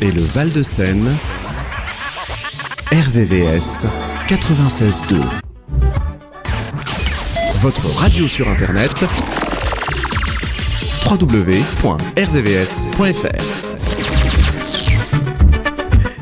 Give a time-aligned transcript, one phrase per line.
[0.00, 1.14] Et le Val-de-Seine,
[2.90, 3.86] RVVS
[4.28, 5.20] 96.2.
[7.60, 8.92] Votre radio sur Internet
[11.08, 11.68] www.rvvs.fr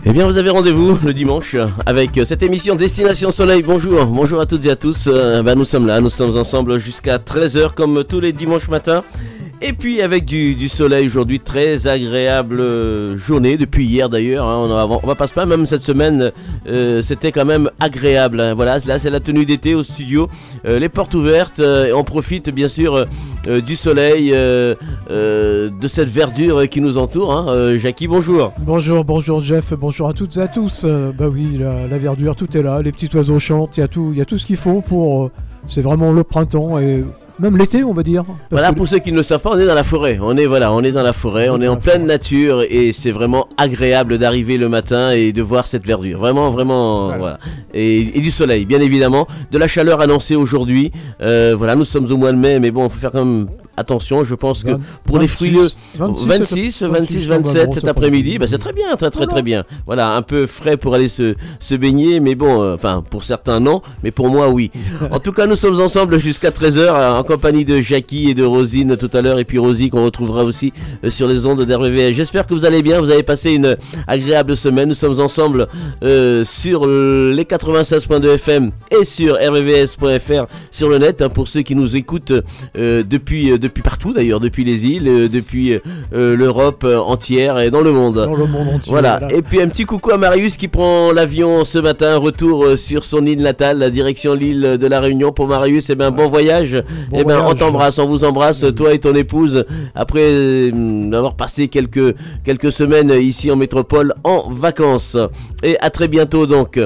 [0.04, 3.62] Eh bien, vous avez rendez-vous le dimanche avec cette émission Destination Soleil.
[3.62, 5.08] Bonjour, bonjour à toutes et à tous.
[5.08, 9.02] Euh, ben, nous sommes là, nous sommes ensemble jusqu'à 13h comme tous les dimanches matins.
[9.62, 14.46] Et puis avec du, soleil aujourd'hui, très agréable euh, journée depuis hier d'ailleurs.
[14.46, 16.30] hein, on, on va pas se plaindre, même cette semaine,
[16.68, 18.40] euh, c'était quand même agréable.
[18.40, 18.54] hein.
[18.54, 20.28] Voilà, là c'est la tenue d'été au studio,
[20.66, 21.58] Euh, les portes ouvertes.
[21.60, 23.06] et on profite bien sûr
[23.64, 27.32] du soleil, de cette verdure qui nous entoure.
[27.32, 27.78] Hein.
[27.78, 28.52] Jackie, bonjour.
[28.58, 30.84] Bonjour, bonjour Jeff, bonjour à toutes et à tous.
[30.84, 34.10] Bah oui, la, verdure, tout est là, les petits oiseaux chantent, il y a tout,
[34.12, 35.30] il y a tout ce qu'il faut pour.
[35.66, 37.04] c'est vraiment le printemps et
[37.38, 38.24] même l'été, on va dire.
[38.50, 40.18] Voilà, que- pour ceux qui ne le savent pas, on est dans la forêt.
[40.22, 43.10] On est voilà, on est dans la forêt, on est en pleine nature et c'est
[43.10, 46.18] vraiment agréable d'arriver le matin et de voir cette verdure.
[46.18, 47.18] Vraiment, vraiment, Voilà.
[47.18, 47.38] voilà.
[47.74, 50.92] Et, et du soleil, bien évidemment, de la chaleur annoncée aujourd'hui.
[51.20, 53.46] Euh, voilà, nous sommes au mois de mai, mais bon, il faut faire quand même
[53.76, 54.24] attention.
[54.24, 54.72] Je pense que
[55.04, 59.10] pour les 26, frileux, 26, 26, 26, 27 cet après-midi, bah, c'est très bien, très
[59.10, 59.64] très très bien.
[59.86, 63.60] Voilà, un peu frais pour aller se, se baigner, mais bon, euh, enfin pour certains
[63.60, 64.70] non, mais pour moi oui.
[65.10, 68.96] en tout cas, nous sommes ensemble jusqu'à 13h en compagnie de Jackie et de Rosine
[68.96, 70.72] tout à l'heure, et puis Rosie qu'on retrouvera aussi
[71.04, 72.12] euh, sur les ondes d'RVVS.
[72.12, 73.76] J'espère que vous allez bien, vous avez passé une
[74.06, 74.88] agréable semaine.
[74.88, 75.68] Nous sommes ensemble
[76.02, 81.74] euh, sur les 96.2 FM et sur rvvs.fr sur le net, hein, pour ceux qui
[81.74, 82.32] nous écoutent
[82.76, 87.58] euh, depuis, euh, depuis partout d'ailleurs, depuis les îles, euh, depuis euh, l'Europe euh, entière
[87.58, 88.16] et dans le monde.
[88.16, 88.90] Dans le monde entier.
[88.90, 89.20] Voilà.
[89.30, 93.24] et puis un petit coucou à Marius qui prend l'avion ce matin, retour sur son
[93.26, 95.90] île natale, la direction l'île de la Réunion pour Marius.
[95.90, 96.82] Et ben bon voyage.
[97.10, 97.58] Bon et ben on voyage.
[97.58, 103.10] t'embrasse, on vous embrasse, toi et ton épouse, après euh, avoir passé quelques, quelques semaines
[103.10, 105.16] ici en métropole en vacances.
[105.62, 106.78] Et à très bientôt donc.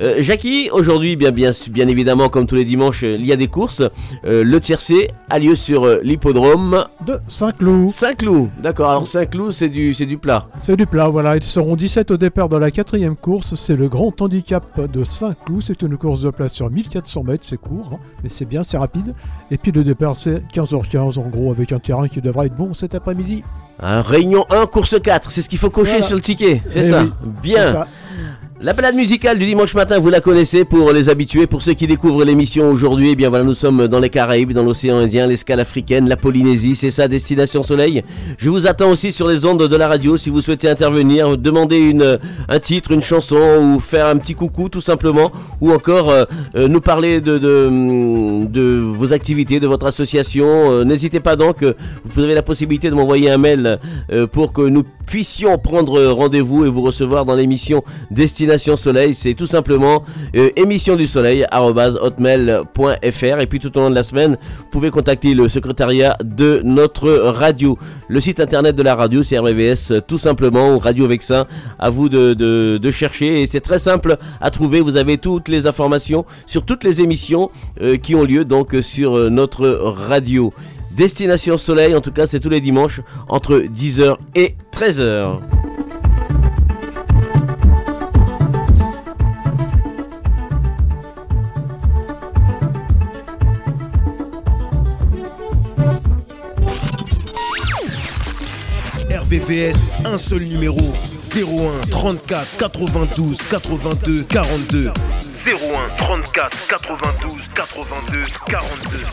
[0.00, 3.48] Euh, Jackie, aujourd'hui, bien, bien, bien évidemment, comme tous les dimanches, il y a des
[3.48, 3.82] courses.
[4.24, 6.00] Euh, le tiercé a lieu sur euh,
[6.32, 7.90] De Saint-Cloud.
[7.90, 8.48] Saint-Cloud.
[8.60, 10.48] D'accord, alors Saint-Cloud, c'est du, c'est du plat.
[10.58, 11.36] C'est du plat, voilà.
[11.36, 13.54] Ils seront 17 au départ de la quatrième course.
[13.54, 15.62] C'est le grand handicap de Saint-Cloud.
[15.62, 17.44] C'est une course de place sur 1400 mètres.
[17.48, 19.14] C'est court, hein, mais c'est bien, c'est rapide.
[19.50, 22.74] Et puis le départ, c'est 15h15 en gros, avec un terrain qui devrait être bon
[22.74, 23.44] cet après-midi.
[23.78, 26.06] Un réunion 1, course 4, c'est ce qu'il faut cocher Voilà.
[26.06, 27.12] sur le ticket, c'est Eh ça oui,
[27.42, 27.64] Bien.
[27.66, 27.86] C'est ça.
[28.62, 31.46] La balade musicale du dimanche matin, vous la connaissez pour les habitués.
[31.46, 34.62] Pour ceux qui découvrent l'émission aujourd'hui, eh bien voilà, nous sommes dans les Caraïbes, dans
[34.62, 38.02] l'océan Indien, l'escale africaine, la Polynésie, c'est ça, Destination Soleil.
[38.38, 41.76] Je vous attends aussi sur les ondes de la radio si vous souhaitez intervenir, demander
[41.76, 42.18] une,
[42.48, 45.30] un titre, une chanson ou faire un petit coucou tout simplement,
[45.60, 46.24] ou encore euh,
[46.54, 50.46] euh, nous parler de, de, de vos activités, de votre association.
[50.46, 51.62] Euh, N'hésitez pas donc,
[52.06, 53.78] vous avez la possibilité de m'envoyer un mail
[54.32, 58.45] pour que nous puissions prendre rendez-vous et vous recevoir dans l'émission Destination
[58.76, 59.14] Soleil.
[59.14, 64.02] C'est tout simplement euh, émission du soleil hotmail.fr et puis tout au long de la
[64.02, 67.78] semaine, vous pouvez contacter le secrétariat de notre radio.
[68.08, 71.46] Le site internet de la radio, c'est RVVS tout simplement ou Radio Vexin.
[71.78, 74.80] À vous de, de- chercher et c'est très simple à trouver.
[74.80, 77.50] Vous avez toutes les informations sur toutes les émissions
[77.82, 80.54] euh, qui ont lieu donc sur euh, notre radio.
[80.96, 85.40] Destination Soleil, en tout cas, c'est tous les dimanches entre 10h et 13h.
[99.26, 100.78] RVVS, un seul numéro
[101.34, 104.92] 01 34 92 82 42 01
[105.98, 109.04] 34 92 82 42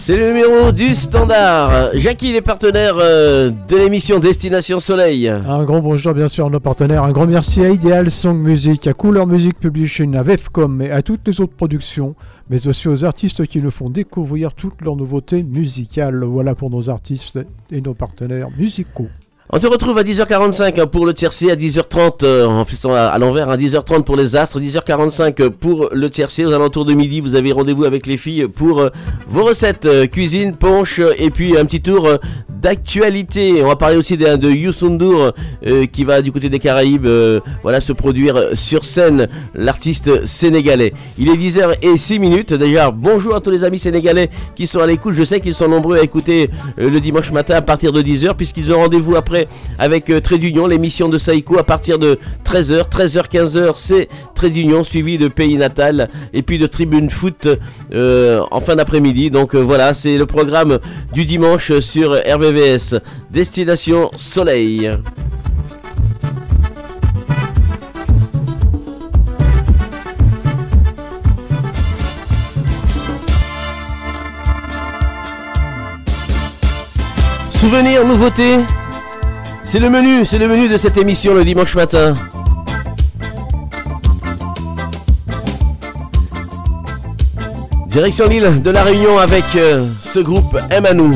[0.00, 1.90] C'est le numéro du standard.
[1.94, 5.28] Jackie, les partenaires euh, de l'émission Destination Soleil.
[5.28, 8.88] Un grand bonjour bien sûr à nos partenaires, un grand merci à Ideal Song Music,
[8.88, 12.16] à Couleur Music Publishing, à Vefcom et à toutes les autres productions,
[12.50, 16.24] mais aussi aux artistes qui nous font découvrir toutes leurs nouveautés musicales.
[16.24, 17.38] Voilà pour nos artistes
[17.70, 19.06] et nos partenaires musicaux.
[19.54, 23.18] On te retrouve à 10h45 hein, pour le tiercé, à 10h30 euh, en faisant à,
[23.18, 26.46] l'envers, à 10h30 pour les astres, 10h45 pour le tiercé.
[26.46, 28.88] Aux alentours de midi, vous avez rendez-vous avec les filles pour euh,
[29.28, 32.08] vos recettes, euh, cuisine, punch euh, et puis un petit tour
[32.48, 33.62] d'actualité.
[33.62, 35.32] On va parler aussi de, de
[35.66, 37.08] euh, qui va du côté des Caraïbes
[37.62, 40.92] voilà, se produire sur scène, l'artiste sénégalais.
[41.18, 42.54] Il est 10h06 minutes.
[42.54, 45.14] Déjà, bonjour à tous les amis sénégalais qui sont à l'écoute.
[45.14, 48.72] Je sais qu'ils sont nombreux à écouter le dimanche matin à partir de 10h, puisqu'ils
[48.72, 49.41] ont rendez-vous après
[49.78, 52.88] avec euh, Très d'Union l'émission de Saïko à partir de 13h.
[52.88, 57.48] 13h, 15h, c'est Très d'Union suivi de Pays Natal et puis de Tribune Foot
[57.92, 59.30] euh, en fin d'après-midi.
[59.30, 60.78] Donc euh, voilà, c'est le programme
[61.12, 62.96] du dimanche sur RVVS.
[63.30, 64.90] Destination Soleil.
[77.62, 78.58] Souvenirs, nouveautés
[79.64, 82.14] c'est le menu, c'est le menu de cette émission le dimanche matin.
[87.86, 91.10] Direction l'île de la Réunion avec euh, ce groupe Emanou.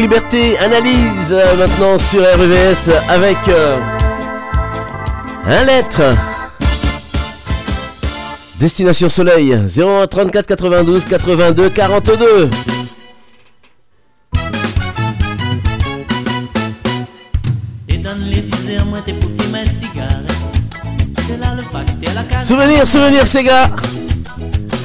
[0.00, 3.76] Liberté, analyse euh, maintenant sur RVS avec euh,
[5.44, 6.02] un lettre.
[8.60, 12.50] Destination Soleil 01 34 92 82 42.
[22.42, 23.70] Souvenir, souvenir Sega.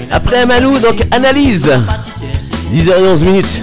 [0.10, 1.70] Après un Malou, donc analyse.
[2.74, 3.62] 10h11 minutes.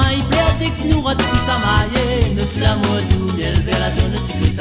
[0.00, 2.08] mai plătic nu văd cu sa mai e.
[2.36, 4.56] Nu la modul el vera de nu si plus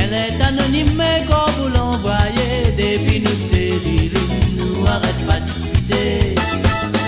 [0.00, 6.34] Elle est anonyme quand vous l'envoyez Depuis nous délirons, nous arrête pas de discuter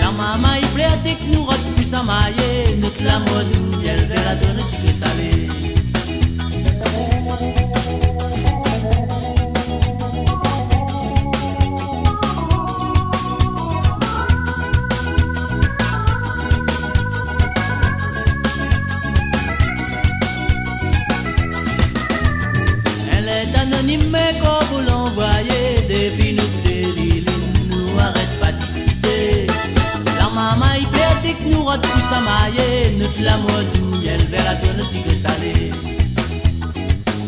[0.01, 4.05] La maman il plaît dès que nous rate plus à mailler Nous la modou, elle
[4.05, 4.99] verra donner si plus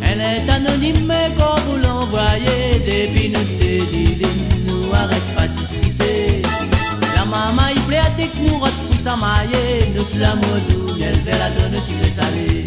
[0.03, 4.27] Elle est anonyme, mais quand vous l'envoyez, depuis nous délire,
[4.67, 6.41] nous arrête pas de discuter.
[7.15, 10.93] La maman y plaît à dès que nous rote pour s'amailler, nous flamme au doux,
[11.01, 12.65] elle verra de sucre salé.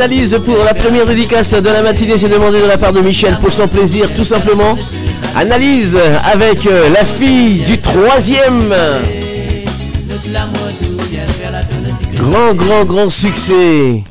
[0.00, 3.36] analyse pour la première dédicace de la matinée, c'est demandé de la part de Michel
[3.38, 4.78] pour son plaisir, tout simplement.
[5.36, 5.94] Analyse
[6.32, 8.74] avec euh, la fille du troisième.
[12.14, 14.02] Grand, grand, grand succès.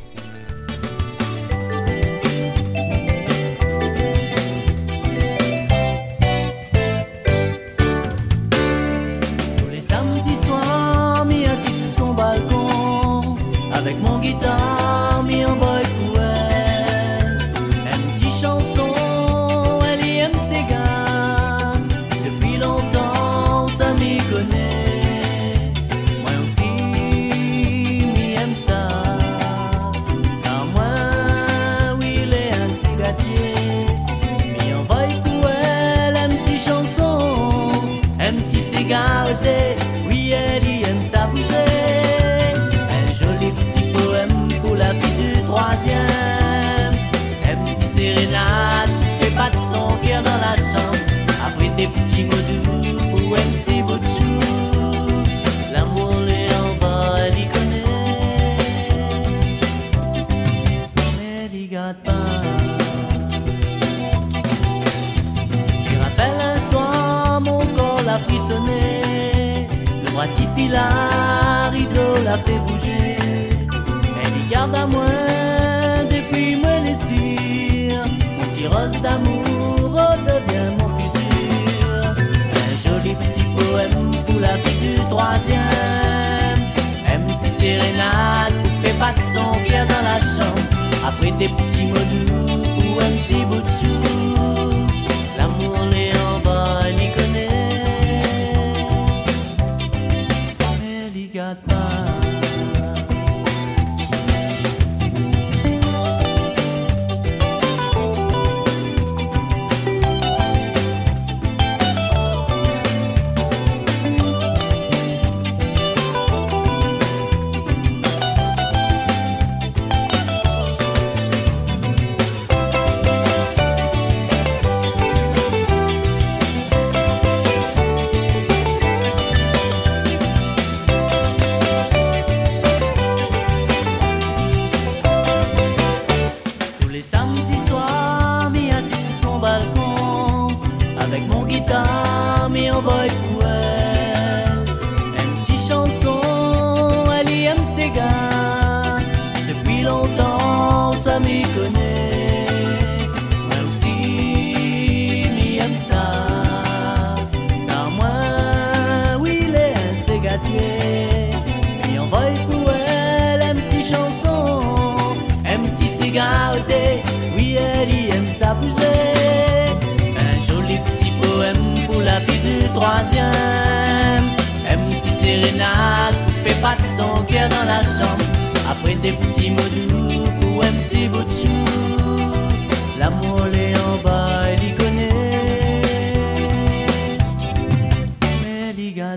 [189.02, 189.16] Un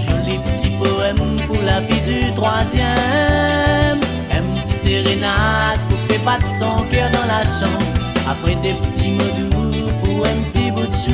[0.00, 4.00] joli petit poème pour la vie du troisième,
[4.32, 7.87] un petit sérénade pour faire battre son cœur dans la chambre.
[8.48, 11.12] Des petits mots doux pour un petit bout de chou.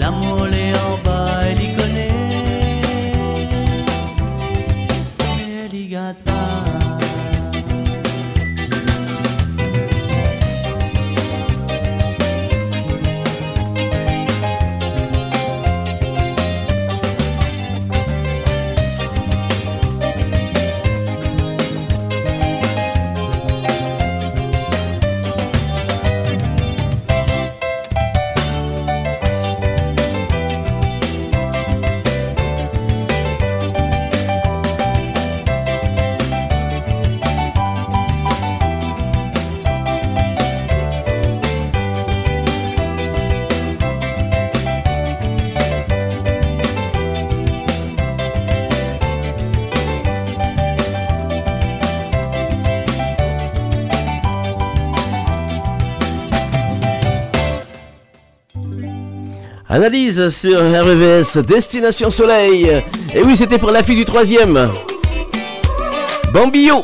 [0.00, 0.48] L'amour,
[59.74, 62.84] Analyse sur RVS Destination Soleil.
[63.12, 64.70] Et oui, c'était pour la fille du troisième.
[66.32, 66.80] Bambillot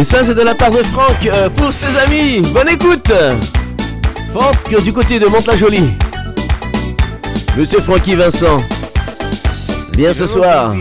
[0.00, 2.40] Et ça, c'est de la part de Franck euh, pour ses amis.
[2.54, 3.12] Bonne écoute
[4.32, 5.90] Franck du côté de Mont-la-Jolie.
[7.54, 8.64] Monsieur Francky Vincent,
[9.92, 10.72] bien ce soir.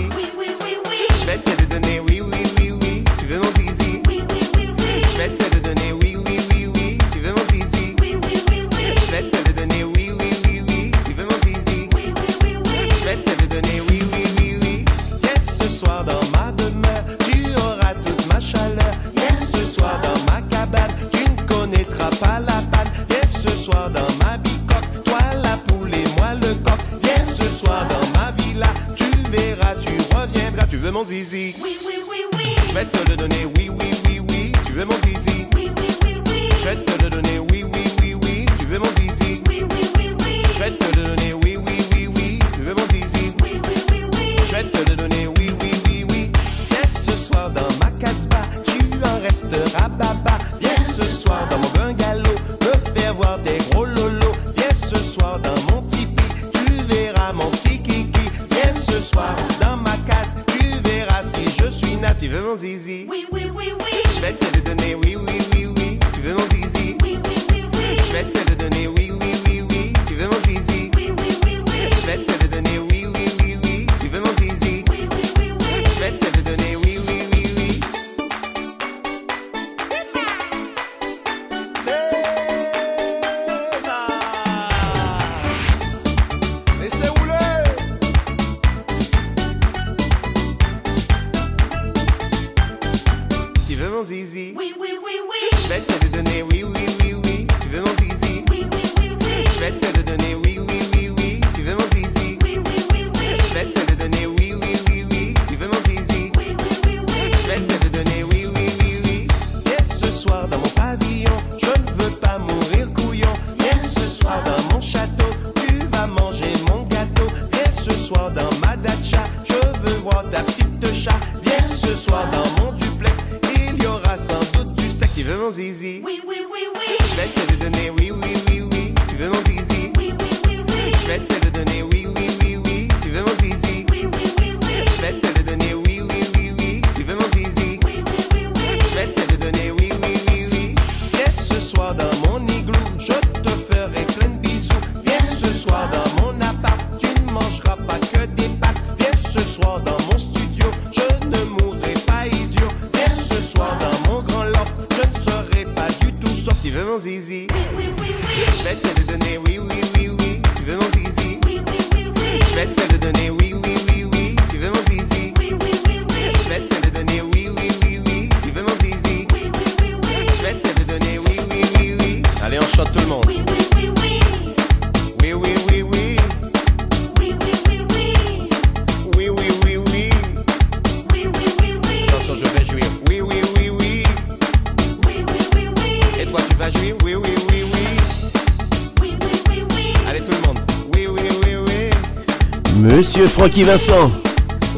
[193.39, 194.11] Francky Vincent.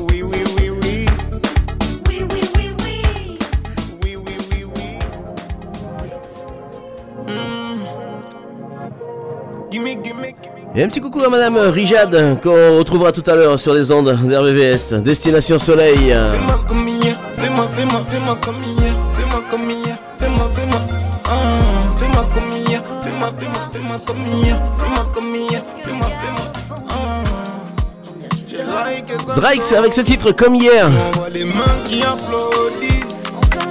[0.08, 1.06] Oui, oui, oui, oui.
[2.08, 3.40] Oui, oui, oui, oui.
[4.04, 5.00] Oui, oui, oui, oui.
[7.26, 7.82] Hmm.
[10.76, 14.16] Et un petit coucou à Madame Rijad, qu'on retrouvera tout à l'heure sur les ondes
[14.16, 14.94] d'RVVS.
[15.02, 15.98] Destination Soleil.
[15.98, 18.71] Fais-moi comme hier, fais-moi, fais-moi, fais-moi comme hier.
[29.42, 30.88] Drax avec ce titre comme hier.
[31.34, 33.24] Les mains qui applaudissent.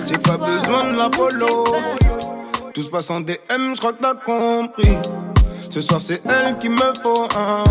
[0.09, 1.77] J'ai pas besoin de l'Apollo.
[2.75, 4.99] Tout se passe en DM, je crois que t'as compris.
[5.61, 7.63] Ce soir, c'est elle qui me faut un.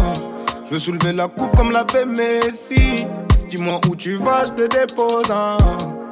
[0.69, 3.05] Je veux soulever la coupe comme l'a fait Messi.
[3.49, 5.57] Dis-moi où tu vas, je te dépose un.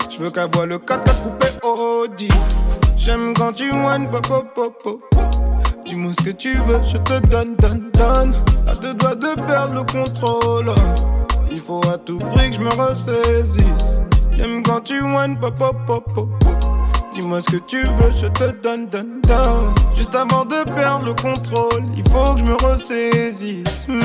[0.10, 2.28] Je veux qu'elle voit le 4 coupé Audi.
[2.98, 5.02] J'aime quand tu moines, pop, pop,
[5.86, 8.36] Dis-moi ce que tu veux, je te donne, donne, donne.
[8.68, 10.74] À deux doigts de perdre le contrôle
[11.68, 14.02] faut à tout prix que je me ressaisisse.
[14.32, 16.30] J'aime quand tu whines, pop, pop, pop, pop.
[17.14, 19.74] Dis-moi ce que tu veux, je te donne, donne, donne.
[19.94, 23.86] Juste avant de perdre le contrôle, il faut que je me ressaisisse.
[23.90, 24.02] Hmm.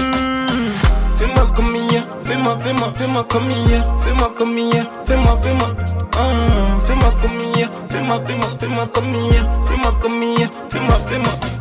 [1.16, 5.68] Fais-moi comme hier, fais-moi, fais-moi, fais-moi comme hier, fais-moi comme hier, fais-moi, fais-moi.
[6.16, 6.80] Ah.
[6.84, 11.51] Fais-moi comme hier, fais-moi, fais-moi, fais-moi comme hier, fais-moi comme hier, fais-moi, fais-moi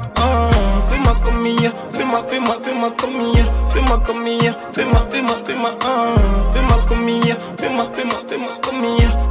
[2.12, 3.12] fais-moi, fais-moi, fais-moi comme
[3.70, 6.16] fais-moi comme hier, fais-moi, fais-moi, fais-moi, ah.
[6.54, 8.84] fais-moi comme hier, fais-moi, fais-moi, fais-moi comme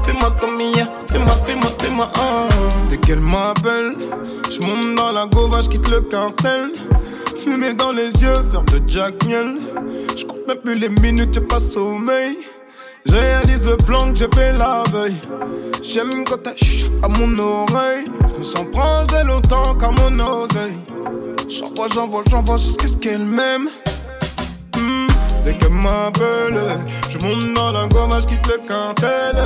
[0.04, 2.48] fais-moi comme hier, fais-moi, fais-moi, fais-moi, ah.
[2.88, 3.96] Dès qu'elle m'appelle,
[4.50, 6.72] je monte dans la gauva, je quitte le cartel.
[7.36, 9.56] Fumer dans les yeux, faire de Jack Niel.
[10.16, 12.38] Je compte même plus les minutes, j'ai pas sommeil.
[13.06, 15.16] Je réalise le plan que j'ai fait la veille.
[15.82, 16.50] J'aime quand t'as
[17.02, 18.04] à mon oreille.
[18.34, 20.76] Je me sens proche de longtemps qu'à mon oseille.
[21.50, 23.68] J'envoie, j'envoie, j'envoie jusqu'à ce qu'elle m'aime.
[24.76, 25.06] Hmm,
[25.44, 26.60] Dès qu'elle m'appelle,
[27.10, 29.36] je monte dans la gomme, je quitte le cartel.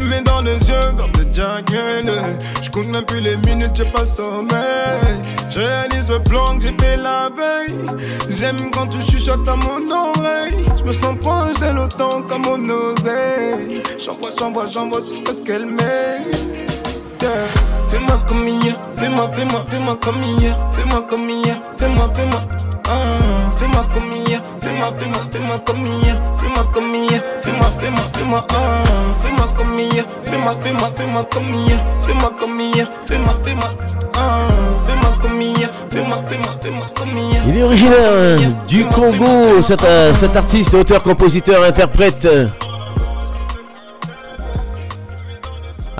[0.00, 1.70] Fumer dans les yeux, vers de Jack.
[2.62, 5.22] Je compte même plus les minutes, j'ai pas sommeil.
[5.48, 7.76] Je réalise le plan que j'ai fait la veille.
[8.30, 10.64] J'aime quand tu chuchotes à mon oreille.
[10.78, 13.82] Je me sens proche d'elle autant qu'à mon oseille.
[14.04, 16.24] J'envoie, j'envoie, j'envoie jusqu'à ce qu'elle m'aime.
[17.18, 22.40] Fais-moi comme hier, fais-moi, fais-moi, fais-moi comme hier, fais-moi comme hier, fais-moi, fais-moi,
[22.86, 28.46] ah, fais-moi comme hier, fais-moi, fais-moi, fais-moi comme hier, fais-moi comme hier, fais-moi, fais-moi, fais-moi,
[28.50, 28.84] ah,
[29.20, 33.70] fais-moi comme hier, fais-moi, fais-moi, fais-moi comme hier, fais-moi comme hier, fais-moi, fais-moi,
[34.14, 34.48] ah,
[34.86, 37.42] fais-moi comme hier, fais-moi, fais-moi, fais-moi comme hier.
[37.48, 42.28] Il est originaire euh, du Congo, cet, euh, cet artiste, auteur, compositeur, interprète.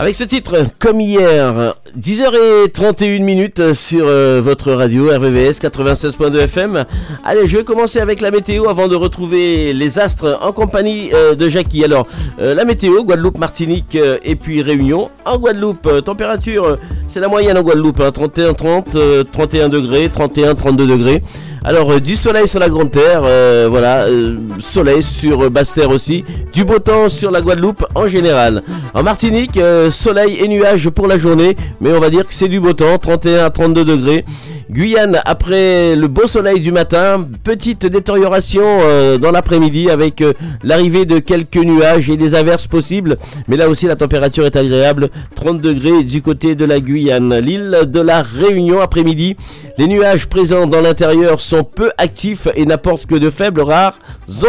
[0.00, 6.84] Avec ce titre, comme hier, 10h31 minutes sur euh, votre radio RVVS 96.2 FM.
[7.24, 11.34] Allez, je vais commencer avec la météo avant de retrouver les astres en compagnie euh,
[11.34, 11.82] de Jackie.
[11.82, 12.06] Alors,
[12.38, 15.10] euh, la météo, Guadeloupe, Martinique et puis Réunion.
[15.24, 20.54] En Guadeloupe, température, c'est la moyenne en Guadeloupe, hein, 31, 30, euh, 31 degrés, 31,
[20.54, 21.22] 32 degrés.
[21.64, 26.24] Alors euh, du soleil sur la Grande Terre, euh, voilà, euh, soleil sur Basse-Terre aussi,
[26.52, 28.62] du beau temps sur la Guadeloupe en général.
[28.94, 29.58] En Martinique,
[29.90, 32.98] soleil et nuages pour la journée, mais on va dire que c'est du beau temps,
[32.98, 34.24] 31 à 32 degrés.
[34.70, 41.06] Guyane, après le beau soleil du matin, petite détérioration euh, dans l'après-midi avec euh, l'arrivée
[41.06, 43.16] de quelques nuages et des averses possibles.
[43.48, 47.38] Mais là aussi, la température est agréable, 30 degrés du côté de la Guyane.
[47.38, 49.36] L'île de la Réunion, après-midi,
[49.78, 53.98] les nuages présents dans l'intérieur sont peu actifs et n'apportent que de faibles, rares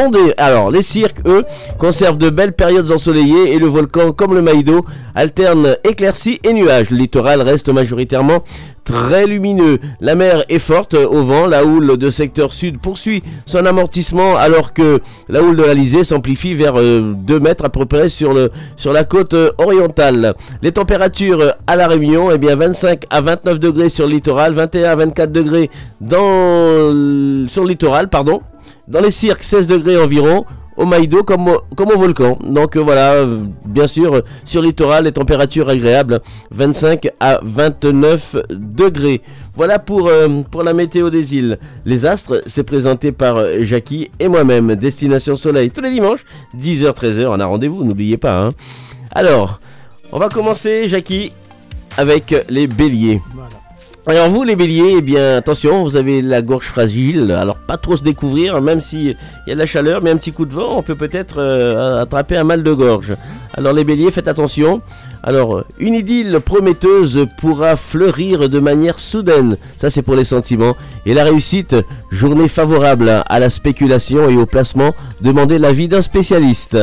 [0.03, 0.33] ondées.
[0.35, 1.45] Alors, les cirques, eux,
[1.77, 6.89] conservent de belles périodes ensoleillées et le volcan, comme le Maïdo, alterne éclaircies et nuages.
[6.89, 8.43] Le littoral reste majoritairement
[8.89, 9.77] très lumineux.
[10.15, 15.01] Mer est forte au vent, la houle de secteur sud poursuit son amortissement alors que
[15.27, 18.35] la houle de l'Alizé s'amplifie vers euh, 2 mètres à peu près sur,
[18.77, 20.33] sur la côte euh, orientale.
[20.61, 24.53] Les températures euh, à la Réunion, eh bien 25 à 29 degrés sur le littoral,
[24.53, 25.69] 21 à 24 degrés
[26.01, 28.41] dans, sur le littoral, pardon.
[28.87, 30.45] Dans les cirques, 16 degrés environ.
[30.79, 32.39] Au Maïdo comme au, volcan.
[32.41, 39.21] Donc euh, voilà, euh, bien sûr, sur littoral, les températures agréables, 25 à 29 degrés.
[39.55, 41.59] Voilà pour, euh, pour la météo des îles.
[41.83, 44.73] Les astres, c'est présenté par Jackie et moi-même.
[44.75, 46.23] Destination Soleil, tous les dimanches,
[46.57, 48.39] 10h-13h, on a rendez-vous, n'oubliez pas.
[48.45, 48.51] hein.
[49.11, 49.59] Alors,
[50.13, 51.33] on va commencer, Jackie,
[51.97, 53.19] avec les béliers.
[54.09, 57.95] Alors vous les béliers, eh bien attention, vous avez la gorge fragile, alors pas trop
[57.95, 60.77] se découvrir, même s'il y a de la chaleur, mais un petit coup de vent,
[60.77, 63.15] on peut peut-être euh, attraper un mal de gorge.
[63.53, 64.81] Alors les béliers, faites attention.
[65.21, 70.75] Alors, une idylle prometteuse pourra fleurir de manière soudaine, ça c'est pour les sentiments.
[71.05, 71.75] Et la réussite,
[72.09, 76.75] journée favorable à la spéculation et au placement, demandez l'avis d'un spécialiste.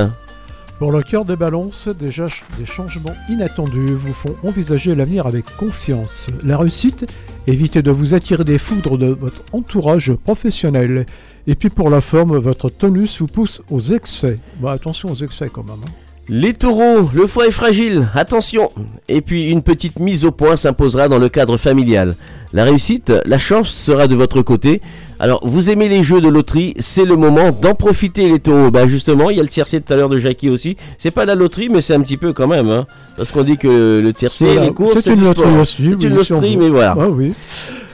[0.79, 2.27] Pour le cœur des balances, déjà
[2.59, 6.27] des changements inattendus vous font envisager l'avenir avec confiance.
[6.45, 7.07] La réussite,
[7.47, 11.07] évitez de vous attirer des foudres de votre entourage professionnel.
[11.47, 14.39] Et puis pour la forme, votre tonus vous pousse aux excès.
[14.61, 15.77] Bah, attention aux excès quand même.
[15.83, 15.91] hein.
[16.29, 18.73] Les taureaux, le foie est fragile, attention
[19.09, 22.17] Et puis une petite mise au point s'imposera dans le cadre familial.
[22.53, 24.83] La réussite, la chance sera de votre côté.
[25.19, 28.71] Alors, vous aimez les jeux de loterie, c'est le moment d'en profiter les taureaux.
[28.71, 30.77] Bah justement, il y a le tiercé tout à l'heure de Jackie aussi.
[30.99, 32.69] C'est pas la loterie, mais c'est un petit peu quand même.
[32.69, 35.61] Hein, parce qu'on dit que le tiercé, les courses, c'est une loterie sport.
[35.61, 35.77] aussi.
[35.77, 36.95] C'est une oui, loterie, mais voilà.
[37.01, 37.33] Ah oui.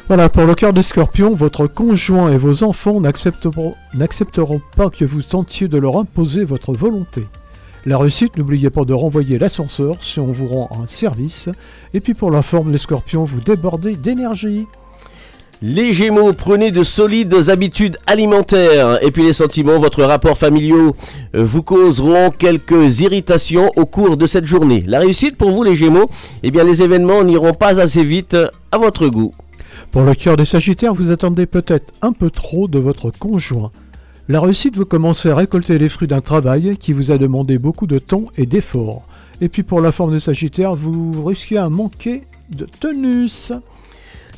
[0.09, 5.05] Voilà, pour le cœur des scorpions, votre conjoint et vos enfants n'accepteront n'accepteront pas que
[5.05, 7.27] vous tentiez de leur imposer votre volonté.
[7.87, 11.49] La réussite, n'oubliez pas de renvoyer l'ascenseur si on vous rend un service.
[11.95, 14.67] Et puis pour la forme, les scorpions, vous débordez d'énergie.
[15.65, 18.99] Les Gémeaux, prenez de solides habitudes alimentaires.
[19.01, 20.97] Et puis les sentiments, votre rapport familiaux
[21.37, 24.83] euh, vous causeront quelques irritations au cours de cette journée.
[24.89, 26.11] La réussite pour vous les Gémeaux,
[26.43, 28.37] eh bien les événements n'iront pas assez vite
[28.73, 29.35] à votre goût.
[29.93, 33.71] Pour le cœur des sagittaires, vous attendez peut-être un peu trop de votre conjoint.
[34.29, 37.87] La réussite, vous commencez à récolter les fruits d'un travail qui vous a demandé beaucoup
[37.87, 39.05] de temps et d'efforts.
[39.41, 43.53] Et puis pour la forme des sagittaires, vous risquez à manquer de tenus.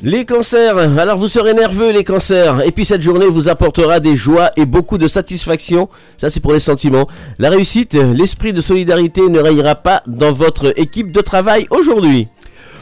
[0.01, 4.17] Les cancers, alors vous serez nerveux les cancers, et puis cette journée vous apportera des
[4.17, 7.07] joies et beaucoup de satisfaction, ça c'est pour les sentiments.
[7.39, 12.27] La réussite, l'esprit de solidarité ne rayera pas dans votre équipe de travail aujourd'hui.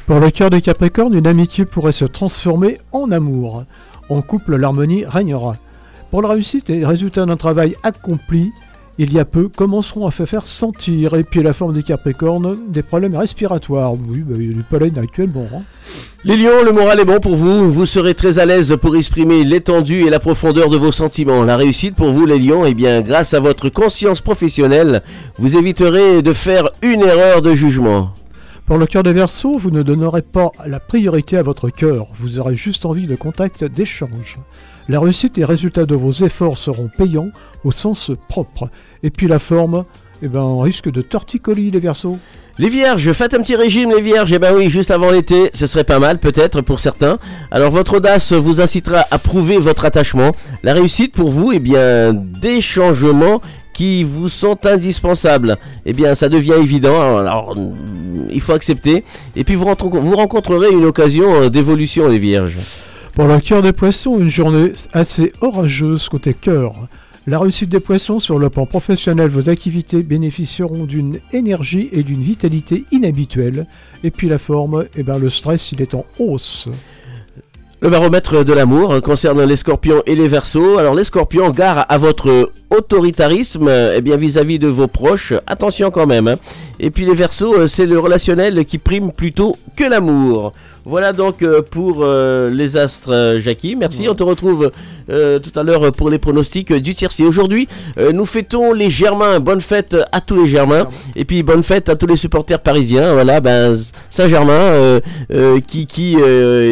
[0.08, 3.63] Pour le cœur des Capricornes, une amitié pourrait se transformer en amour.
[4.10, 5.56] En couple, l'harmonie régnera.
[6.10, 8.52] Pour la réussite et les résultats d'un travail accompli,
[8.97, 11.15] il y a peu, commenceront à se faire sentir.
[11.15, 13.93] Et puis la forme des Capricornes, des problèmes respiratoires.
[13.93, 15.47] Oui, bah, il y a du pollen actuellement.
[15.53, 15.62] Hein.
[16.25, 19.43] Les lions, le moral est bon pour vous, vous serez très à l'aise pour exprimer
[19.43, 21.43] l'étendue et la profondeur de vos sentiments.
[21.43, 25.03] La réussite pour vous les lions, eh bien grâce à votre conscience professionnelle,
[25.38, 28.13] vous éviterez de faire une erreur de jugement.
[28.65, 32.39] Pour le cœur des Verseaux, vous ne donnerez pas la priorité à votre cœur, vous
[32.39, 34.39] aurez juste envie de contact, d'échange.
[34.89, 37.29] La réussite et les résultats de vos efforts seront payants
[37.63, 38.69] au sens propre.
[39.02, 39.86] Et puis la forme,
[40.21, 42.17] eh ben, on risque de torticolis les versos.
[42.60, 45.65] Les vierges, faites un petit régime les vierges, eh ben oui, juste avant l'été, ce
[45.65, 47.17] serait pas mal peut-être pour certains.
[47.50, 50.34] Alors votre audace vous incitera à prouver votre attachement.
[50.62, 53.42] La réussite pour vous, eh bien, des changements
[53.73, 55.58] qui vous sont indispensables.
[55.88, 57.58] Eh bien, ça devient évident, alors
[58.29, 59.04] il faut accepter.
[59.36, 62.58] Et puis vous, vous rencontrerez une occasion d'évolution les vierges.
[63.13, 66.73] Pour le cœur des poissons, une journée assez orageuse côté cœur.
[67.27, 72.23] La réussite des poissons sur le plan professionnel, vos activités bénéficieront d'une énergie et d'une
[72.23, 73.67] vitalité inhabituelles.
[74.03, 76.67] Et puis la forme, eh ben, le stress, il est en hausse.
[77.81, 80.79] Le baromètre de l'amour concerne les scorpions et les versos.
[80.79, 85.34] Alors les scorpions, gare à votre autoritarisme eh bien vis-à-vis de vos proches.
[85.48, 86.28] Attention quand même.
[86.28, 86.36] Hein.
[86.80, 90.54] Et puis les versos, c'est le relationnel qui prime plutôt que l'amour.
[90.86, 93.78] Voilà donc euh, pour euh, les astres, euh, Jackie.
[93.78, 94.10] Merci.
[94.10, 94.71] On te retrouve
[95.06, 97.26] tout à l'heure pour les pronostics du tiercé.
[97.26, 97.67] Aujourd'hui,
[98.13, 99.42] nous fêtons les Germains.
[99.42, 100.88] Bonne fête à tous les Germains.
[101.17, 103.12] Et puis bonne fête à tous les supporters parisiens.
[103.12, 103.76] Voilà, ben,
[104.10, 105.02] Saint-Germain
[105.67, 106.17] qui, qui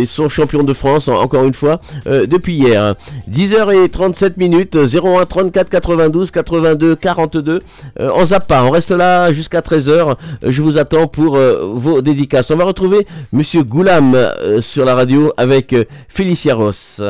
[0.08, 2.96] sont champions de France, encore une fois, depuis hier.
[3.30, 7.62] 10h37 minutes, 01 34 92 82 42.
[8.00, 10.16] on zappe pas, on reste là jusqu'à 13h.
[10.44, 12.52] Je vous attends pour vos dédicaces.
[12.52, 17.02] On va retrouver Monsieur Goulam euh, sur la radio avec euh, Félicia Ross.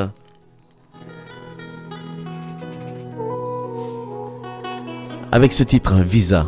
[5.31, 6.45] Avec ce titre, Visa.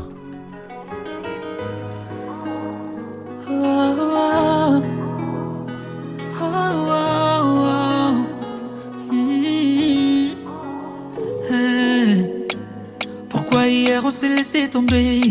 [13.84, 15.21] Hier on s'est laissé tomber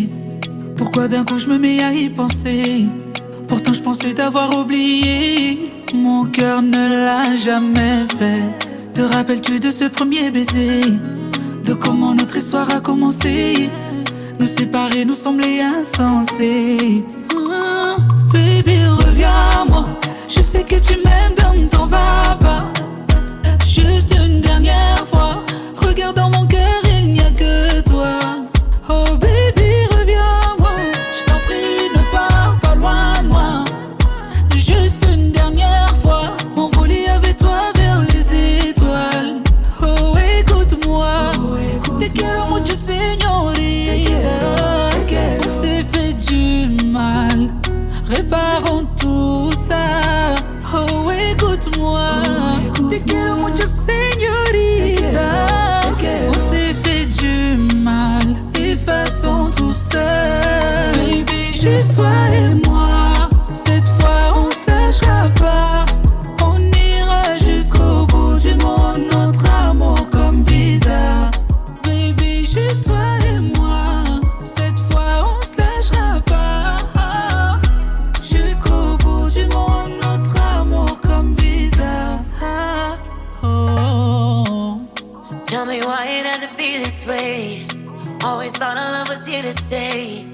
[0.76, 2.86] Pourquoi d'un coup je me mets à y penser?
[3.48, 5.58] Pourtant je pensais t'avoir oublié.
[5.94, 8.44] Mon cœur ne l'a jamais fait.
[8.94, 10.82] Te rappelles-tu de ce premier baiser?
[11.64, 13.70] De comment notre histoire a commencé?
[14.38, 17.04] Nous séparer nous semblait insensé.
[17.34, 17.96] Oh,
[18.32, 18.76] baby,
[19.06, 19.86] reviens à moi.
[20.28, 22.38] Je sais que tu m'aimes, donc t'en vas.
[23.66, 25.42] Juste une dernière fois.
[52.92, 55.30] Te quiero mucho, señorita.
[56.28, 58.20] On s'est fait du mal.
[58.54, 60.04] Effaçons tout ça.
[60.92, 63.30] Baby, juste toi et moi.
[63.54, 64.01] Cette fois,
[88.32, 90.24] Always thought our love was here to stay.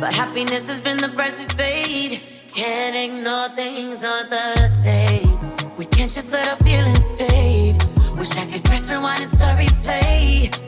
[0.00, 2.18] But happiness has been the price we paid.
[2.48, 5.38] Can't ignore things aren't the same.
[5.76, 7.76] We can't just let our feelings fade.
[8.16, 10.61] Wish I could press rewind and start replay.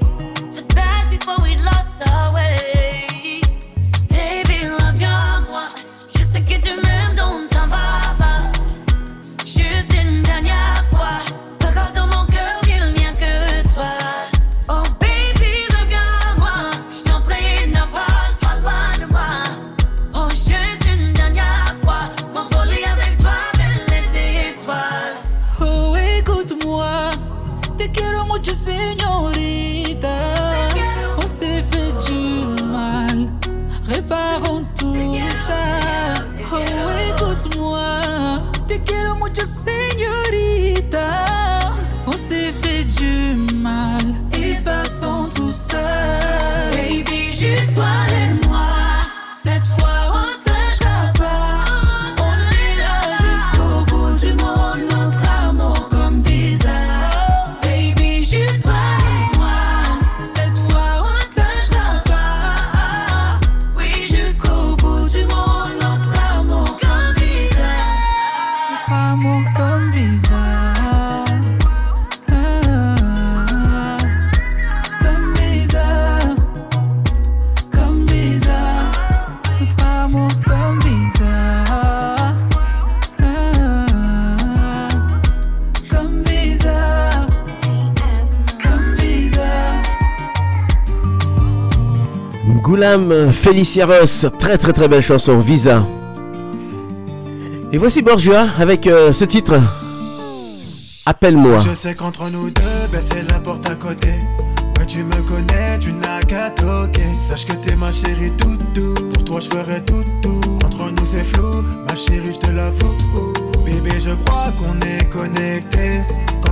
[45.74, 46.23] Façon
[92.74, 95.86] Goulam Feliciaros, très très très belle chanson, Visa.
[97.72, 99.60] Et voici Borgia avec euh, ce titre.
[101.06, 101.58] Appelle-moi.
[101.60, 104.08] Je sais qu'entre nous deux, ben c'est la porte à côté.
[104.76, 107.06] Ouais, tu me connais, tu n'as qu'à toquer.
[107.28, 108.94] Sache que t'es ma chérie toutou.
[109.12, 110.40] Pour toi, je ferai tout.
[110.64, 113.32] Entre nous, c'est flou, ma chérie, je te l'avoue.
[113.64, 116.00] Bébé, je crois qu'on est connecté.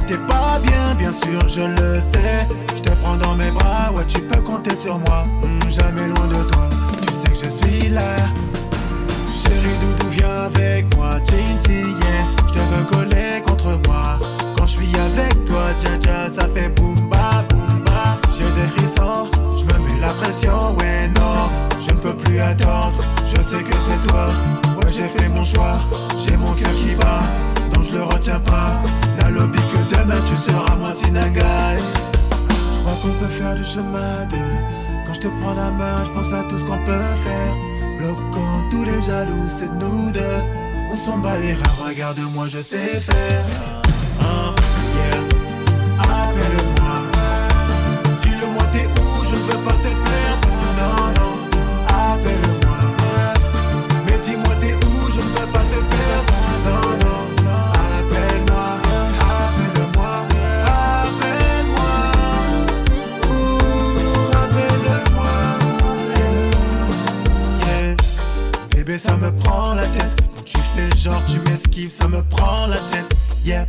[0.07, 2.47] T'es pas bien, bien sûr, je le sais.
[2.77, 5.25] Je te prends dans mes bras, ouais, tu peux compter sur moi.
[5.43, 6.69] Hmm, jamais loin de toi,
[7.07, 8.17] tu sais que je suis là.
[9.35, 12.25] Chérie Doudou, viens avec moi, yeah.
[12.49, 14.19] Je te veux coller contre moi.
[14.57, 18.19] Quand je suis avec toi, dja dja, ça fait boum ba boum ba.
[18.31, 19.27] J'ai des frissons,
[19.57, 21.49] je me mets la pression, ouais, non.
[21.85, 24.29] Je ne peux plus attendre, je sais que c'est toi.
[24.77, 25.79] Ouais, j'ai fait mon choix,
[26.19, 27.23] j'ai mon cœur qui bat.
[27.73, 28.81] Donc je le retiens pas.
[29.19, 31.43] N'a lobby que demain tu seras moi Sinangai.
[31.43, 34.57] Je crois qu'on peut faire du chemin deux.
[35.07, 37.55] Quand je te prends la main, je pense à tout ce qu'on peut faire.
[37.99, 40.43] Bloquant tous les jaloux, c'est nous deux.
[40.93, 41.55] On s'en bat les
[41.87, 43.82] regarde-moi, je sais faire.
[68.99, 70.13] Ça me prend la tête.
[70.37, 73.17] Quand tu fais genre, tu m'esquives, ça me prend la tête.
[73.43, 73.67] Yeah.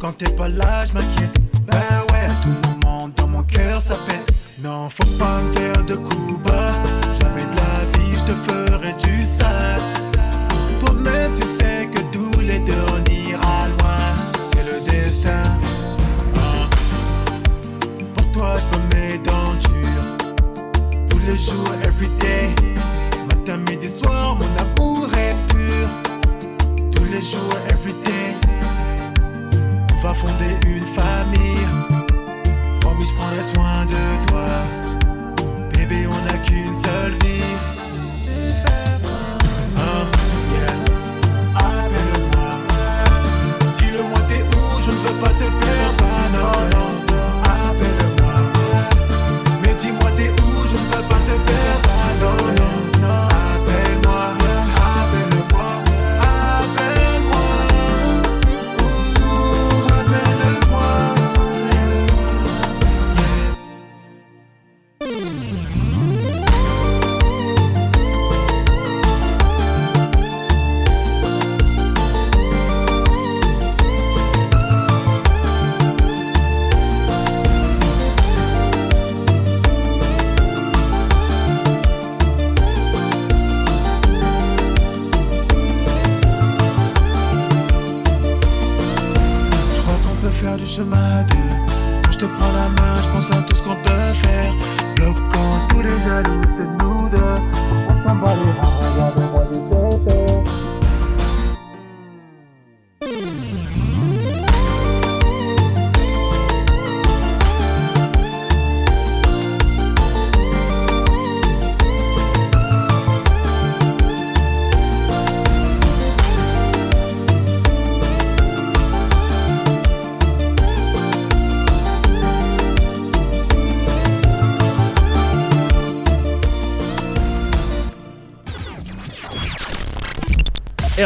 [0.00, 1.36] Quand t'es pas là, je m'inquiète.
[1.66, 1.74] Bah
[2.10, 4.32] ouais, à tout moment, dans mon cœur, ça pète.
[4.64, 6.72] Non, faut pas me faire de coups bas.
[7.20, 9.82] Jamais de la vie, je te ferai du sale.
[10.80, 14.00] Toi-même, tu sais que tous les deux, on ira loin.
[14.52, 15.42] C'est le destin.
[18.14, 20.02] Pour toi, je me mets dans le dur.
[21.10, 22.54] Tous les jours, everyday.
[23.46, 25.88] Matin, midi, soir, mon amour est pur.
[26.92, 28.38] Tous les jours, everyday.
[29.92, 31.66] On va fonder une famille.
[32.80, 34.46] Promis, je prendrai soin de toi.
[35.74, 37.73] Bébé, on n'a qu'une seule vie.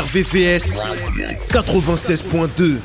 [0.09, 0.73] RVVS
[1.51, 2.77] 96.2.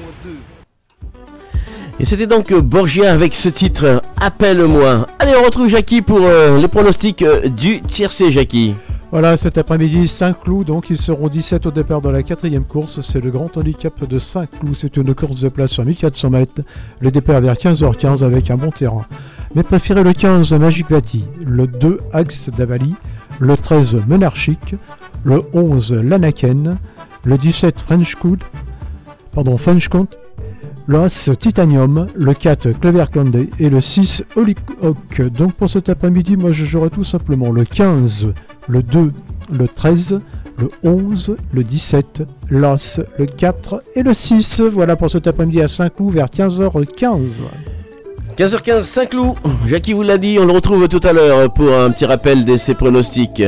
[1.99, 5.07] Et c'était donc euh, Borgia avec ce titre Appelle-moi.
[5.19, 8.75] Allez, on retrouve Jackie pour euh, les pronostics euh, du tiercé, Jackie.
[9.09, 12.99] Voilà, cet après-midi, Saint-Cloud, donc ils seront 17 au départ de la quatrième course.
[12.99, 14.75] C'est le grand handicap de Saint-Cloud.
[14.75, 16.61] C'est une course de place sur 1400 mètres.
[16.99, 19.05] Le départ vers 15h15 avec un bon terrain.
[19.55, 22.95] Mais préférez le 15 Magipati, le 2 Axe d'Avali,
[23.39, 24.75] le 13 Menarchic,
[25.23, 26.77] le 11 Lanaken,
[27.23, 28.15] le 17 French
[29.33, 29.89] pardon French
[30.87, 35.21] l'As Titanium, le 4 Clever Candy et le 6 Hollyhock.
[35.35, 38.33] Donc pour cet après-midi, moi je jouerai tout simplement le 15,
[38.67, 39.11] le 2,
[39.51, 40.19] le 13,
[40.57, 44.61] le 11, le 17, l'As, le 4 et le 6.
[44.61, 47.17] Voilà pour cet après-midi à Saint-Cloud vers 15h15.
[48.37, 49.35] 15h15, Saint-Cloud.
[49.67, 52.57] Jackie vous l'a dit, on le retrouve tout à l'heure pour un petit rappel de
[52.57, 53.41] ses pronostics.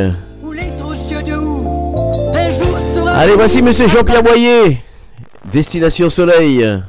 [3.17, 4.81] Allez, voici Monsieur Jean-Pierre Boyer.
[5.45, 6.83] Destination Soleil.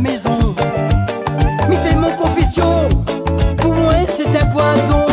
[0.00, 0.38] Maison.
[1.68, 2.88] M'y fait mon confession,
[3.58, 5.03] pour moi c'est un poison.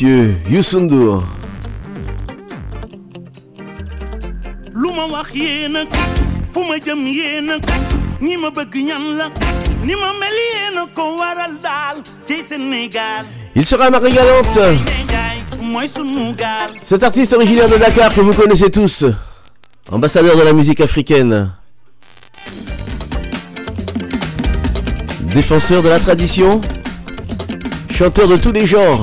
[0.00, 0.36] monsieur
[13.56, 14.58] Il sera Marie Galante.
[16.84, 19.04] Cet artiste originaire de Dakar que vous connaissez tous,
[19.90, 21.52] ambassadeur de la musique africaine,
[25.34, 26.60] défenseur de la tradition,
[27.90, 29.02] chanteur de tous les genres.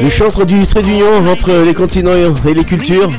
[0.00, 3.10] Le chantre du trait d'union entre les continents et les cultures.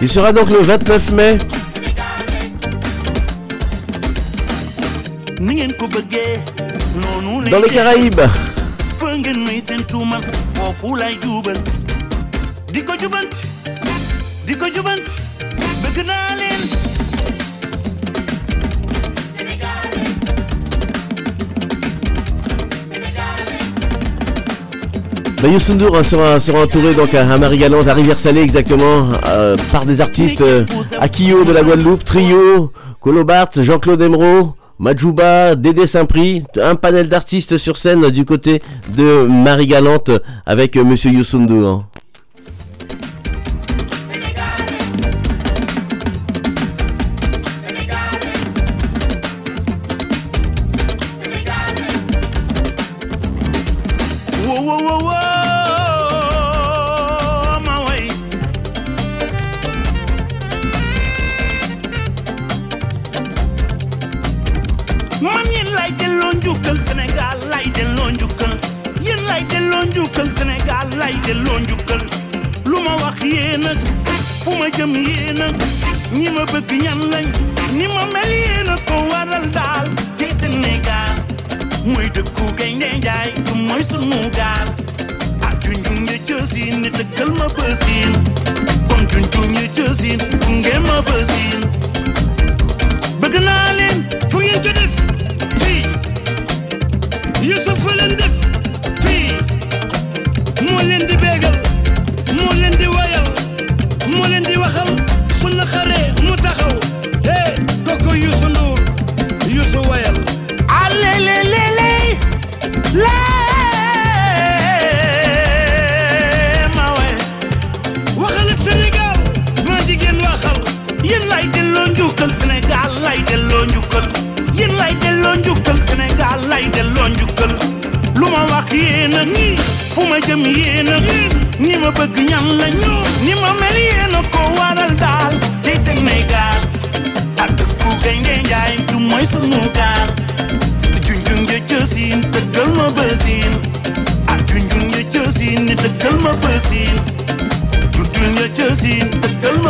[0.00, 1.38] Il sera donc le 29 mai.
[7.50, 8.20] Dans les Caraïbes
[9.22, 9.60] ngeen may
[26.02, 30.64] sera, sera entouré donc à, Marie-Galante, à Rivière-Salée exactement, euh, par des artistes euh,
[31.00, 34.52] Akio de la Guadeloupe, Trio, Colobart, Jean-Claude Emeraude,
[34.82, 40.10] Majuba, Dédé Saint-Prix, un panel d'artistes sur scène du côté de Marie Galante
[40.46, 41.84] avec Monsieur Youssou Ndour.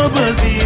[0.09, 0.62] بزين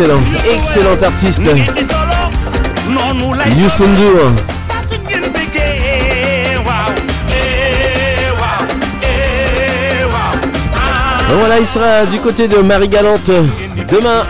[0.00, 0.20] excellent,
[0.54, 1.42] excellent artiste.
[3.54, 4.02] Yusundu.
[11.38, 13.30] Voilà, il sera du côté de Marie Galante
[13.90, 14.22] demain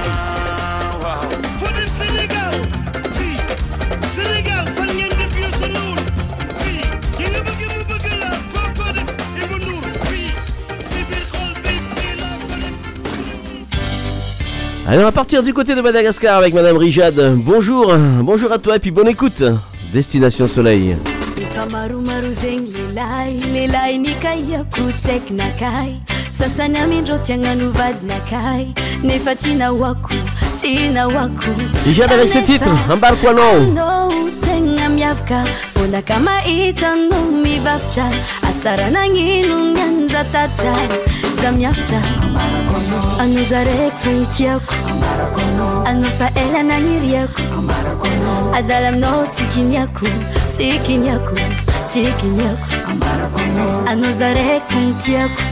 [14.90, 17.14] Alors, on va partir du côté de Madagascar avec Madame Rijad.
[17.36, 19.44] Bonjour, bonjour à toi et puis bonne écoute.
[19.92, 20.96] Destination Soleil.
[21.40, 25.94] efa maromaro zegny lelay lelay nikaiako tsaiky nakay
[26.32, 28.66] sasany amindreo tiagnano vadinakay
[29.04, 30.10] nefa tsy nahoako
[30.56, 31.54] tsy nahoako
[31.86, 33.72] Rijad avec ce titre, embarque-nous.
[33.72, 34.10] no
[34.42, 38.10] tegna miavaka vonaka mahita no mivavitra
[38.48, 40.74] asara nagnino ny anjatatra
[41.40, 42.02] za miavitra
[43.20, 44.79] anao zaraiky fogny tiako
[45.90, 47.42] anao fa ela nagniriako
[48.54, 50.06] adala aminao tsy kiniako
[50.52, 51.34] tsy kiniako
[51.88, 52.68] tsy kiniako
[53.90, 55.42] anao zaraiky fogny tiako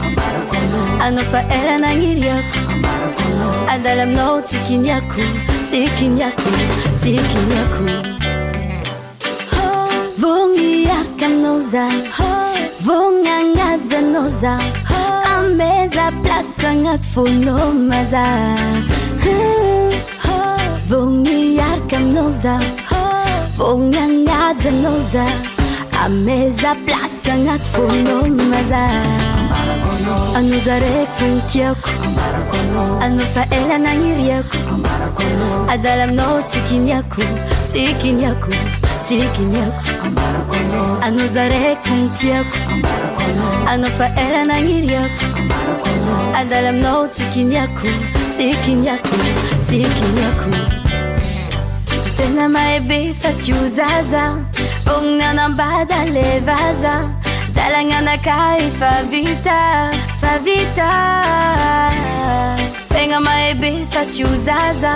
[1.05, 2.59] anao fa ela nagniriako
[3.73, 5.21] adala aminao tsy kiniako
[5.65, 6.49] tsy kiniako
[6.99, 7.83] tsy kiniako
[10.19, 11.89] Vogniarka aminao za
[12.85, 14.59] Vogna agnaty zanao za
[15.35, 16.11] Ameza
[16.69, 18.23] agnaty fonao maza
[20.89, 22.59] vogniarkanoza
[23.57, 25.25] vognanazanoza
[26.03, 28.81] ameza plasanat fonomaza
[30.35, 31.89] anoza rek fontiako
[33.01, 34.57] anofa elananiriako
[35.67, 37.21] adalamno tsikinyako
[37.67, 38.51] tsikinyako
[39.03, 39.83] tsikinyako
[41.01, 42.57] anoza rek fontiako
[43.67, 45.25] anofa elananiriako
[46.35, 47.87] adalamno tsikinyako
[48.31, 49.15] tsikinyako
[49.63, 50.78] tsikinyako
[52.39, 54.23] Ana maebi faciuzaza
[54.95, 56.93] Ognana oh, bada levaza.
[57.53, 60.91] Dalangana kai favita Favita.
[62.87, 64.93] Tenga maebi faciuzaza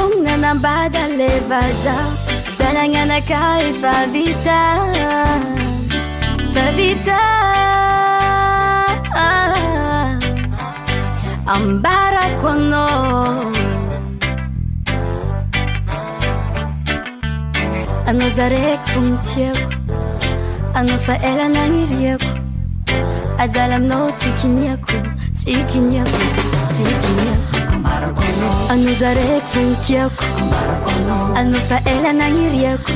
[0.00, 1.94] Ognana oh, bada levaza.
[2.58, 4.58] Dalangana kai favita
[6.54, 7.20] Favita.
[11.46, 13.63] Ambara kono.
[18.30, 19.70] Fogny tiako
[20.74, 22.26] Anao fa ela nagniriako
[23.38, 24.92] Adala aminao tsy kiniako
[25.34, 26.18] Tsy kiniako
[26.68, 27.56] Tsy kiniako
[28.70, 30.24] Anao zaraiky fogny tiako
[31.36, 32.92] Anao fa ela nagniriako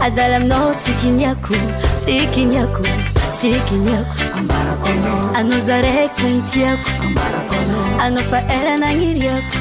[0.00, 1.54] Adala aminao tsy kiniako
[1.98, 2.82] Tsy kiniako
[3.36, 4.16] Tsy kiniako
[5.34, 6.90] Anao zaraiky fogny tiako
[7.98, 9.58] Anao fa ela nagniriako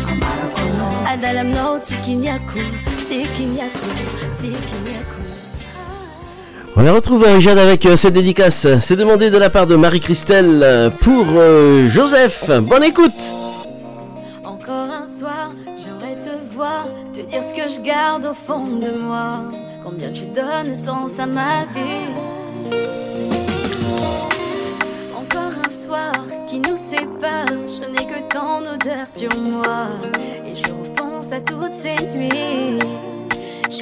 [1.08, 2.60] Adala aminao tsy kiniako
[6.76, 8.66] On la retrouve Rijad avec euh, cette dédicace.
[8.80, 12.50] C'est demandé de la part de Marie-Christelle euh, pour euh, Joseph.
[12.62, 13.12] Bonne écoute.
[14.44, 18.98] Encore un soir, j'aimerais te voir, te dire ce que je garde au fond de
[18.98, 19.42] moi.
[19.84, 22.16] Combien tu donnes sens à ma vie?
[25.16, 26.14] Encore un soir
[26.48, 29.88] qui nous sépare, je n'ai que ton odeur sur moi.
[30.48, 32.80] Et je repense à toutes ces nuits.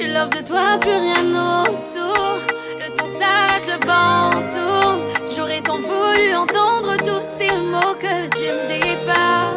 [0.02, 1.26] Je love de toi, plus rien
[1.62, 2.39] autour.
[2.80, 5.02] Le temps s'arrête, le vent tourne.
[5.36, 9.52] J'aurais tant voulu entendre tous ces mots que tu me dis pas.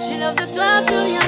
[0.00, 1.27] Je love de toi, plus rien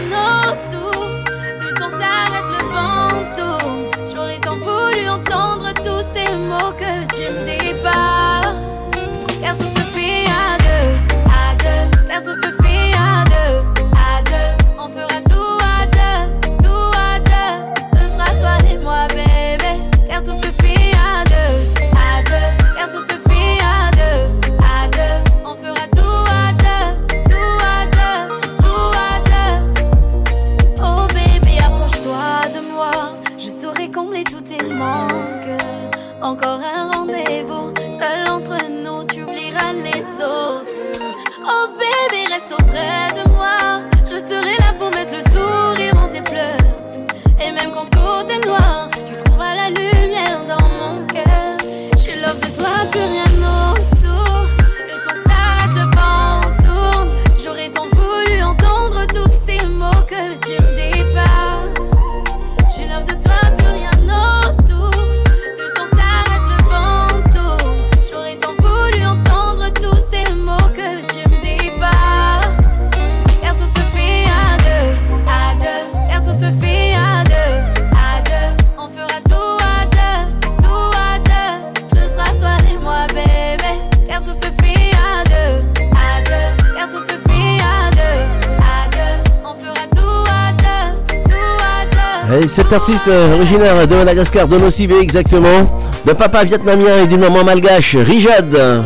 [92.72, 97.96] Artiste euh, originaire de Madagascar, de Nocibé exactement, d'un papa vietnamien et d'une maman malgache,
[97.96, 98.84] Rijad.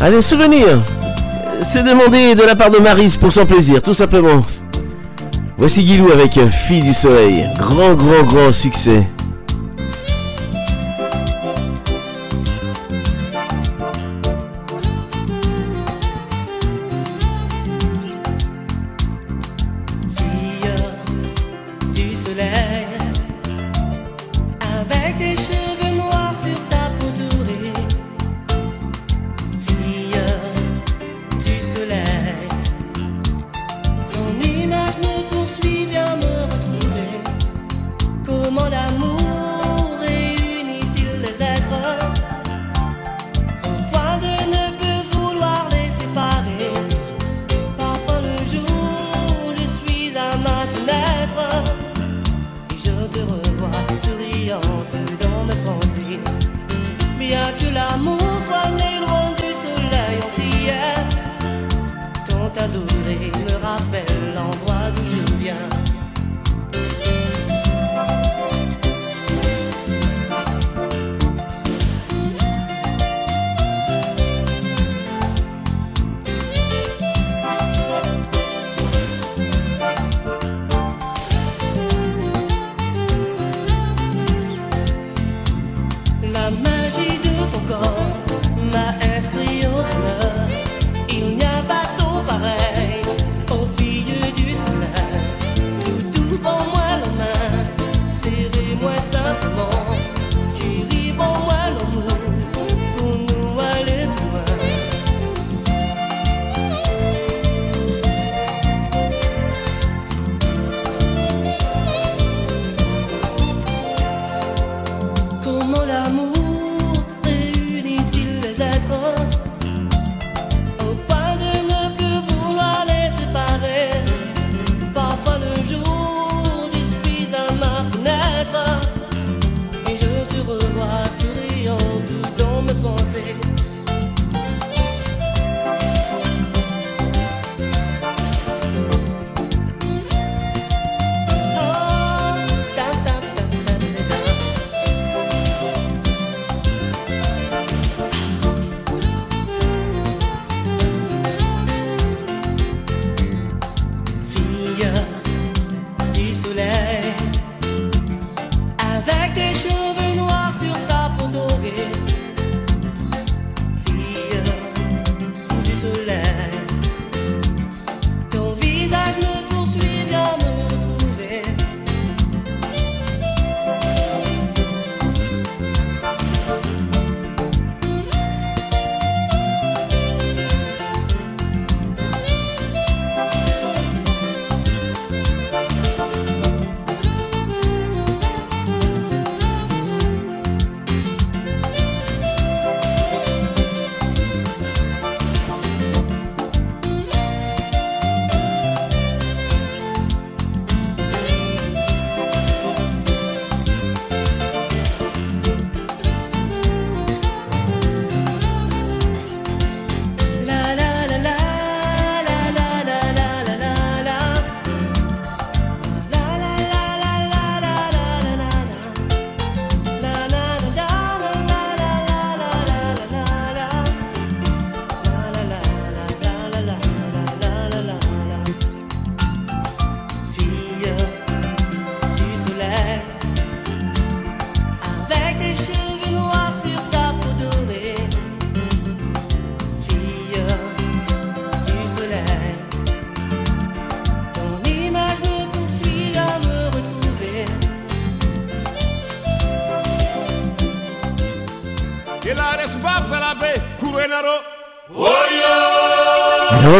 [0.00, 0.66] Allez, souvenir
[1.62, 4.44] C'est demandé de la part de Marise pour son plaisir, tout simplement.
[5.56, 7.46] Voici Guilou avec Fille du Soleil.
[7.58, 9.06] Grand, grand, grand succès.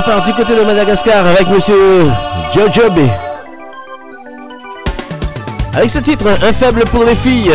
[0.06, 2.10] On repart du côté de Madagascar avec monsieur
[2.52, 3.00] Jojobe.
[5.74, 7.52] Avec ce titre, Un faible pour les filles.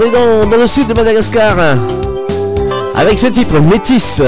[0.00, 1.56] On est dans, le sud de Madagascar
[2.94, 4.22] avec ce titre Métis.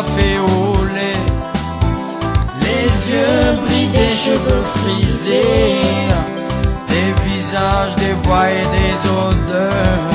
[0.00, 1.18] Au lait,
[2.60, 5.80] les yeux brillent, des cheveux frisés,
[6.86, 10.14] des visages, des voix et des odeurs,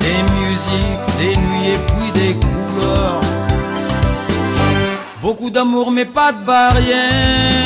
[0.00, 3.20] des musiques, des nuits et puis des couleurs.
[5.20, 7.59] Beaucoup d'amour mais pas de barrière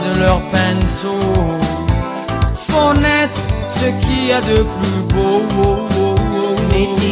[0.00, 1.20] de leur pinceau.
[2.54, 3.40] Font naître
[3.70, 5.42] ce qu'il y a de plus beau.
[6.72, 7.04] Métis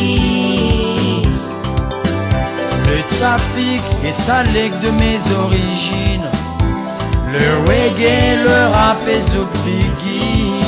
[2.88, 6.30] Le tsafik et sa legs de mes origines.
[7.34, 9.22] Le reggae, le rap et
[9.66, 10.62] begin.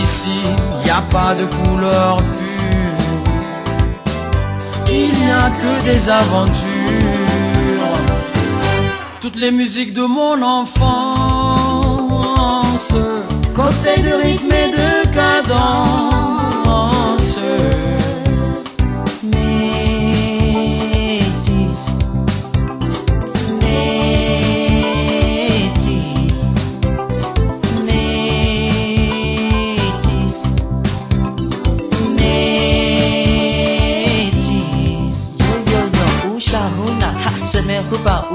[0.00, 0.40] Ici,
[0.86, 2.16] y a pas de couleur
[4.92, 6.68] Il n'y a que des aventures.
[9.20, 10.90] Toutes les musiques de mon enfance.
[13.54, 16.40] Côté de rythme et de cadence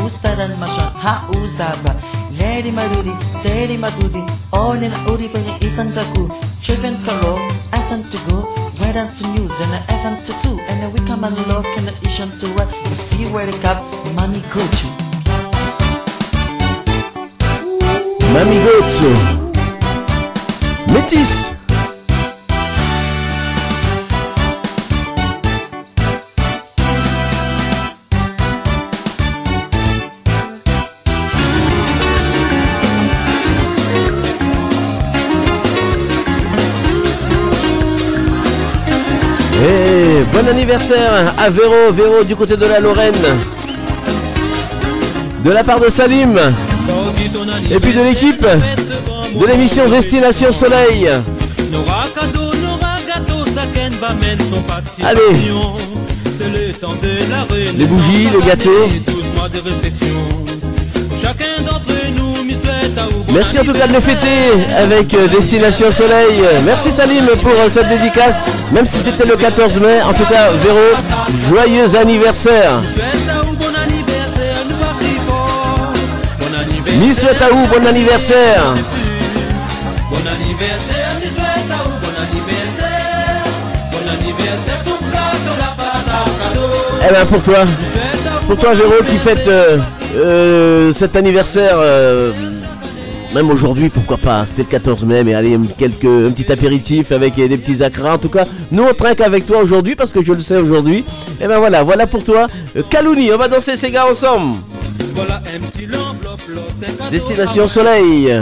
[0.05, 1.95] hupa, ustaran masha, ha usaba.
[2.39, 4.21] Lady Marudi, steady Madudi,
[4.53, 6.29] all in Uri for isan kaku.
[6.61, 7.37] Children karo,
[7.73, 8.43] asan to go,
[8.81, 11.93] right to news and a F to sue, and we come and look and an
[12.03, 13.77] ishan to what you see where the cup,
[14.15, 14.87] mommy go to.
[18.33, 18.95] Mamie Goat.
[20.91, 21.54] Métis.
[40.35, 43.13] Bon anniversaire à Véro, Véro du côté de la Lorraine.
[45.45, 46.37] De la part de Salim.
[47.71, 51.09] Et puis de l'équipe de l'émission Destination Soleil.
[55.03, 55.21] Allez.
[57.77, 58.89] Les bougies, le gâteau.
[63.35, 64.27] Merci en tout cas de le fêter
[64.77, 66.41] avec euh, Destination Soleil.
[66.65, 68.39] Merci Salim pour euh, cette dédicace.
[68.71, 70.79] Même si c'était le 14 mai, en tout cas Véro,
[71.49, 72.81] joyeux anniversaire.
[76.97, 78.73] Mi souhaite à vous bon anniversaire.
[80.09, 81.99] Bon anniversaire, souhaite à vous.
[82.01, 83.43] Bon anniversaire.
[83.91, 85.35] Bon anniversaire, tout la.
[87.07, 87.65] Eh ben pour toi,
[88.47, 89.77] pour toi Véro qui fête euh,
[90.15, 92.31] euh, cet anniversaire, euh,
[93.35, 97.11] même aujourd'hui pourquoi pas, c'était le 14 mai, mais allez, un, quelques, un petit apéritif
[97.11, 98.13] avec euh, des petits acras.
[98.15, 101.03] En tout cas, nous on trinque avec toi aujourd'hui parce que je le sais aujourd'hui.
[101.41, 102.47] Et ben voilà, voilà pour toi.
[102.77, 104.55] Euh, Kalouni, on va danser ces gars ensemble.
[107.11, 108.33] Destination Soleil.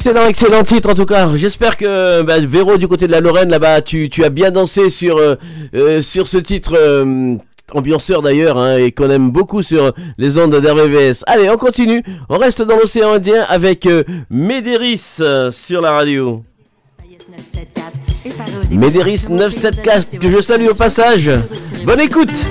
[0.00, 1.28] Excellent, excellent titre en tout cas.
[1.36, 5.18] J'espère que bah, Véro du côté de la Lorraine là-bas, tu, as bien dansé sur,
[5.18, 5.34] euh,
[5.74, 6.72] euh, ce titre.
[6.74, 7.36] Euh,
[7.72, 11.22] ambianceur d'ailleurs hein, et qu'on aime beaucoup sur les ondes d'RVVS.
[11.26, 12.02] Allez, on continue.
[12.30, 13.86] On reste dans l'océan Indien avec
[14.30, 15.20] Médéris
[15.52, 16.42] sur la radio.
[18.70, 21.30] Médéris 974 que je salue au passage.
[21.84, 22.46] Bonne écoute.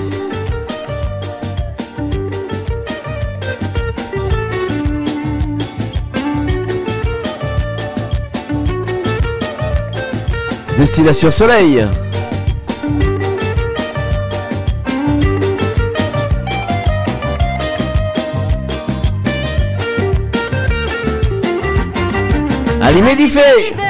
[10.79, 11.85] Destination Soleil.
[22.81, 23.88] Allez, Médifé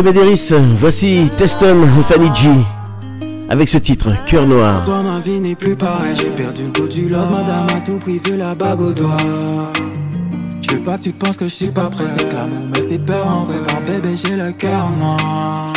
[0.00, 2.48] Après Médéris, voici Teston et Fanny G.
[3.50, 4.82] Avec ce titre, Cœur Noir.
[4.82, 7.98] Toi ma vie n'est plus pareille, j'ai perdu le goût du love, madame a tout
[7.98, 9.18] pris vu la bague au doigt.
[10.62, 12.98] Je veux pas tu penses que je suis pas prêt, c'est que l'amour me fait
[12.98, 15.70] peur en vrai, car bébé j'ai le cœur noir.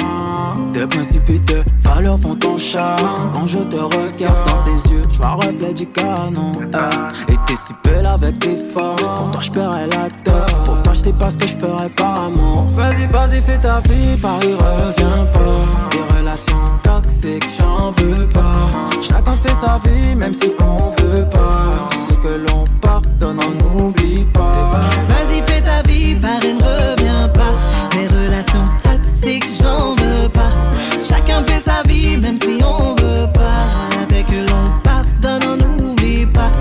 [0.74, 3.30] De principes et de valeurs font ton charme.
[3.34, 6.54] Quand je te regarde dans tes yeux, je vois le reflet du canon.
[6.62, 7.32] eh.
[7.34, 8.96] Et t'es si belle avec tes formes.
[9.18, 10.63] Pour toi, je paierais la tête.
[11.04, 12.68] Sais pas ce que je ferais par amour.
[12.72, 15.90] Vas-y, vas-y, fais ta vie, Paris revient pas.
[15.92, 18.70] Des relations toxiques, j'en veux pas.
[19.02, 21.90] Chacun fait sa vie, même si on veut pas.
[22.08, 24.80] Sais que l'on pardonne, on n'oublie pas.
[25.10, 27.54] Vas-y, fais ta vie, Paris ne revient pas.
[27.98, 30.54] Les relations toxiques, j'en veux pas.
[31.06, 34.08] Chacun fait sa vie, même si on veut pas.
[34.08, 36.52] Dès que l'on pardonne, on n'oublie pas.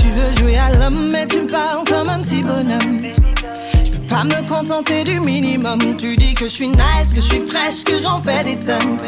[0.00, 2.91] Tu veux jouer à l'homme, mais tu me parles comme un petit bonhomme.
[4.22, 5.80] Pas me contenter du minimum.
[5.98, 8.98] Tu dis que je suis nice, que je suis fraîche, que j'en fais des tonnes.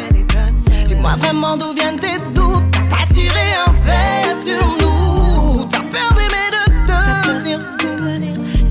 [0.87, 2.63] Dis-moi vraiment d'où viennent tes doutes.
[2.73, 5.63] T'as pas tiré un trait sur nous.
[5.71, 6.57] T'as peur d'aimer, de
[7.23, 7.55] fou.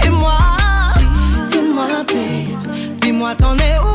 [0.04, 0.38] Et moi,
[1.50, 2.16] dis-moi, babe,
[3.00, 3.94] dis-moi t'en es où?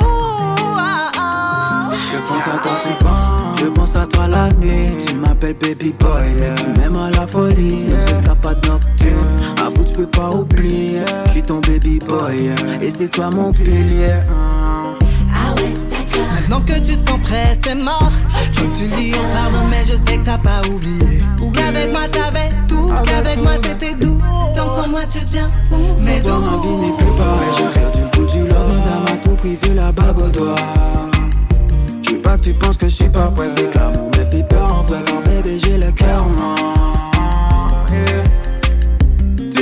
[2.12, 5.06] Je pense à toi souvent, je pense à toi la nuit.
[5.06, 7.84] Tu m'appelles baby boy, mais tu m'aimes à la folie.
[7.90, 9.29] Nos escapades nocturnes, à vous tu
[10.00, 11.02] peux pas oublier.
[11.26, 12.52] Je suis ton baby boy,
[12.82, 14.16] et c'est toi mon pilier.
[16.34, 18.12] Maintenant que tu te sens prêt, c'est mort.
[18.58, 21.22] Comme tu dis, on pardonne, mais je sais que t'as pas oublié.
[21.54, 24.20] Qu'avec moi t'avais tout, qu'avec moi c'était doux.
[24.56, 25.78] Comme sans moi tu deviens fou.
[26.00, 28.68] Mais Toi ma vie n'est plus pareille, j'ai perdu le goût du love.
[28.70, 30.56] Madame a tout pris, vu la bague au doigt.
[32.04, 34.48] Je pas que tu penses que je suis pas prêt, c'est que l'amour me fait
[34.48, 35.00] peur en vrai.
[35.06, 36.56] Quand bébé j'ai le cœur noir.
[37.92, 38.49] Yeah.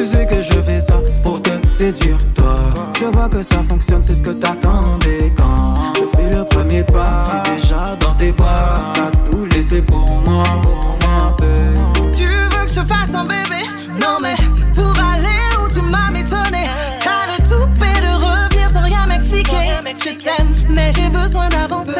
[0.09, 2.55] Tu sais que je fais ça pour te séduire, toi.
[2.97, 7.43] Je vois que ça fonctionne, c'est ce que t'attendais quand je fais le premier pas.
[7.43, 12.13] J'suis déjà dans tes bras, t'as tout laissé pour moi, pour moi, babe.
[12.13, 13.65] Tu veux que je fasse un bébé?
[13.99, 14.35] Non mais
[14.73, 16.63] pour aller où tu m'as m'étonné
[17.03, 21.91] T'as le tout et de revenir sans rien m'expliquer Je t'aime mais j'ai besoin d'avancer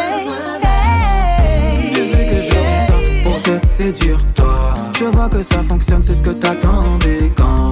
[0.63, 1.93] Hey.
[1.93, 2.93] Tu sais que je fais ça
[3.25, 4.75] pour te séduire, toi.
[4.97, 7.66] Je vois que ça fonctionne, c'est ce que t'attendais quand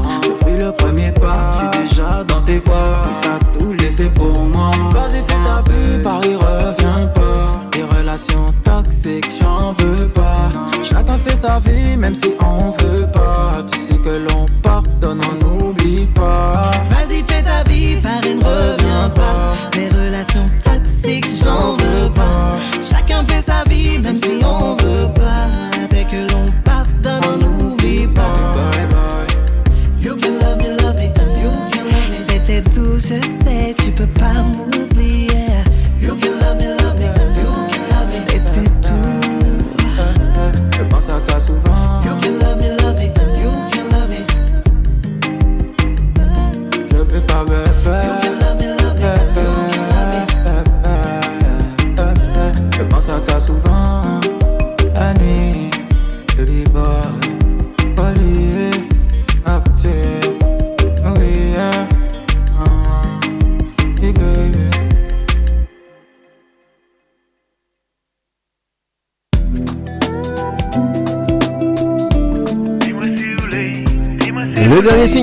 [0.65, 1.71] le premier pas.
[1.71, 3.05] J'suis déjà dans tes bras.
[3.21, 4.71] T'as tout laissé pour moi.
[4.91, 7.61] Vas-y, fais ta vie, Paris revient pas.
[7.73, 10.49] Les relations toxiques, j'en veux pas.
[10.81, 13.63] Chacun fait sa vie, même si on veut pas.
[13.71, 16.71] Tu sais que l'on pardonne, on n'oublie pas.
[16.89, 19.53] Vas-y, fais ta vie, Paris ne revient pas.
[19.77, 22.55] Les relations toxiques, j'en veux pas.
[22.81, 25.14] Chacun fait sa vie, même si on veut pas.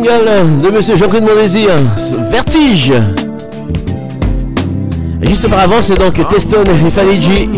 [0.03, 2.25] single de Monsieur Jean-Claude Mondésir, hein.
[2.31, 2.93] Vertige.
[5.23, 7.49] Et juste auparavant, c'est donc Teston et Fanny G.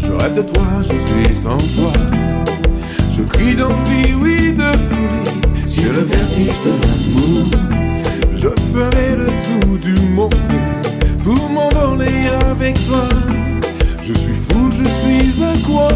[0.00, 1.92] Je rêve de toi, je suis sans toi.
[3.10, 5.66] Je crie d'envie, oui, de folie.
[5.66, 7.46] Sur le vertige de l'amour,
[8.34, 10.34] je ferai le tour du monde
[11.22, 13.08] pour m'envoler avec toi.
[14.02, 15.88] Je suis fou, je suis accro.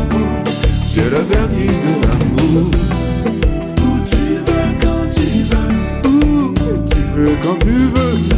[0.88, 2.85] J'ai le vertige de l'amour.
[7.16, 8.35] veux quand tu veux.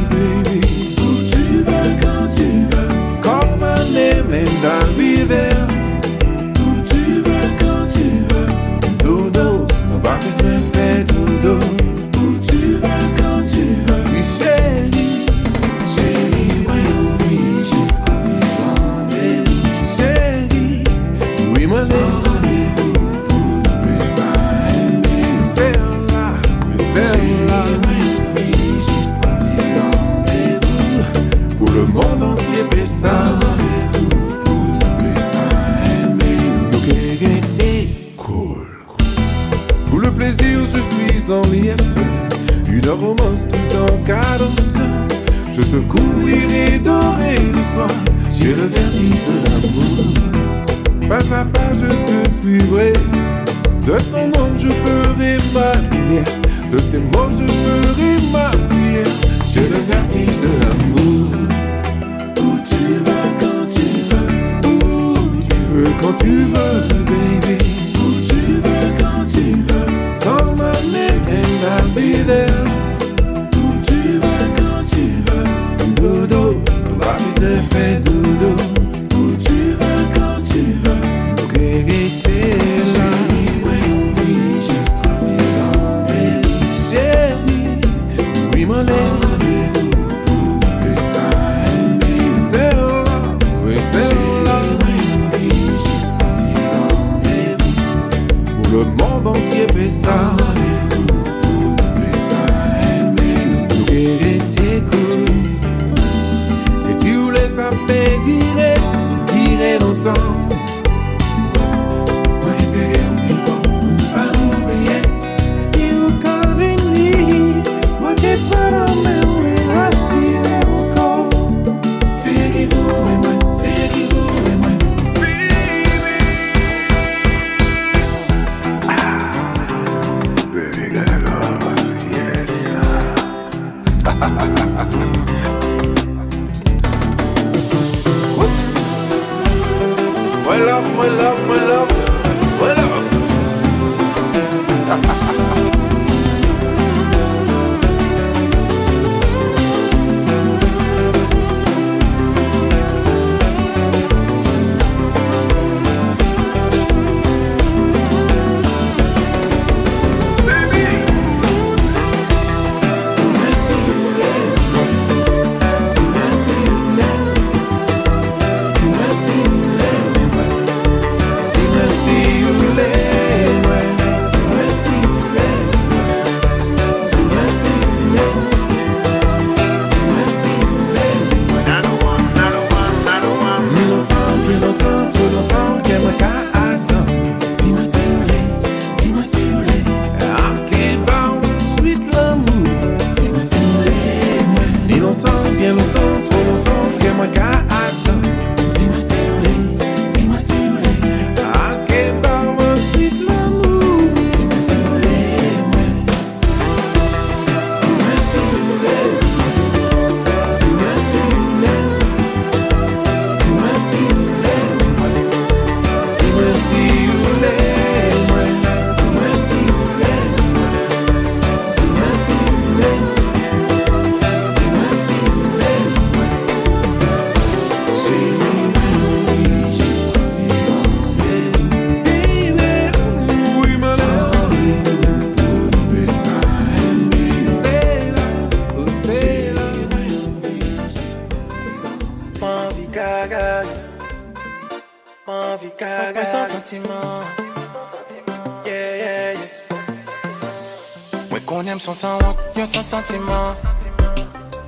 [252.59, 253.55] yon san sentiman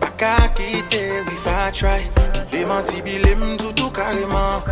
[0.00, 2.02] Pa ka kite, we fa try.
[2.50, 4.62] Demanti bilem toutou kareman.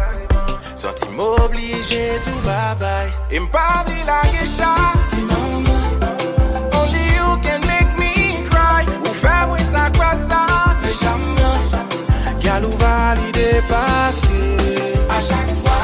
[0.74, 3.11] Santi m'oblije tou babay.
[3.35, 4.70] E m'pa vli la gesha
[5.11, 5.78] Ti mama
[6.78, 8.86] Only you can make me cry.
[9.03, 10.43] Ou fe wè sa kwa sa.
[10.82, 11.51] Ne chama
[12.39, 14.43] Gyal ou valide paske.
[15.11, 15.81] A chak fwa.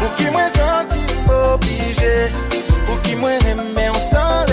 [0.00, 2.32] Pou ki mwen santi m'oblije
[2.86, 4.43] Pou ki mwen reme yon san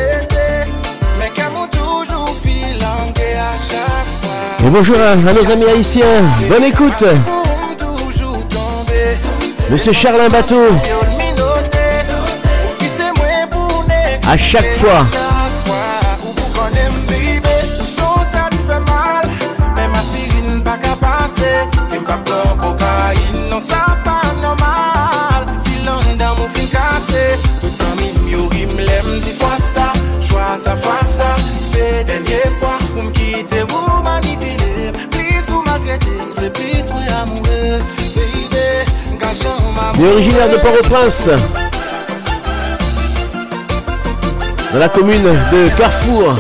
[4.64, 6.22] Et bonjour à, à nos amis haïtiens.
[6.48, 7.04] Bonne écoute.
[9.72, 10.68] Monsieur Charlin Bateau.
[14.28, 15.02] À chaque fois.
[39.98, 41.30] Il est originaire de Port-au-Prince.
[44.74, 46.34] Dans la commune de Carrefour.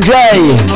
[0.00, 0.69] Monsieur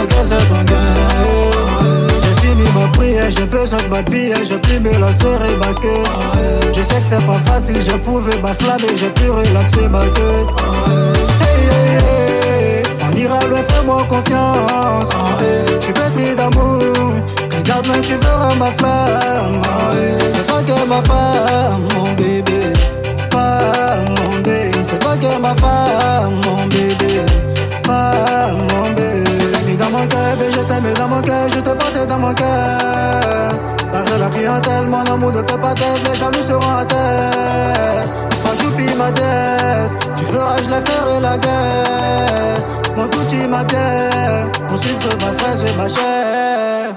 [34.55, 38.07] La clientèle, mon amour ne peut pas t'être, les jaloux seront à terre.
[38.45, 42.63] Moi j'oublie ma déesse, tu feras, je les ferai la guerre.
[42.97, 46.95] Mon tout ma bière, mon sucre, ma fraise et ma chair.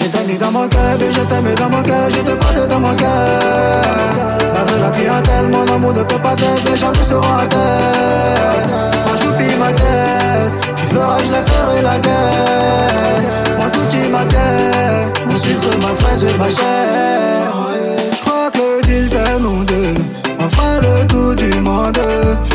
[0.00, 2.68] Je t'ai mis dans mon cœur, bébé, je t'aime dans mon cœur, je te porte
[2.68, 3.84] dans mon cœur.
[4.54, 8.66] Barrer la clientèle, mon amour ne peut pas t'aider, les nous seront à terre.
[9.06, 13.43] Ma joupie, ma caisse, tu feras, je la ferai la guerre.
[13.84, 17.52] Mon tout ma guerre, mon sucre, ma fraise et ma chair.
[18.12, 19.94] Je crois que le deal c'est nous deux.
[20.40, 21.98] On fera le tour du monde.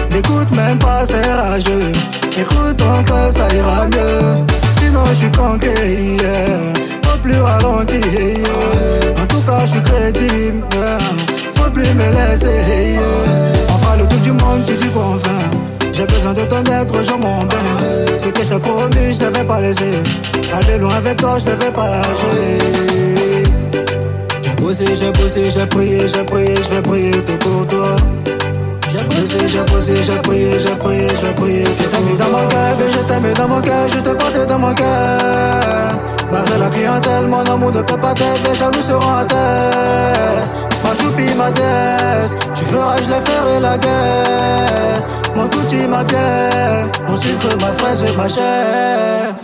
[0.10, 1.92] N'écoute même pas ces rageux.
[2.36, 4.44] Écoute ton cœur, ça ira mieux.
[4.82, 6.74] Sinon, je suis conqué, yeah.
[7.04, 8.02] Faut plus ralentir.
[9.22, 10.64] En tout cas, je suis crédible.
[11.56, 12.98] Faut plus me laisser.
[13.70, 15.92] On fera le tour du monde, tu dis qu'on vient.
[15.92, 17.58] J'ai besoin de ton aide, rejoins mon bain.
[18.18, 20.02] Ce que je t'ai promis, je ne vais pas laisser.
[20.54, 22.58] Aller loin avec toi, je ne vais pas lâcher.
[24.42, 27.96] J'ai bossé, j'ai bossé, j'ai prié, j'ai prié, je vais prier que pour toi.
[28.90, 31.64] J'ai bossé, j'ai bossé, j'ai prié, j'ai prié, je vais prier.
[31.66, 34.48] Je t'ai mis dans mon cœur, je t'ai mis dans mon cœur, je te porte
[34.48, 36.00] dans mon cœur.
[36.32, 40.48] Barrer la clientèle, mon amour ne peut pas t'aider, déjà nous serons à terre.
[40.84, 45.04] Ma joupie, ma déesse, tu feras, je les ferai la guerre.
[45.36, 49.36] Mon outil, ma pierre, mon sucre, ma fraise et ma chair.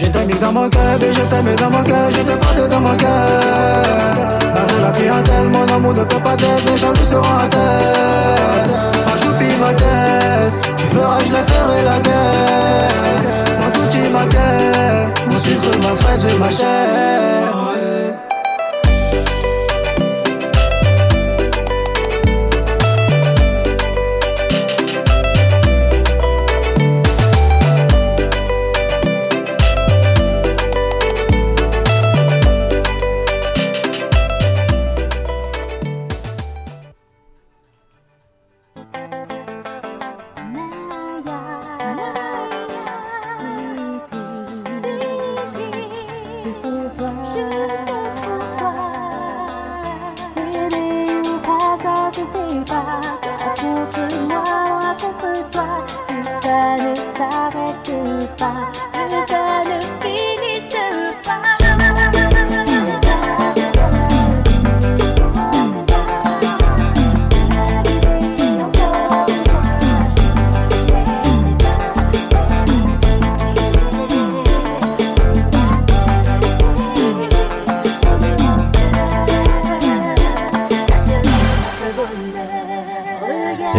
[0.00, 2.32] Je t'ai mis dans mon cœur, mais je t'ai mis dans mon cœur, je te
[2.32, 4.14] porte dans mon cœur.
[4.54, 8.66] Barrer la clientèle, mon amour ne peut pas t'aider, déjà nous serons à terre.
[9.06, 13.20] Ma joupie, ma caisse, tu feras, je les ferai la guerre.
[13.60, 17.99] Mon outil, ma pierre, mon sucre, ma fraise ma chair.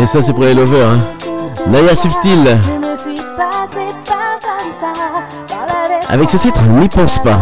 [0.02, 0.90] Et ça, c'est pour les lovers.
[0.90, 1.00] Hein.
[1.68, 2.58] Naya Subtil,
[6.10, 7.40] avec ce titre, n'y pense pas.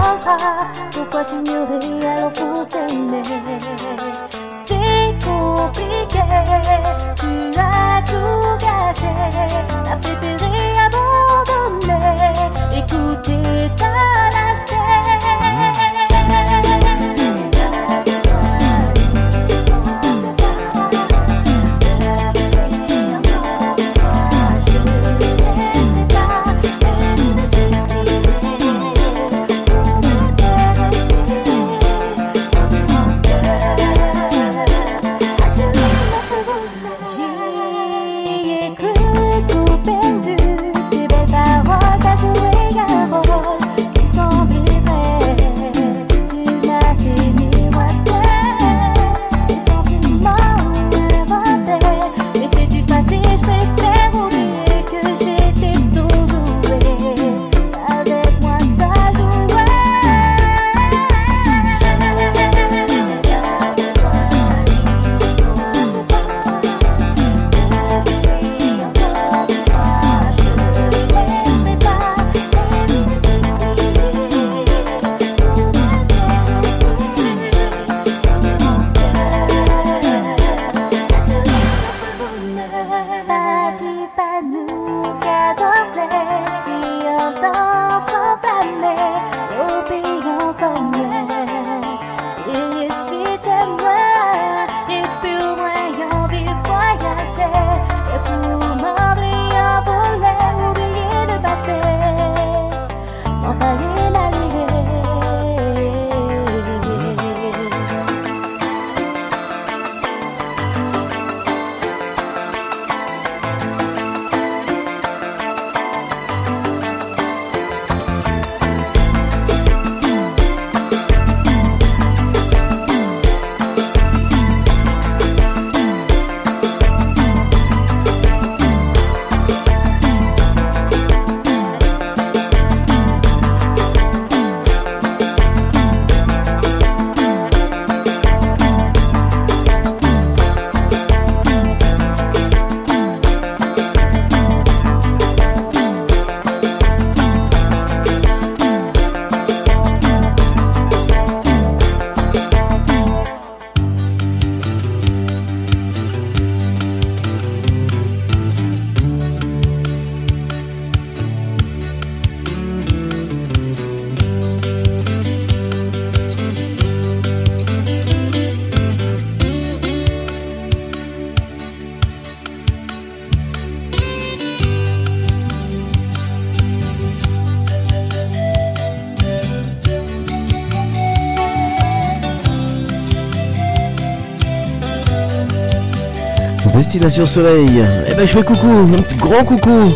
[186.89, 187.85] Destination Soleil.
[188.09, 189.93] Eh ben je fais coucou, un grand coucou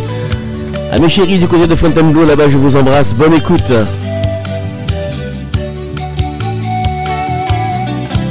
[0.91, 3.71] à mes chéris du côté de Fontainebleau là-bas, je vous embrasse, bonne écoute.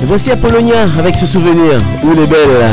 [0.01, 2.71] Et voici Apollonia avec ce souvenir, où les belles.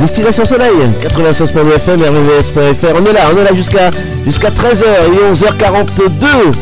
[0.00, 0.72] Destination Soleil,
[1.02, 3.90] 96.fm, rvvs.fr, on est là, on est là jusqu'à
[4.24, 6.54] jusqu'à 13h et 11h42.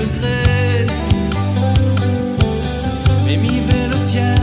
[0.00, 0.86] degrés.
[3.26, 3.62] Mais mi
[3.92, 4.40] le ciel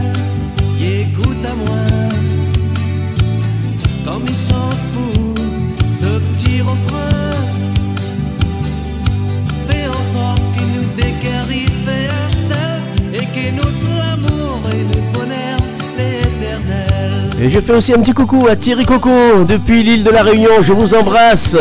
[0.82, 1.84] et écoute à moi.
[4.06, 5.36] Comme il chante pour
[6.00, 7.36] ce petit refrain.
[9.68, 12.82] Fais en sorte qu'il nous décarrie, un seul
[13.14, 15.58] et que notre amour et notre bonheur
[15.98, 17.12] l'éternel.
[17.42, 20.62] Et je fais aussi un petit coucou à Thierry Coco depuis l'île de la Réunion.
[20.62, 21.56] Je vous embrasse.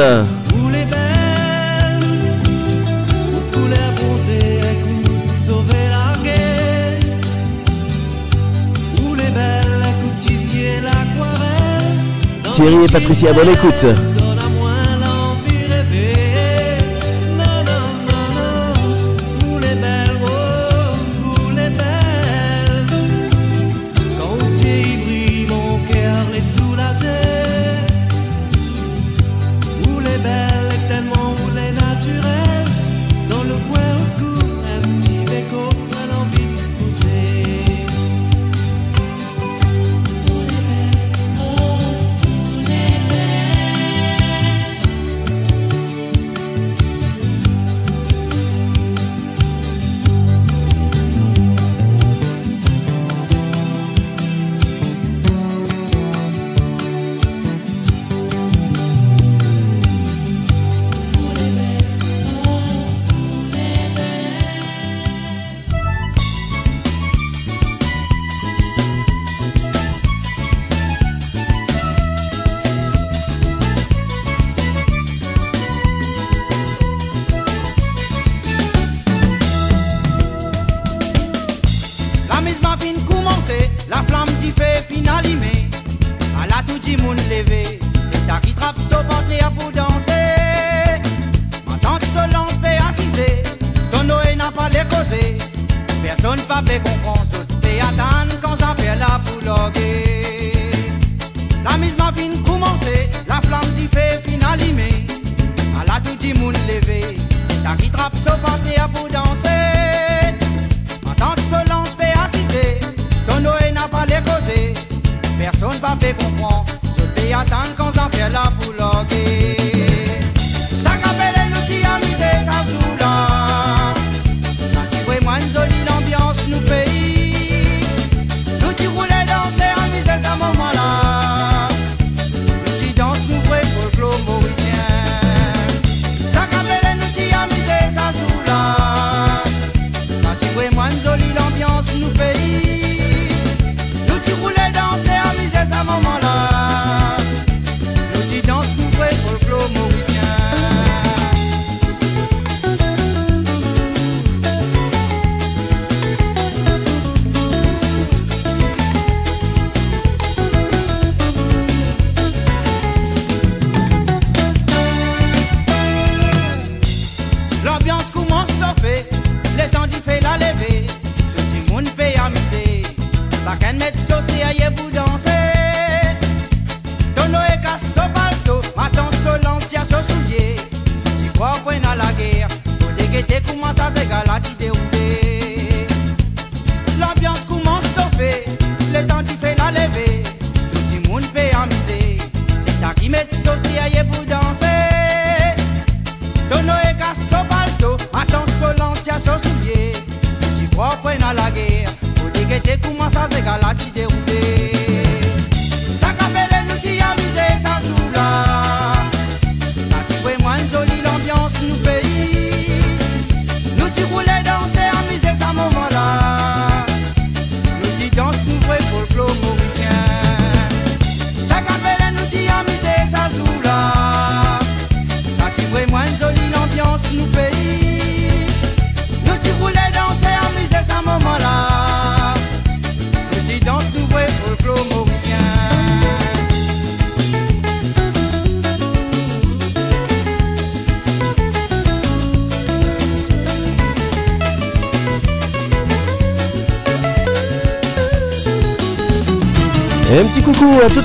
[12.56, 13.84] Thierry et Patricia, bonne écoute.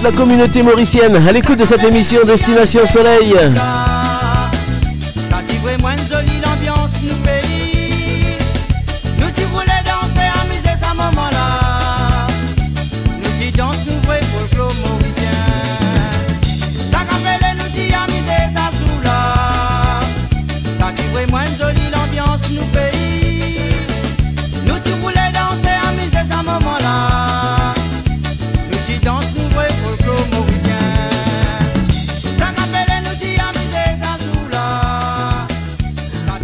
[0.04, 3.36] la communauté mauricienne à l'écoute de cette émission Destination Soleil.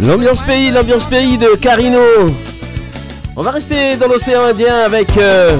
[0.08, 2.00] L'ambiance pays, l'ambiance pays de Carino.
[3.36, 5.58] On va rester dans l'océan Indien avec euh,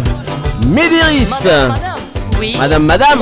[0.68, 1.28] Médéris.
[1.44, 2.58] Madame, madame.
[2.58, 3.20] Madame, madame.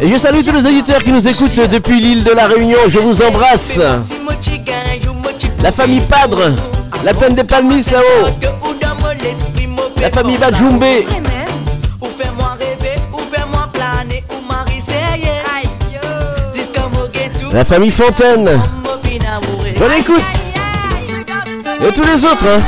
[0.00, 2.78] Et je salue tous les auditeurs qui nous écoutent depuis l'île de la Réunion.
[2.86, 3.80] Je vous embrasse.
[5.64, 6.52] La famille Padre,
[7.04, 8.28] la peine des palmistes là-haut.
[10.00, 11.06] La famille Badjoumbé.
[17.52, 18.62] La famille Fontaine.
[19.82, 20.22] Je écoute
[21.80, 22.46] Et tous les autres.
[22.46, 22.60] Hein.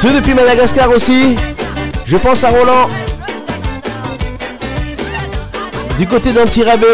[0.00, 1.34] Ceux depuis Madagascar aussi.
[2.06, 2.88] Je pense à Roland.
[5.98, 6.86] Du côté d'Antirabé.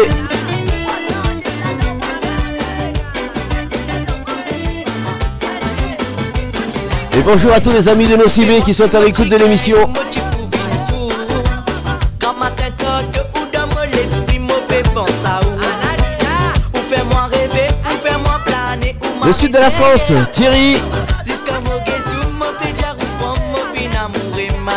[7.13, 8.27] Et bonjour à tous les amis de nos
[8.63, 9.87] qui sont à l'écoute de l'émission.
[19.25, 20.77] Le sud de la France, Thierry.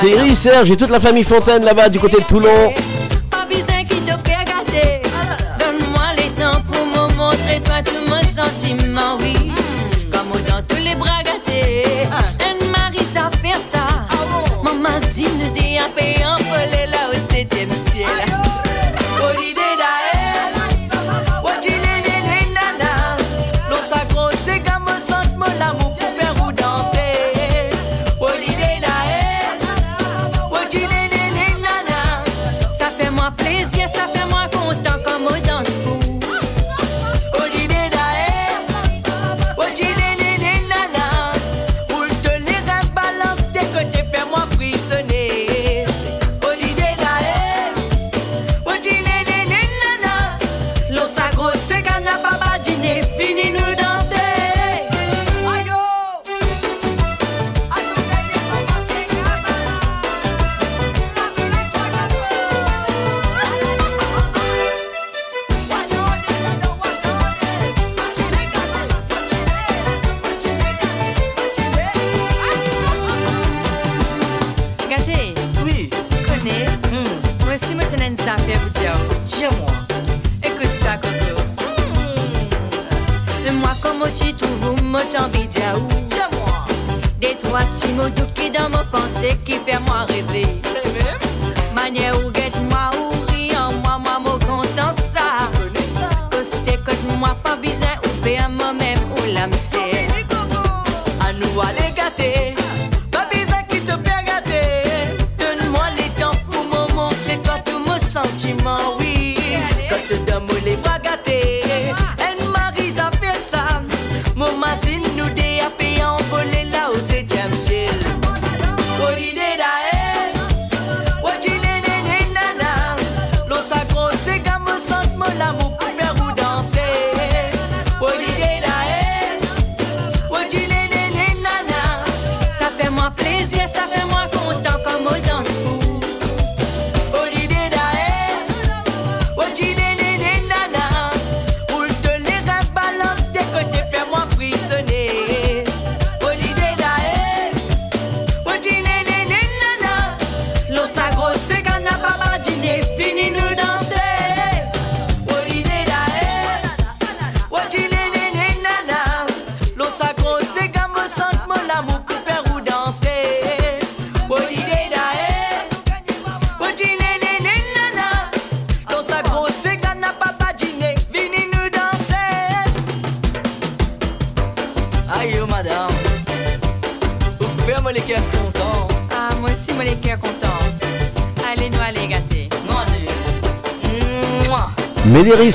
[0.00, 2.72] Thierry, Serge et toute la famille Fontaine là-bas du côté de Toulon.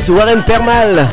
[0.10, 1.08] Warren Permal.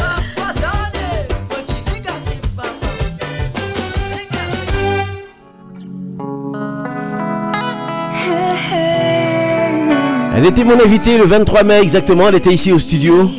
[10.36, 13.30] Elle était mon invitée le 23 mai exactement, elle était ici au studio.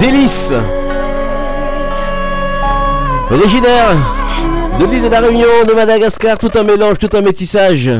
[0.00, 0.52] Délice
[3.30, 3.96] Originaire
[4.80, 7.90] de l'île de la Réunion, de Madagascar, tout un mélange, tout un métissage.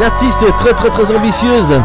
[0.00, 1.78] Une artiste très très très ambitieuse.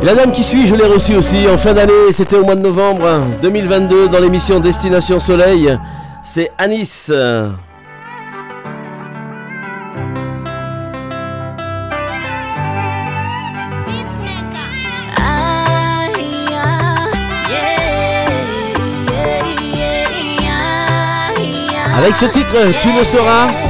[0.00, 2.54] Et la dame qui suit, je l'ai reçue aussi en fin d'année, c'était au mois
[2.54, 5.78] de novembre hein, 2022 dans l'émission Destination Soleil.
[6.22, 7.12] C'est Anis.
[21.98, 23.69] Avec ce titre, tu le sauras.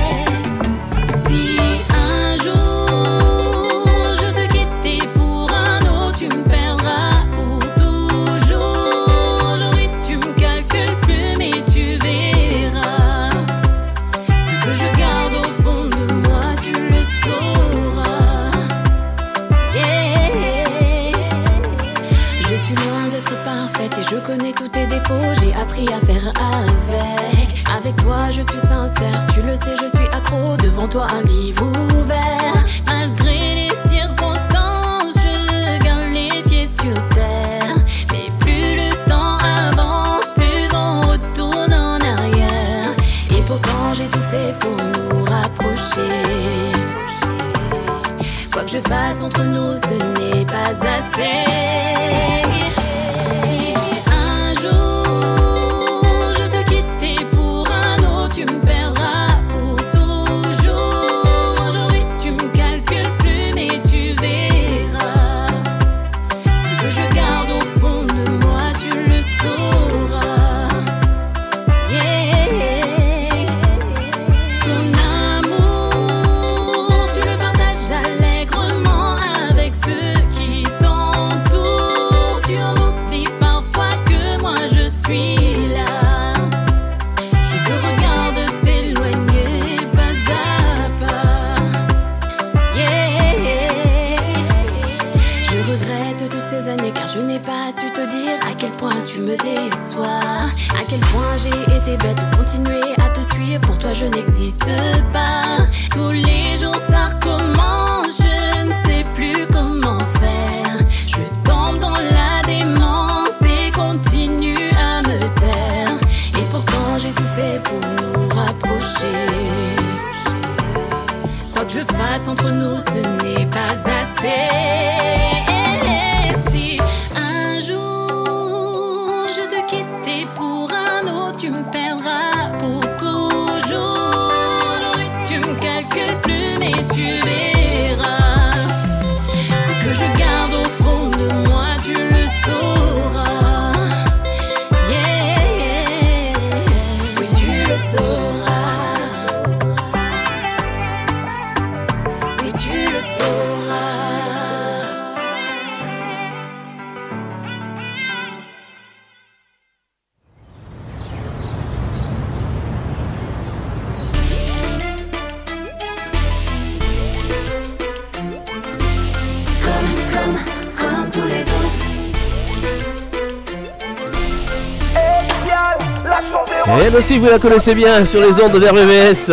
[177.20, 179.30] vous la connaissez bien sur les ondes d'RBVS,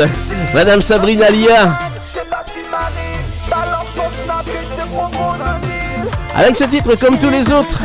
[0.53, 1.79] Madame Sabrina Lia,
[6.35, 7.79] Avec ce titre, comme tous les autres,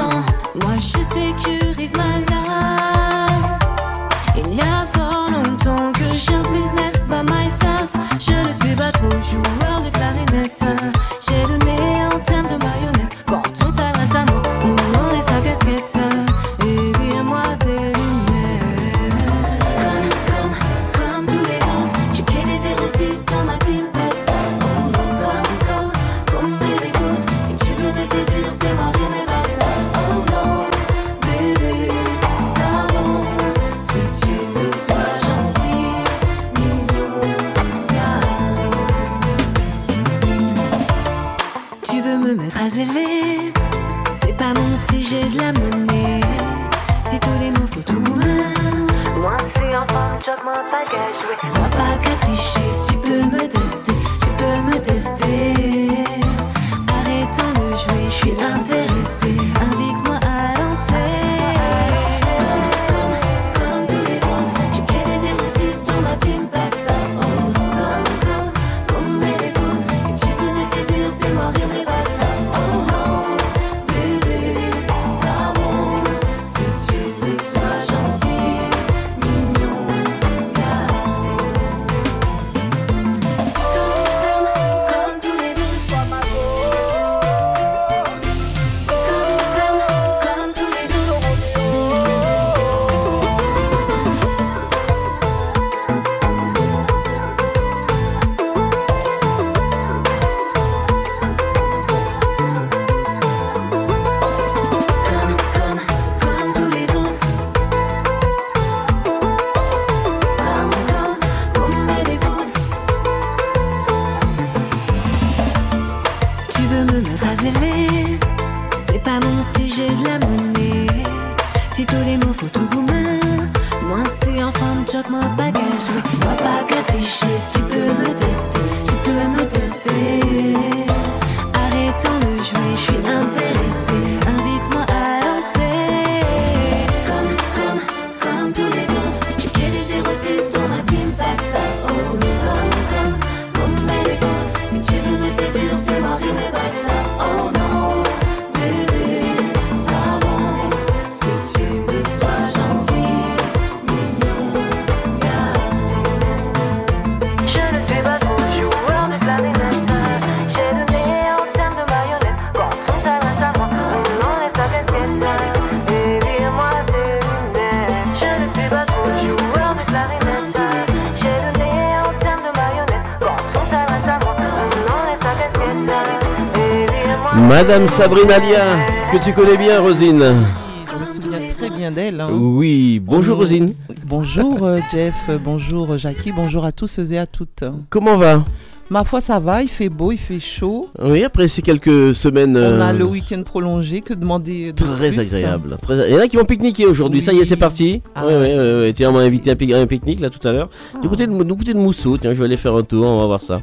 [177.63, 178.77] Madame Sabrina Lia,
[179.13, 180.21] que tu connais bien, Rosine.
[180.21, 182.21] Oui, Je me souviens très bien d'elle.
[182.21, 182.31] Hein.
[182.33, 183.73] Oui, bonjour Rosine.
[184.05, 187.63] Bonjour euh, Jeff, bonjour Jackie, bonjour à tous et à toutes.
[187.89, 188.43] Comment va?
[188.91, 190.89] Ma foi, ça va, il fait beau, il fait chaud.
[191.01, 192.57] Oui, après ces quelques semaines.
[192.57, 195.21] On a euh, le week-end prolongé, que demander Très hein?
[195.21, 195.77] agréable.
[195.81, 196.11] Très...
[196.11, 198.03] Il y en a qui vont pique-niquer aujourd'hui, ça y est, c'est parti.
[198.17, 198.49] Ah oui, oui,
[198.81, 200.69] oui, Tiens, on m'a invité à un pique-nique là tout à l'heure.
[200.95, 200.99] Ah.
[201.01, 203.21] Du, côté de, du côté de Mousseau, tiens, je vais aller faire un tour, on
[203.21, 203.63] va voir ça.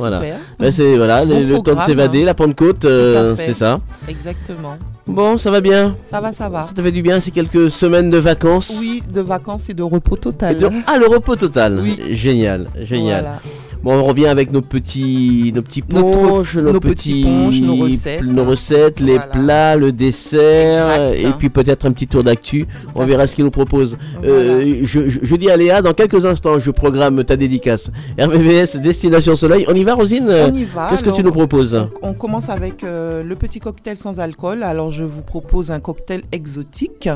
[0.00, 0.22] Voilà.
[0.58, 2.26] Ben, c'est voilà, Bon le, le temps de s'évader, hein.
[2.26, 3.80] la Pentecôte, euh, c'est ça.
[4.08, 4.76] Exactement.
[5.06, 5.96] Bon, ça va bien.
[6.08, 6.62] Ça va, ça va.
[6.62, 8.76] Ça te fait du bien ces quelques semaines de vacances?
[8.80, 10.58] Oui, de vacances et de repos total.
[10.58, 11.82] De- Ah, le repos total.
[12.10, 13.22] Génial, génial.
[13.22, 13.38] Voilà.
[13.82, 17.76] Bon, on revient avec nos petits, nos petits ponches, nos, nos petits petits, ponches, nos
[17.76, 18.22] recettes.
[18.22, 21.28] nos recettes, les plats, le dessert, Exact.
[21.28, 22.66] et puis peut-être un petit tour d'actu.
[22.94, 23.96] On verra ce qu'ils nous proposent.
[24.22, 27.90] Euh, je, je- je dis à Léa, dans quelques instants, je programme ta dédicace.
[28.18, 29.64] RVVS Destination Soleil.
[29.68, 30.28] On y va, Rosine?
[30.30, 30.88] On y va.
[30.90, 31.86] Qu'est-ce que tu nous proposes?
[32.02, 34.62] On commence avec euh, le petit cocktail sans alcool.
[34.62, 37.08] Alors je vous propose un cocktail exotique,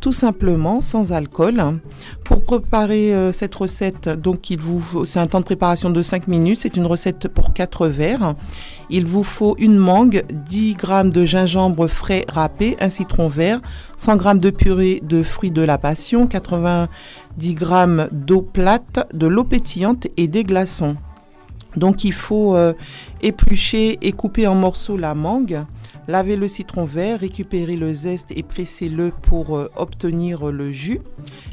[0.00, 1.62] tout simplement sans alcool.
[2.24, 6.02] Pour préparer euh, cette recette, donc il vous faut- c'est un temps de préparation de
[6.02, 6.60] 5 minutes.
[6.62, 8.34] C'est une recette pour 4 verres.
[8.90, 13.60] Il vous faut une mangue, 10 g de gingembre frais râpé, un citron vert,
[13.96, 19.44] 100 g de purée de fruits de la passion, 90 g d'eau plate, de l'eau
[19.44, 20.96] pétillante et des glaçons.
[21.76, 22.74] Donc il faut euh,
[23.22, 25.64] éplucher et couper en morceaux la mangue,
[26.08, 31.00] laver le citron vert, récupérer le zeste et presser-le pour euh, obtenir le jus,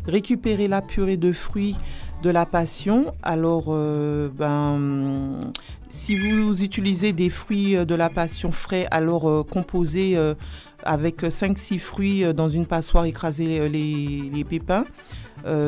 [0.07, 1.78] récupérer la purée de fruits
[2.21, 3.13] de la passion.
[3.23, 5.51] Alors, euh, ben,
[5.89, 10.17] si vous utilisez des fruits euh, de la passion frais, alors euh, composez
[10.83, 14.85] avec 5-6 fruits dans une passoire, écraser euh, les, les pépins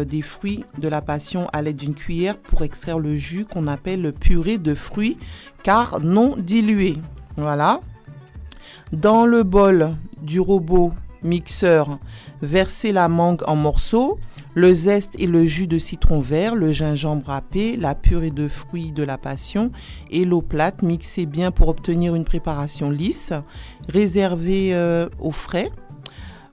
[0.06, 4.12] des fruits de la passion à l'aide d'une cuillère pour extraire le jus qu'on appelle
[4.12, 5.18] purée de fruits
[5.64, 6.98] car non dilué.
[7.38, 7.80] Voilà.
[8.92, 10.92] Dans le bol du robot
[11.24, 12.00] mixeur,
[12.42, 14.20] versez la mangue en morceaux,
[14.54, 18.92] le zeste et le jus de citron vert, le gingembre râpé, la purée de fruits
[18.92, 19.72] de la passion
[20.10, 20.82] et l'eau plate.
[20.84, 23.34] Mixez bien pour obtenir une préparation lisse.
[23.88, 25.72] Réservez euh, au frais.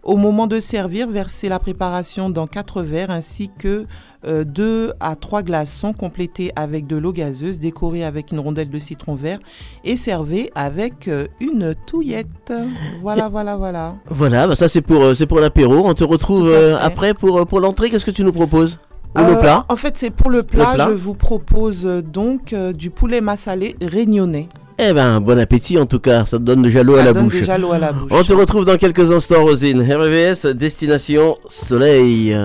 [0.08, 3.84] Au moment de servir, versez la préparation dans 4 verres ainsi que
[4.26, 9.14] 2 à 3 glaçons complétés avec de l'eau gazeuse, décorés avec une rondelle de citron
[9.14, 9.38] vert
[9.84, 12.54] et servez avec euh, une touillette.
[13.02, 13.96] Voilà, voilà, voilà.
[14.08, 15.86] Voilà, bah ça c'est pour, euh, c'est pour l'apéro.
[15.86, 17.90] On te retrouve euh, après pour, euh, pour l'entrée.
[17.90, 18.78] Qu'est-ce que tu nous proposes?
[19.14, 19.66] Ou le Euh, plat?
[19.68, 20.72] En fait, c'est pour le plat.
[20.72, 20.88] plat.
[20.88, 24.48] Je vous propose euh, donc euh, du poulet massalé régnonné.
[24.80, 27.40] Eh ben, bon appétit en tout cas, ça te donne déjà l'eau à la bouche.
[27.40, 28.12] déjà l'eau à la bouche.
[28.12, 29.82] On te retrouve dans quelques instants, Rosine.
[29.82, 32.36] RVS, Destination Soleil.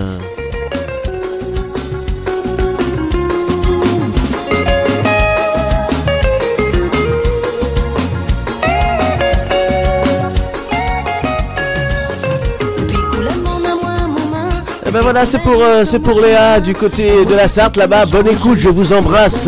[14.86, 18.08] Eh ben voilà, c'est pour, euh, c'est pour Léa du côté de la Sarthe là-bas.
[18.08, 19.48] Bonne écoute, je vous embrasse.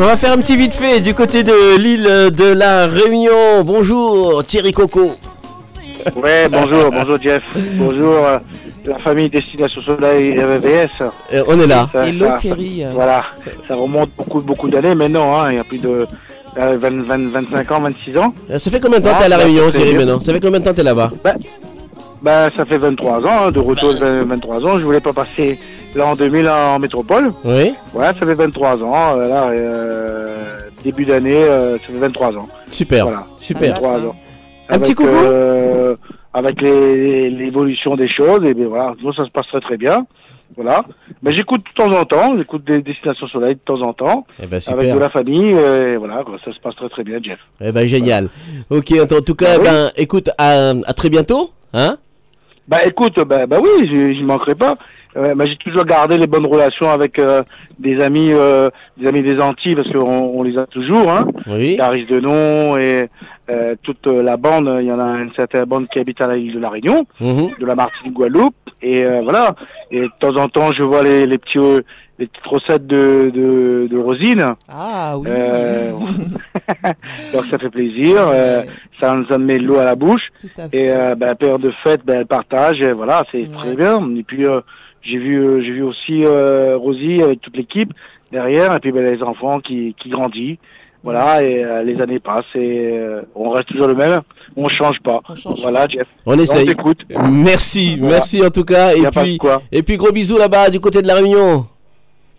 [0.00, 3.64] On va faire, un petit vite fait du côté de l'île de la Réunion.
[3.64, 5.10] Bonjour Thierry Coco.
[6.14, 7.42] Ouais, bonjour, bonjour Jeff.
[7.74, 8.38] Bonjour euh,
[8.86, 11.02] la famille Destination Soleil et RVVS.
[11.32, 11.88] Euh, on est là.
[11.92, 12.84] Ça- Hello ça- Thierry.
[12.94, 13.24] Voilà,
[13.66, 15.88] ça remonte beaucoup, beaucoup d'années maintenant, hein, il y a plus de
[16.58, 18.32] euh, 20, 20, 25 ans, 26 ans.
[18.52, 20.20] Euh, Ça fait combien de temps Ah, t'es à la bah, Réunion Thierry maintenant?
[20.20, 21.10] Ça fait combien de temps t'es là-bas?
[22.22, 24.78] Bah, ça fait 23 ans, hein, de retour de 23 ans.
[24.78, 25.58] Je voulais pas passer
[25.94, 27.32] l'an 2000 en métropole.
[27.44, 27.74] Oui.
[27.94, 29.18] Ouais, ça fait 23 ans.
[29.18, 32.48] euh, là, euh, début d'année, euh, ça fait 23 ans.
[32.70, 33.72] Super, Voilà, super.
[33.74, 34.16] 23 ans.
[34.70, 35.96] Un petit coucou euh,
[36.34, 40.06] Avec les- l'évolution des choses, et bien voilà, nous, ça se passe très très bien.
[40.56, 40.82] Voilà.
[41.22, 44.26] Mais j'écoute de temps en temps, j'écoute des destinations soleil de temps en temps.
[44.42, 44.60] Eh ben.
[44.68, 47.38] Avec de la famille, et voilà, ça se passe très très bien, Jeff.
[47.60, 48.28] Eh ben génial.
[48.70, 49.64] Ok, en en tout cas, Bah oui.
[49.70, 51.96] ben écoute, à, à très bientôt, hein?
[52.68, 54.74] Bah écoute, bah, bah oui, je je manquerai pas.
[55.18, 57.42] Euh, bah, j'ai toujours gardé les bonnes relations avec euh,
[57.78, 60.00] des amis, euh, des amis des Antilles parce qu'on
[60.38, 61.10] on les a toujours.
[61.10, 61.26] Hein.
[61.48, 61.76] Oui.
[61.76, 63.08] Caris Denon et
[63.50, 64.70] euh, toute euh, la bande.
[64.80, 67.48] Il y en a une certaine bande qui habite à l'île de la Réunion, Mhm.
[67.58, 68.54] de la Martinique, Guadeloupe.
[68.80, 69.54] Et euh, voilà.
[69.90, 71.80] Et de temps en temps, je vois les, les petits, euh,
[72.20, 74.54] les petites recettes de de, de Rosine.
[74.68, 75.26] Ah oui.
[75.28, 75.90] Euh,
[77.32, 78.62] donc ça fait plaisir, euh,
[79.00, 80.28] ça nous a mis l'eau à la bouche.
[80.72, 84.00] Et euh, ben, période de fête, ben, elle partage, et voilà, c'est très bien.
[84.16, 84.60] Et puis euh,
[85.02, 87.92] j'ai vu, euh, j'ai vu aussi euh, Rosie avec toute l'équipe
[88.32, 90.58] derrière, et puis ben, les enfants qui, qui grandissent.
[91.04, 94.20] Voilà, et euh, les années passent et euh, on reste toujours le même,
[94.56, 95.20] on change pas.
[95.62, 96.02] voilà, Jeff.
[96.26, 96.66] On essaye.
[96.66, 97.02] t'écoute.
[97.30, 98.16] Merci, Voilà.
[98.16, 98.92] merci en tout cas.
[98.94, 99.62] Et puis, quoi.
[99.70, 101.66] et puis gros bisous là-bas du côté de la Réunion.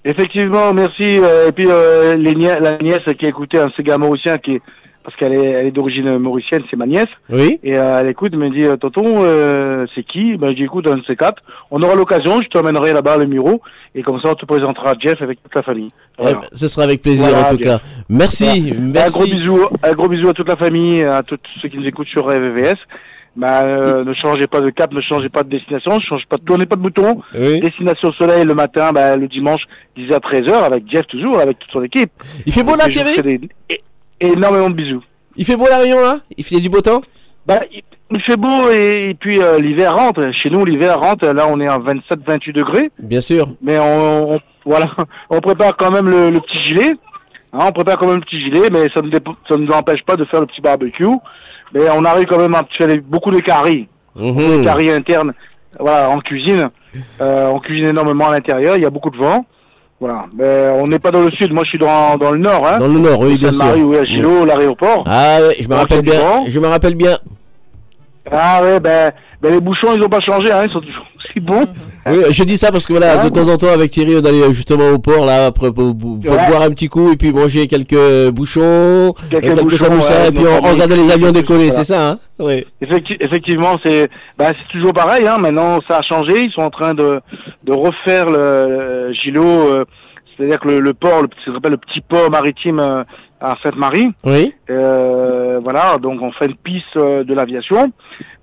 [0.06, 1.04] Effectivement, merci.
[1.20, 4.56] euh, et puis euh, les nie- la nièce qui a écouté un Sega mauricien qui
[4.56, 4.62] est
[5.04, 7.08] parce qu'elle est, elle est d'origine mauricienne, c'est ma nièce.
[7.30, 7.60] Oui.
[7.64, 10.38] Et euh, elle écoute, elle me dit, euh, tonton, euh, c'est qui?
[10.38, 11.42] Ben j'ai écoute un de ces quatre.
[11.72, 13.62] On aura l'occasion, je t'emmènerai là-bas le Muro,
[13.96, 15.90] et comme ça on te présentera Jeff avec toute la famille.
[16.18, 16.38] Voilà.
[16.38, 17.66] Eh ben, ce sera avec plaisir Voilà, en tout Jeff.
[17.66, 17.80] cas.
[18.10, 18.80] Merci, Voilà.
[18.82, 19.08] merci.
[19.22, 21.88] Un gros bisou, un gros bisou à toute la famille, à tous ceux qui nous
[21.88, 22.76] écoutent sur RVVS.
[23.36, 26.36] Bah, euh, ne changez pas de cap, ne changez pas de destination, ne changez pas
[26.38, 27.22] de tournez pas de bouton.
[27.34, 29.62] Destination soleil le matin, bah, le dimanche,
[29.96, 32.12] 10 à 13h, avec Jeff toujours, avec toute son équipe.
[32.46, 33.16] Il fait beau là, Thierry?
[33.22, 33.50] des-
[34.22, 35.04] Énormément de bisous.
[35.36, 36.20] Il fait beau la Réunion là?
[36.38, 37.02] Il fait du beau temps?
[37.46, 37.62] Bah,
[38.12, 40.32] il, fait beau et, et puis euh, l'hiver rentre.
[40.34, 41.26] Chez nous, l'hiver rentre.
[41.28, 42.92] Là, on est à 27-28 degrés.
[43.00, 43.50] Bien sûr.
[43.62, 44.88] Mais on, on- voilà,
[45.30, 46.92] on prépare quand même le, le petit gilet.
[47.54, 49.72] Hein, on prépare quand même le petit gilet, mais ça ne dép- ça ne nous
[49.72, 51.06] empêche pas de faire le petit barbecue.
[51.74, 55.34] Mais on arrive quand même à faire des- beaucoup de caries, beaucoup de caries internes.
[55.80, 56.70] Voilà, en cuisine,
[57.22, 58.76] Euh, on cuisine énormément à l'intérieur.
[58.76, 59.46] Il y a beaucoup de vent.
[60.00, 61.52] Voilà, mais on n'est pas dans le sud.
[61.52, 62.66] Moi, je suis dans, dans le nord.
[62.66, 62.80] Hein.
[62.80, 63.60] Dans le nord, oui, bien sûr.
[63.60, 65.04] Sainte-Marie, oui, à Gilo, l'aéroport.
[65.06, 66.44] Ah ouais, je me Donc, rappelle bien.
[66.48, 67.18] Je me rappelle bien.
[68.32, 69.12] Ah ouais, ben,
[69.42, 71.68] ben les bouchons, ils ont pas changé, hein, ils sont toujours aussi bons.
[72.12, 74.54] Oui, je dis ça parce que voilà, de temps en temps avec Thierry, on allait
[74.54, 79.14] justement au port là, après faut boire un petit coup et puis manger quelques bouchons,
[79.30, 81.84] Quelques quelques bouchons, samoussas ouais, et puis on, regardait les avions décoller, ça.
[81.84, 82.66] c'est ça, hein Oui.
[82.82, 85.28] Effecti- effectivement, c'est ben, c'est toujours pareil.
[85.28, 85.38] Hein.
[85.40, 86.44] Maintenant, ça a changé.
[86.44, 87.22] Ils sont en train de,
[87.64, 89.86] de refaire le, le Gilo, euh,
[90.38, 93.04] c'est-à-dire que le, le port, le, ce qu'on appelle le petit port maritime euh,
[93.42, 94.10] à Sainte-Marie.
[94.26, 94.54] Oui.
[94.70, 97.92] Euh, voilà, donc on fait une piste euh, de l'aviation.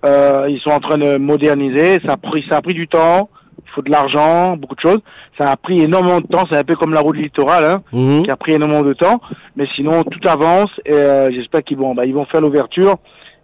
[0.05, 1.99] Euh, ils sont en train de moderniser.
[2.07, 3.29] Ça a pris, ça a pris du temps.
[3.65, 5.01] Il faut de l'argent, beaucoup de choses.
[5.39, 6.45] Ça a pris énormément de temps.
[6.51, 8.23] C'est un peu comme la route littorale, hein, Mhm.
[8.25, 9.21] qui a pris énormément de temps.
[9.57, 10.71] Mais sinon, tout avance.
[10.85, 12.97] Et euh, j'espère qu'ils vont, bah, ils vont faire l'ouverture,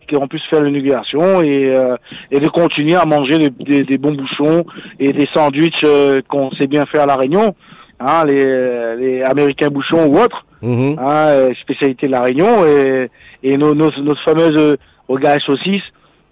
[0.09, 1.97] qu'ils vont plus faire l'inauguration et, euh,
[2.31, 4.65] et de continuer à manger des, des- des bons bouchons
[4.99, 7.55] et des sandwichs euh, qu'on sait bien faire à la Réunion,
[8.01, 10.97] hein, les, les Américains bouchons ou autres Mhm.
[10.99, 13.11] hein, spécialité de la Réunion et,
[13.43, 14.77] et nos, nos, nos fameuses
[15.09, 15.83] rogailles saucisses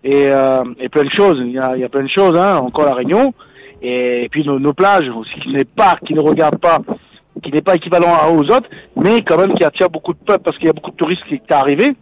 [0.04, 1.38] et, euh, et plein de choses.
[1.44, 3.34] Il y a, il y a plein de choses, hein, encore la Réunion.
[3.82, 6.78] Et, puis nos, nos plages aussi, qui n'est pas, qui ne regarde pas,
[7.42, 10.58] qui n'est pas équivalent aux autres, mais quand même qui attire beaucoup de peuple parce
[10.58, 11.94] qu'il y a beaucoup de touristes qui est arrivé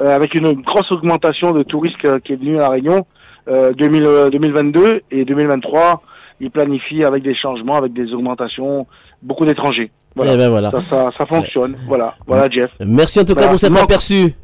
[0.00, 3.06] euh, avec une grosse augmentation de touristes euh, qui est venue à la Réunion
[3.48, 6.02] euh, 2000, euh, 2022 et 2023.
[6.40, 8.86] Ils planifient avec des changements, avec des augmentations,
[9.22, 9.90] beaucoup d'étrangers.
[10.14, 10.34] Voilà.
[10.34, 10.70] Eh ben voilà.
[10.70, 11.76] Ça, ça, ça fonctionne.
[11.86, 12.70] Voilà, voilà Jeff.
[12.80, 14.34] Merci en tout cas pour cet aperçu.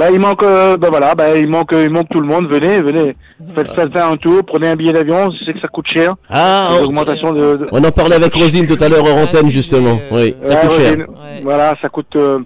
[0.00, 2.48] Bah, il manque, euh, bah voilà, bah, il manque, il manque tout le monde.
[2.48, 3.14] Venez, venez,
[3.54, 5.30] faites, faites un tour, prenez un billet d'avion.
[5.30, 6.14] Je sais que ça coûte cher.
[6.30, 9.50] Ah, on- augmentations de, de- On en parlait avec Rosine tout à l'heure hors antenne,
[9.50, 10.00] justement.
[10.10, 10.90] Oui, ça Ouais, coûte cher.
[10.92, 11.06] Rosine,
[11.42, 12.38] Voilà, ça coûte, euh,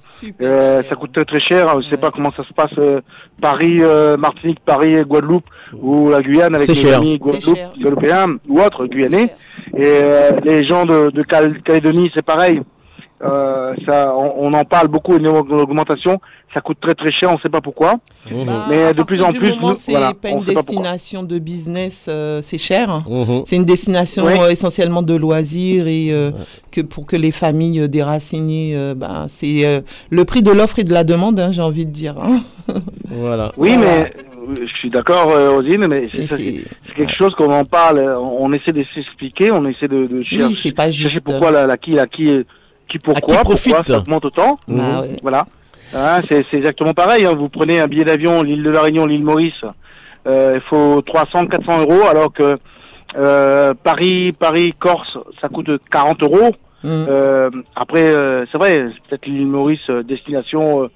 [0.42, 1.80] euh, ça coûte très très cher.
[1.80, 3.00] Je sais pas comment ça se passe euh,
[3.40, 5.44] Paris, euh, Martinique, Paris, Guadeloupe
[5.80, 6.98] ou la Guyane avec les cher.
[6.98, 9.32] amis Guadeloupe, Guadeloupéens ou autres Guyanais.
[9.76, 12.60] Et euh, les gens de, de Cal- Calédonie, c'est pareil.
[13.22, 16.20] Euh, ça, on, on en parle beaucoup, une augmentation.
[16.52, 17.94] Ça coûte très très cher, on sait pas pourquoi.
[18.30, 21.38] Bah, Mais à de plus en du plus, c'est voilà, pas une pas destination de
[21.40, 23.02] business, euh, c'est cher.
[23.08, 23.42] Mhm.
[23.44, 24.34] C'est une destination Oui.
[24.38, 26.30] euh, essentiellement de loisirs et euh,
[26.70, 29.80] que pour que les familles euh, déracinées, euh, ben, c'est euh,
[30.10, 32.16] le prix de l'offre et de la demande, hein, j'ai envie de dire.
[32.20, 32.40] hein.
[33.10, 33.50] Voilà.
[33.56, 34.12] Oui, mais
[34.60, 36.64] je suis d'accord, Rosine, mais c'est
[36.96, 40.72] quelque chose qu'on en parle, on essaie de s'expliquer, on essaie de, de chercher, c'est
[40.72, 42.44] pas chercher pourquoi la, la qui, la qui,
[42.98, 43.72] qui pourquoi, profite.
[43.74, 44.58] pourquoi ça augmente autant.
[44.68, 45.16] Bah ouais.
[45.22, 45.46] Voilà.
[45.94, 47.24] Hein, c'est exactement pareil.
[47.24, 47.34] hein.
[47.34, 49.64] Vous prenez un billet d'avion, l'île de la Réunion, l'île Maurice,
[50.26, 52.56] euh, il faut 300, 400 euros, alors que
[53.16, 56.50] euh, Paris, Paris, Corse, ça coûte 40 euros.
[56.82, 56.88] Mm.
[57.08, 60.88] Euh, après, euh, c'est vrai, c'est peut-être l'île Maurice, destination euh,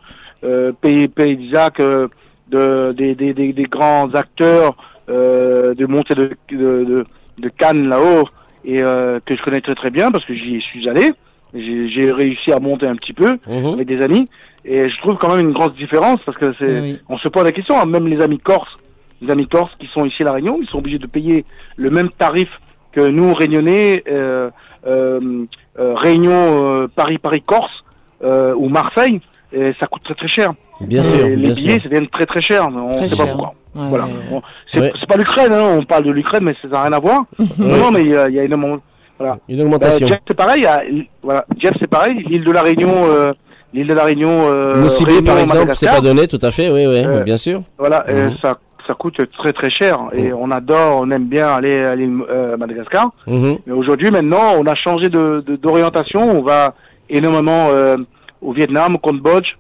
[0.45, 2.09] euh, pays, pays d'Isaac, euh,
[2.49, 4.77] de, des, des, des, des grands acteurs
[5.09, 7.05] euh, de montée de, de, de,
[7.41, 8.27] de Cannes là-haut,
[8.65, 11.13] et euh, que je connais très très bien parce que j'y suis allé.
[11.55, 13.39] J'ai j'ai réussi à monter un petit peu
[13.73, 14.29] avec des amis,
[14.65, 16.99] et je trouve quand même une grosse différence parce que c'est, Oui.
[17.09, 18.77] on se pose la question, hein, même les amis corses,
[19.23, 21.45] les amis corses qui sont ici à La Réunion, ils sont obligés de payer
[21.77, 22.49] le même tarif
[22.93, 24.51] que nous, Réunionnais, euh,
[24.87, 25.45] euh,
[25.79, 26.33] euh, Réunion,
[26.83, 27.83] euh, Paris, Paris, Corse
[28.23, 29.21] euh, ou Marseille,
[29.53, 30.53] et ça coûte très très cher.
[30.83, 31.83] Bien Et sûr, les bien billets, sûr.
[31.85, 32.69] ça devient très très cher.
[32.69, 33.55] On Très sait pas pourquoi.
[33.75, 34.07] Ouais, voilà.
[34.73, 34.93] C'est Ouais.
[35.09, 37.25] pas l'Ukraine, hein, on parle de l'Ukraine, mais ça n'a rien à voir.
[37.59, 38.79] non, non, mais il y, a- il y a énormément.
[39.19, 39.39] Voilà.
[39.49, 40.07] Une augmentation.
[40.07, 40.67] Euh, Jeff, c'est pareil.
[41.23, 41.45] voilà.
[41.59, 42.25] Jeff, c'est pareil.
[42.29, 43.33] L'île de la Réunion, euh,
[43.75, 44.43] l'île de la Réunion.
[44.47, 47.37] Euh, Moussibé, Réunion, par exemple, c'est pas donné, tout à fait, oui, oui, Euh, bien
[47.37, 47.61] sûr.
[47.79, 48.37] Voilà, euh, Mhm.
[48.43, 52.21] ça, ça coûte très très cher et on adore, on aime bien aller à l'île
[52.31, 53.11] euh, Madagascar.
[53.27, 53.59] Mhm.
[53.67, 56.21] Mais aujourd'hui, maintenant, on a changé de de- d'orientation.
[56.39, 56.75] on va
[57.11, 57.97] énormément euh,
[58.41, 59.57] au Vietnam, au Cambodge,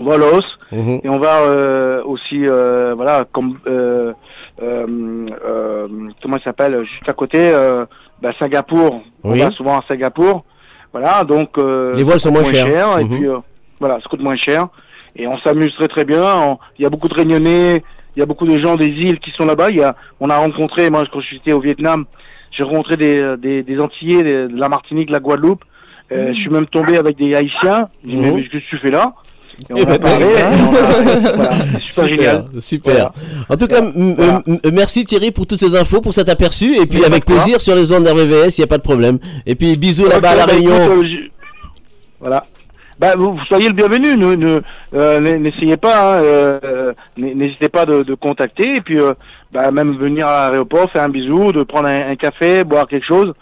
[0.00, 1.00] au Laos Mhm.
[1.04, 3.58] et on va euh, aussi, euh, voilà, comme
[4.58, 7.84] comment il s'appelle, juste à côté, euh,
[8.20, 9.02] bah, Singapour.
[9.24, 9.38] On Oui.
[9.40, 10.44] va souvent à Singapour.
[10.92, 12.98] Voilà, donc euh, Les vols sont coûte moins chers.
[12.98, 13.10] et Mhm.
[13.18, 13.34] puis euh,
[13.80, 14.68] voilà, ça coûte moins cher
[15.16, 16.22] et on s'amuse très très bien.
[16.22, 17.82] On- Il y a beaucoup de Réunionnais,
[18.14, 19.70] il y a beaucoup de gens des îles qui sont là-bas.
[19.70, 22.04] Il y a, on a rencontré, moi quand j'étais au Vietnam,
[22.50, 25.64] j'ai rencontré des, des, des Antillais, des- de la Martinique, de la Guadeloupe.
[26.12, 27.88] Euh, Je suis même tombé avec des Haïtiens.
[28.04, 28.20] Mhm.
[28.34, 29.14] mais qu'est-ce que tu fais là?
[29.70, 29.98] Et on Eh ben,
[31.34, 31.52] voilà,
[31.88, 32.44] super, génial.
[32.58, 32.92] Super.
[32.94, 33.12] Voilà.
[33.48, 33.80] En tout cas,
[34.72, 36.76] merci Thierry pour toutes ces infos, pour cet aperçu.
[36.80, 39.18] Et puis Mais avec plaisir sur les ondes d'RVVS, il n'y a pas de problème.
[39.46, 40.84] Et puis bisous là-bas à La bah, Réunion.
[40.84, 41.28] écoute, euh, je-
[42.20, 42.44] Voilà.
[42.98, 44.16] Bah, vous, soyez le bienvenu.
[44.16, 44.60] Ne, ne-
[44.94, 46.18] euh, n'essayez pas.
[46.18, 49.14] hein, euh, n'hésitez pas de, de contacter et puis euh,
[49.52, 53.06] bah, même venir à l'aéroport, faire un bisou, de prendre un, un café, boire quelque
[53.06, 53.32] chose,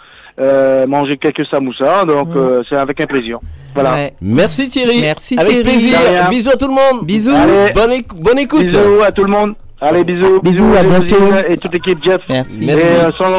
[0.41, 2.05] euh, manger quelques samoussas.
[2.07, 3.39] Donc euh, c'est avec un plaisir.
[3.75, 3.93] Voilà.
[3.93, 4.13] Ouais.
[4.21, 5.01] Merci Thierry.
[5.01, 5.65] Merci, Avec Thierry.
[5.65, 5.99] plaisir.
[6.31, 7.05] Bisous à tout le monde.
[7.07, 7.31] Bisous.
[7.35, 7.73] Allez.
[7.73, 8.65] Bonne, éc- bonne écoute.
[8.65, 9.55] Bisous à tout le monde.
[9.81, 10.41] Allez, bisous.
[10.43, 11.17] Bisous, à Rosine bientôt.
[11.49, 12.21] Et toute l'équipe Jeff.
[12.29, 12.65] Merci.
[12.65, 12.87] Et Merci.
[12.87, 13.31] euh, sans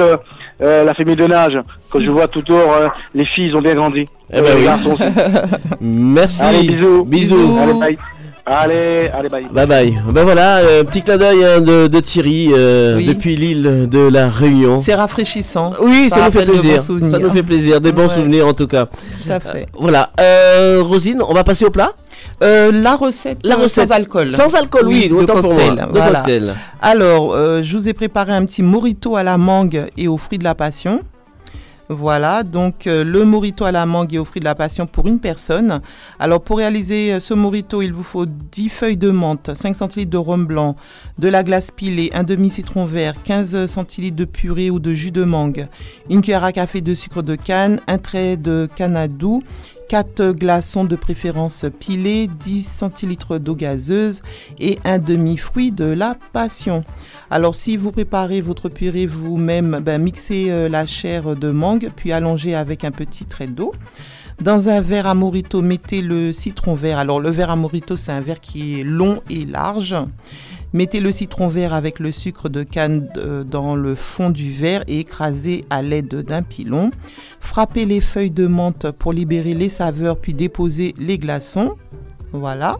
[0.00, 0.16] euh,
[0.62, 1.58] euh, la famille de nage.
[1.90, 4.04] Quand je vois tout autour, euh, les filles ils ont bien grandi.
[4.32, 5.02] Eh ben Euh, les garçons aussi.
[5.80, 6.42] Merci.
[6.42, 7.04] Allez, bisous.
[7.04, 7.58] Bisous.
[7.62, 7.98] Allez, bye.
[8.52, 9.46] Allez, allez, bye.
[9.52, 9.98] Bye bye.
[10.12, 13.06] Ben voilà, euh, petit clin d'œil hein, de, de Thierry euh, Oui.
[13.06, 14.80] depuis l'île de la Réunion.
[14.82, 15.70] C'est rafraîchissant.
[15.80, 16.80] Oui, ça, nous fait plaisir.
[16.80, 18.14] Ça nous fait plaisir, des bons Ouais.
[18.14, 18.86] souvenirs en tout cas.
[18.86, 19.66] Tout à fait.
[19.78, 20.10] Voilà.
[20.20, 21.92] Euh, Rosine, on va passer au plat.
[22.42, 23.88] Euh, la recette, La recette.
[23.88, 24.32] sans alcool.
[24.32, 25.62] Sans alcool, oui, de autant pour moi.
[25.62, 25.86] cocktail.
[25.86, 26.18] De voilà.
[26.18, 26.54] cocktail.
[26.82, 30.38] Alors, euh, je vous ai préparé un petit morito à la mangue et aux fruits
[30.38, 31.02] de la passion.
[31.92, 35.18] Voilà, donc euh, le morito à la mangue et fruits de la passion pour une
[35.18, 35.80] personne.
[36.20, 40.12] Alors pour réaliser euh, ce morito, il vous faut 10 feuilles de menthe, 5 centilitres
[40.12, 40.76] de rhum blanc,
[41.18, 45.24] de la glace pilée, un demi-citron vert, 15 centilitres de purée ou de jus de
[45.24, 45.66] mangue,
[46.08, 49.42] une cuillère à café de sucre de canne, un trait de canadou,
[49.90, 54.22] 4 glaçons de préférence pilés, 10 centilitres d'eau gazeuse
[54.60, 56.84] et un demi-fruit de la passion.
[57.28, 62.12] Alors si vous préparez votre purée vous-même, ben, mixez euh, la chair de mangue puis
[62.12, 63.74] allongez avec un petit trait d'eau.
[64.40, 66.98] Dans un verre à morito, mettez le citron vert.
[66.98, 69.96] Alors le verre à morito, c'est un verre qui est long et large.
[70.72, 74.84] Mettez le citron vert avec le sucre de canne euh, dans le fond du verre
[74.86, 76.90] et écrasez à l'aide d'un pilon.
[77.40, 81.74] Frappez les feuilles de menthe pour libérer les saveurs puis déposez les glaçons.
[82.32, 82.78] Voilà.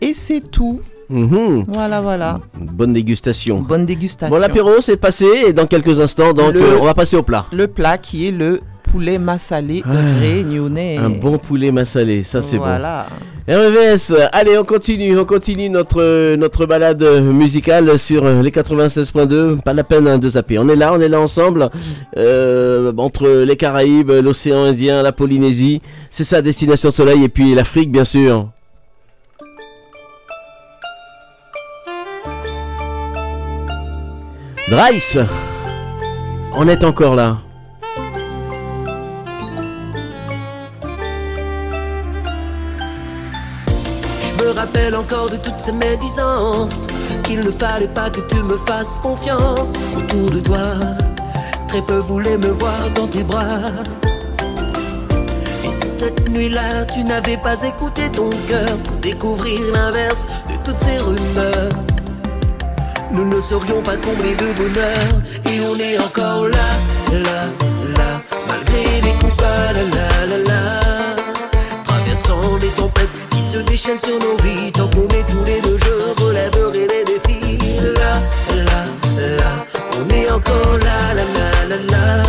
[0.00, 0.80] Et c'est tout.
[1.08, 1.64] Mhm.
[1.66, 2.38] Voilà, voilà.
[2.56, 3.58] Bonne dégustation.
[3.60, 4.32] Bonne dégustation.
[4.32, 7.24] Bon, l'apéro c'est passé et dans quelques instants, donc Le- euh, on va passer au
[7.24, 7.44] plat.
[7.52, 10.98] Le plat qui est le poulet massalé Ah, réunionnais.
[10.98, 13.06] Un bon poulet massalé, ça c'est Voilà.
[13.08, 13.16] bon.
[13.52, 19.60] RVS, allez, on continue, on continue notre, notre balade musicale sur les 96.2.
[19.62, 20.58] Pas la peine hein, de zapper.
[20.58, 21.68] On est là, on est là ensemble,
[22.16, 25.80] euh, entre les Caraïbes, l'océan Indien, la Polynésie.
[26.10, 28.50] C'est ça, Destination Soleil, et puis l'Afrique, bien sûr.
[34.68, 35.18] Dryce,
[36.54, 37.38] on est encore là.
[44.94, 46.86] Encore de toutes ces médisances
[47.24, 49.74] Qu'il ne fallait pas que tu me fasses confiance.
[49.96, 50.58] Autour de toi
[51.68, 53.60] Très peu voulaient me voir dans tes bras.
[55.64, 60.78] Et si cette nuit-là tu n'avais pas écouté ton cœur Pour découvrir l'inverse de toutes
[60.78, 61.70] ces rumeurs
[63.12, 65.08] Nous ne serions pas comblés de bonheur.
[65.46, 66.70] Et on est encore là,
[67.12, 67.44] là,
[67.96, 70.79] là Malgré les coups la la la la
[72.60, 74.70] Les tempêtes qui se déchaînent sur nos vies.
[74.70, 77.58] Tant qu'on est tous les deux, je relèverai les défis.
[77.80, 78.22] Là,
[78.54, 78.84] là,
[79.36, 79.66] là,
[79.98, 82.22] on est encore là, là, là, là, là.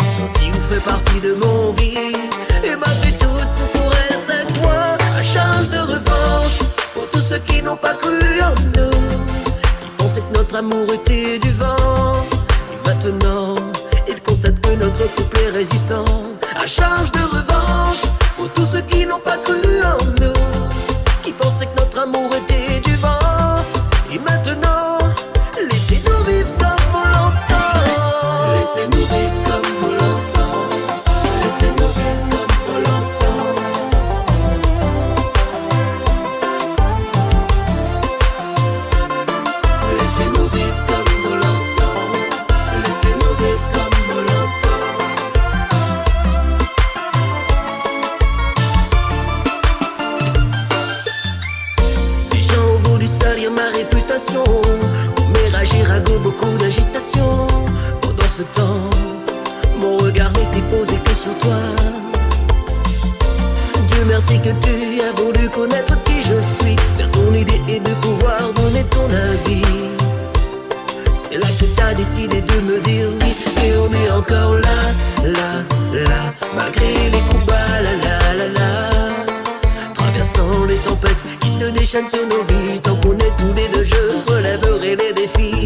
[0.00, 2.16] Senti vous fait partie de mon vie.
[2.64, 6.58] Et m'a fait toute pour elle cette moi À charge de revanche
[6.94, 8.90] Pour tous ceux qui n'ont pas cru en nous.
[9.80, 12.24] Qui pensaient que notre amour était du vent.
[12.72, 13.54] Et maintenant
[14.08, 16.04] ils constatent que notre couple est résistant
[16.60, 18.07] À charge de revanche
[18.38, 20.32] Pour tous ceux qui n'ont pas cru en nous.
[21.24, 23.64] Qui pensaient que notre amour était du vent.
[24.12, 24.98] Et maintenant
[25.68, 28.52] Laissez-nous vivre comme on l'entend.
[28.54, 30.54] Laissez-nous vivre comme on l'entend.
[31.42, 32.37] Laissez-nous vivre comme
[58.44, 58.90] temps
[59.80, 61.56] Mon regard n'était posé que sur toi.
[63.88, 67.94] Dieu merci que tu as voulu connaître qui je suis Faire ton idée et de
[67.94, 69.62] pouvoir donner ton avis.
[71.12, 73.36] C'est là que t'as décidé de me dire oui
[73.66, 74.78] Et on est encore là,
[75.24, 81.64] là, là Malgré les coups bas, la la la la Traversant les tempêtes qui se
[81.64, 85.57] déchaînent sur nos vies Tant qu'on est tous les deux, je relèverai les défis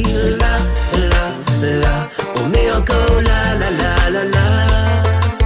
[1.65, 5.39] on est encore là, là, là, là, là.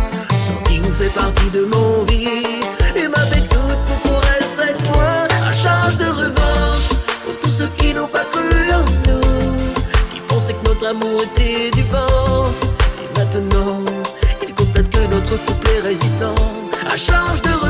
[0.47, 2.63] Sorti vous fait partie de mon vie.
[2.95, 6.89] Et m'a fait toute pour elle cette moi À charge de revanche
[7.25, 9.21] Pour tous ceux qui n'ont pas cru en nous
[10.11, 12.47] Qui pensaient que notre amour était du vent.
[13.03, 13.83] Et maintenant
[14.43, 16.35] Ils constatent que notre couple est résistant
[16.91, 17.66] À charge de revanche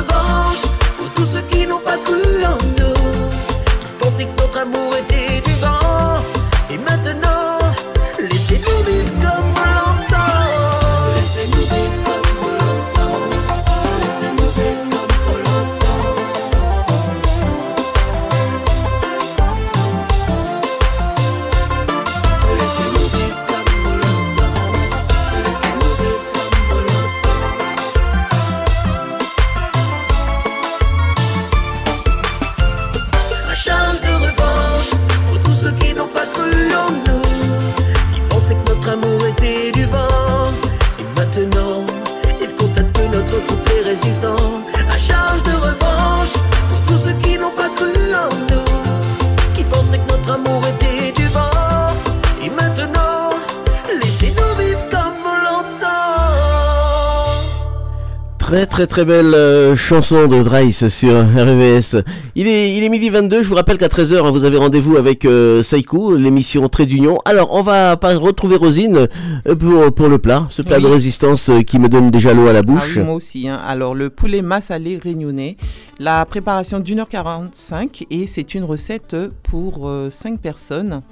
[58.46, 61.96] Très très très belle euh, chanson de Dryce sur RVS.
[62.36, 65.24] Il est, il est midi 22, je vous rappelle qu'à 13h vous avez rendez-vous avec
[65.24, 67.18] euh, Saikou, l'émission Trait d'Union.
[67.24, 69.08] Alors on va pas retrouver Rosine
[69.48, 70.84] euh, pour, pour le plat, ce plat Oui.
[70.84, 72.94] de résistance euh, qui me donne déjà l'eau à la Ah bouche.
[72.96, 73.48] oui, moi aussi.
[73.48, 73.58] hein.
[73.66, 75.56] Alors, le poulet massalé réunionnais,
[75.98, 81.02] la préparation d'une heure 45 et c'est une recette pour 5 personnes.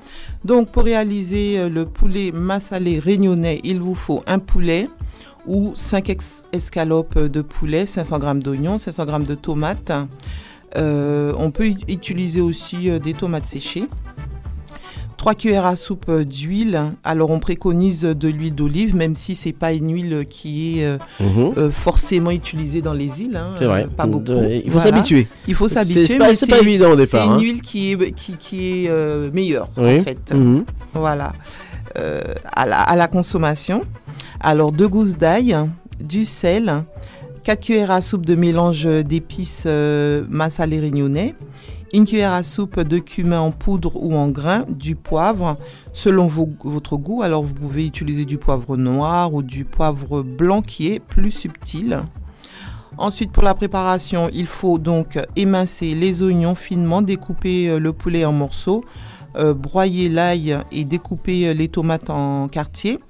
[0.45, 4.89] Donc, pour réaliser euh, le poulet massalé réunionnais, il vous faut un poulet
[5.47, 6.17] ou 5
[6.53, 9.93] escalopes de poulet, 500 g d'oignons, 500 g de tomates.
[10.77, 13.85] Euh, on peut ut- utiliser aussi euh, des tomates séchées.
[15.17, 16.93] 3 cuillères à soupe d'huile.
[17.03, 20.99] Alors on préconise de l'huile d'olive, même si c'est pas une huile qui est euh,
[21.21, 21.71] Mhm.
[21.71, 23.37] forcément utilisée dans les îles.
[23.37, 23.87] hein, C'est vrai.
[23.87, 24.33] pas beaucoup.
[24.33, 24.97] Il faut Voilà.
[24.97, 25.27] s'habituer.
[25.47, 26.19] Il faut s'habituer.
[26.19, 27.39] mais c'est pas évident au départ, C'est une hein.
[27.39, 30.01] huile qui est, qui, qui est euh, meilleure Oui.
[30.01, 30.35] en fait.
[30.35, 30.65] Mhm.
[30.93, 31.33] Voilà.
[31.99, 32.21] Euh,
[32.55, 33.83] à, la, à la consommation.
[34.47, 35.57] Alors deux gousses d'ail,
[35.99, 36.85] du sel,
[37.45, 41.35] 4 cuillères à soupe de mélange d'épices euh, massalé réunionnais,
[41.95, 45.57] une cuillère à soupe de cumin en poudre ou en grains, du poivre
[45.95, 47.23] selon votre goût.
[47.23, 52.03] Alors vous pouvez utiliser du poivre noir ou du poivre blanc qui est plus subtil.
[52.99, 58.27] Ensuite, pour la préparation, il faut donc émincer les oignons finement, découper euh, le poulet
[58.27, 58.85] en morceaux,
[59.37, 63.01] euh, broyer l'ail et découper euh, les tomates en quartiers.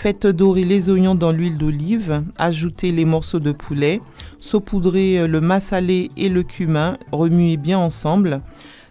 [0.00, 4.00] Faites dorer les oignons dans l'huile d'olive, ajoutez les morceaux de poulet,
[4.38, 8.40] saupoudrez euh, le massalé et le cumin, remuez bien ensemble.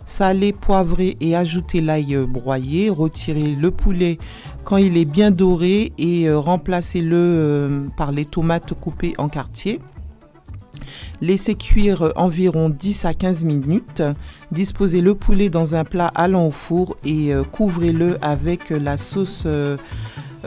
[0.03, 4.17] Salez, poivrez et ajoutez l'ail euh, broyé, retirez le poulet
[4.65, 9.79] quand il est bien doré et euh, remplacez-le par les tomates coupées en quartiers.
[11.21, 14.03] Laissez cuire environ 10 à 15 minutes.
[14.51, 19.47] Disposez le poulet dans un plat allant au four et couvrez-le avec la sauce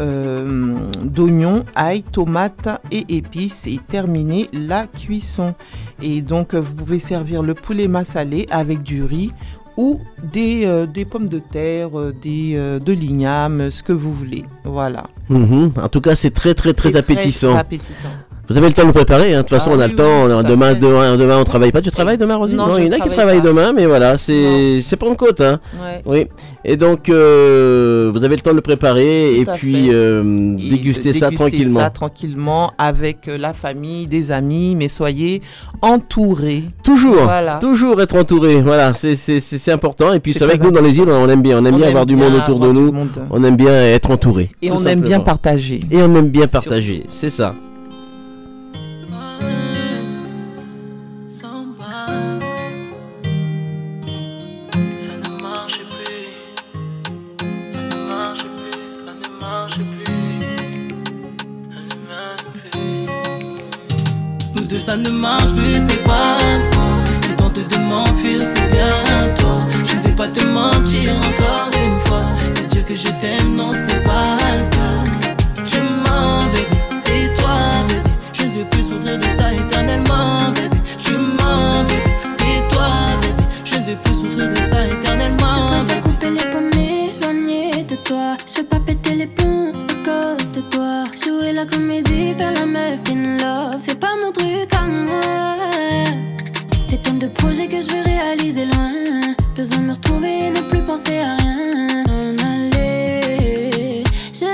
[0.00, 5.54] euh, euh, d'oignon, ail, tomate et épices et terminez la cuisson.
[6.02, 9.32] Et donc euh, vous pouvez servir le poulet massalé avec du riz
[9.76, 10.00] ou
[10.32, 14.44] des, euh, des pommes de terre, des, euh, de l'igname, ce que vous voulez.
[14.64, 15.04] Voilà.
[15.28, 15.72] Mhm.
[15.82, 17.50] En tout cas, c'est très très très appétissant.
[17.50, 18.08] très appétissant.
[18.50, 19.38] Vous avez le temps de le préparer, hein.
[19.38, 21.44] de toute façon Ah on a oui, le temps, oui, on demain, demain, demain on
[21.44, 21.80] travaille pas.
[21.80, 22.56] Tu travailles demain Rosine?
[22.56, 23.46] Non, il y en a qui travaille travaillent pas.
[23.46, 25.40] demain, mais voilà, c'est Pentecôte.
[25.40, 25.60] Hein.
[25.80, 26.02] Ouais.
[26.04, 26.26] Oui.
[26.64, 30.68] Et donc euh, vous avez le temps de le préparer et Tout puis euh, Et
[30.68, 31.78] déguster ça déguster tranquillement.
[31.80, 35.42] ça tranquillement avec euh, la famille, des amis, mais soyez
[35.80, 36.64] entourés.
[36.82, 37.58] Toujours, Voilà.
[37.60, 38.60] toujours être entouré.
[38.60, 40.12] Voilà, c'est important.
[40.12, 41.78] Et puis C'est vrai que nous dans les îles, on aime bien, on aime On
[41.78, 42.92] bien aime avoir du monde autour de nous.
[43.30, 44.50] On aime bien être entouré.
[44.60, 45.80] Et on aime bien partager.
[45.92, 47.54] Et on aime bien partager, c'est ça.
[64.80, 65.84] Ça ne marche plus.
[65.84, 66.36] N'est pas
[66.72, 66.82] toi.
[67.22, 69.58] Tu tentes de m'enfuir, c'est bien toi.
[69.84, 72.24] Je ne vais pas te mentir encore une fois.
[72.54, 75.00] Te dire que je t'aime, non, ce n'est pas le cas.
[75.64, 77.56] Je mens, bébé, c'est toi,
[77.88, 78.10] bébé.
[78.32, 80.76] Je ne veux plus souffrir de ça éternellement, bébé.
[80.98, 82.88] Je mens, bébé, c'est toi,
[83.22, 83.42] bébé.
[83.64, 87.96] Je ne veux plus souffrir de ça éternellement, Je préfère couper les pommes, m'éloigner de
[87.96, 88.36] toi.
[88.46, 88.99] Je veux pas péter
[91.60, 93.82] la comédie, faire la meuf in love.
[93.86, 95.56] C'est pas mon truc à moi.
[96.88, 98.92] Des tonnes de projets que je veux réaliser loin.
[99.54, 102.04] Besoin de me retrouver et ne plus penser à rien.
[102.16, 104.50] En aller, je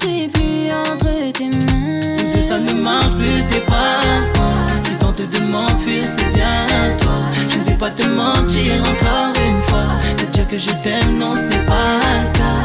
[0.00, 2.16] suis plus entre tes mains.
[2.32, 4.00] Deux, ça ne marche plus, ce n'est pas
[4.36, 4.54] moi.
[4.84, 7.18] Tu tentes de m'enfuir, c'est bien toi.
[7.50, 9.88] Je ne vais pas te mentir encore une fois.
[10.16, 12.64] Te dire que je t'aime, non, ce n'est pas le cas.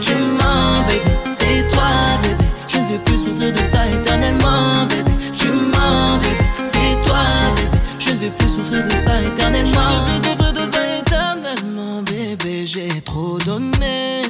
[0.00, 1.90] Je mens, baby, c'est toi,
[2.22, 2.47] bébé.
[2.88, 5.10] Je ne veux plus souffrir de ça éternellement, bébé.
[5.34, 7.20] Je mens, baby, c'est toi,
[7.54, 7.78] bébé.
[7.98, 9.70] Je ne veux plus souffrir de ça éternellement.
[9.70, 12.64] Je ne veux plus souffrir de ça éternellement, bébé.
[12.64, 14.22] J'ai trop donné.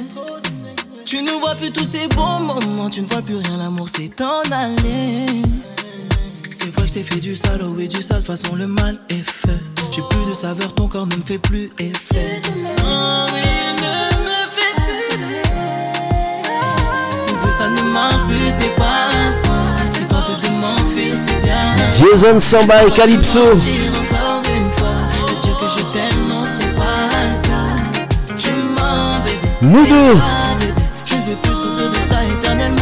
[1.05, 4.11] Tu ne vois plus tous ces bons moments, tu ne vois plus rien, l'amour s'est
[4.21, 5.25] en allé.
[6.51, 8.99] C'est vrai que t'ai fait du sale, oh oui, du sale, de façon le mal
[9.07, 9.57] est fait.
[9.89, 12.41] J'ai plus de saveur, ton corps ne me fait plus effet.
[12.83, 14.08] Oui,
[17.51, 19.09] ça ne marche plus, ce n'est pas
[19.45, 19.55] moi.
[19.93, 21.75] Tu tentes de m'enfuir, c'est bien.
[21.89, 23.39] Jason Samba et Calypso.
[23.39, 24.87] Encore une fois,
[25.27, 27.71] te dire que je t'aime, non, ce n'est pas le cas.
[28.37, 29.47] Je mens, bébé.
[29.61, 30.17] Nous deux.
[31.05, 32.78] Je ne veux plus souffrir de ça éternellement,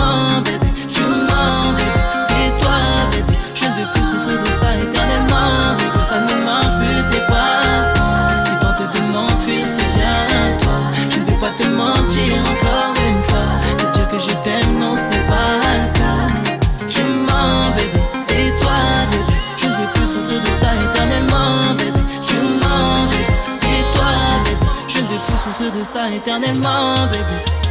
[25.71, 27.66] de ça éternellement, bébé.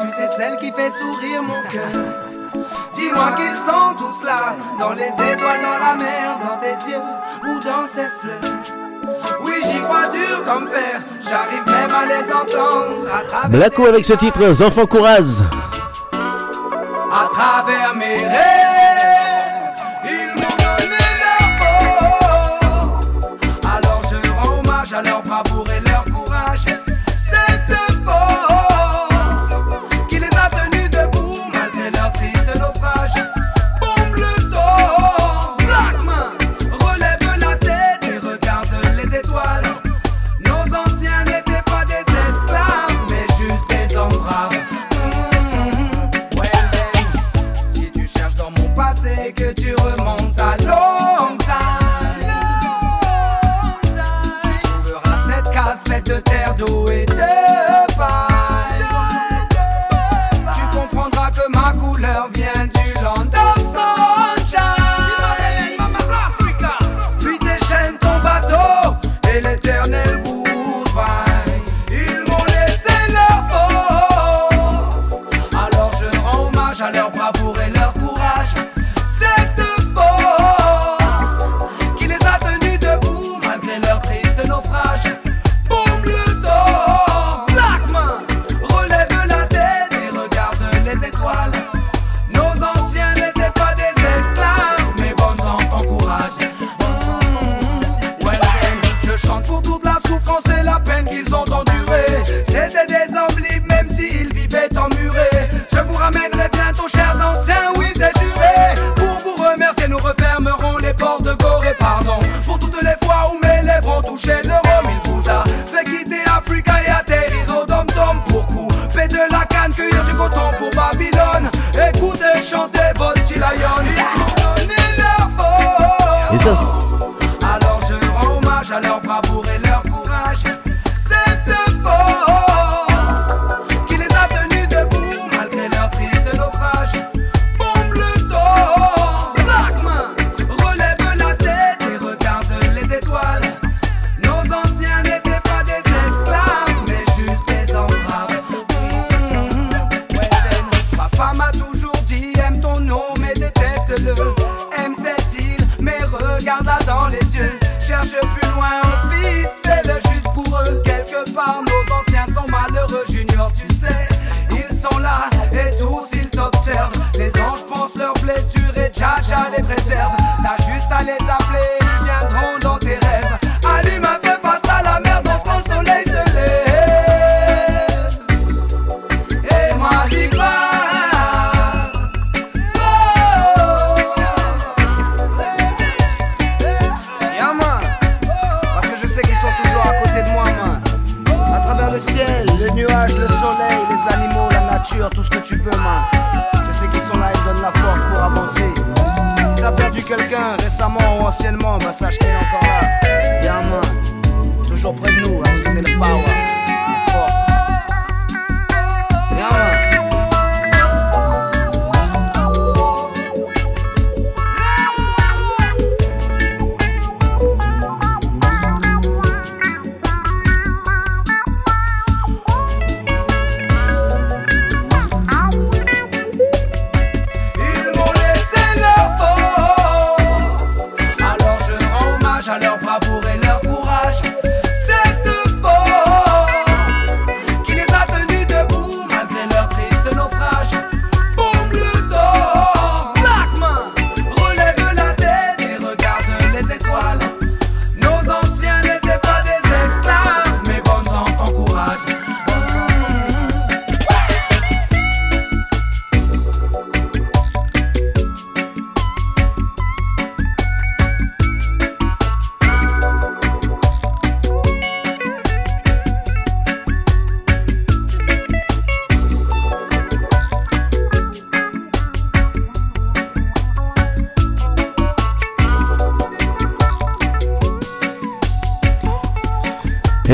[0.00, 1.92] tu sais celle qui fait sourire mon cœur.
[2.94, 7.02] Dis-moi qu'ils sont tous là, dans les étoiles, dans la mer, dans tes yeux
[7.44, 8.40] ou dans cette fleur.
[9.42, 13.08] Oui, j'y crois dur comme fer, j'arrive même à les entendre.
[13.12, 15.42] À travers avec ce titre, les enfants courage.
[16.12, 19.74] À travers mes rêves,
[20.04, 21.42] ils m'ont donné leur.
[23.64, 25.80] Alors je rends hommage à leur bravoure et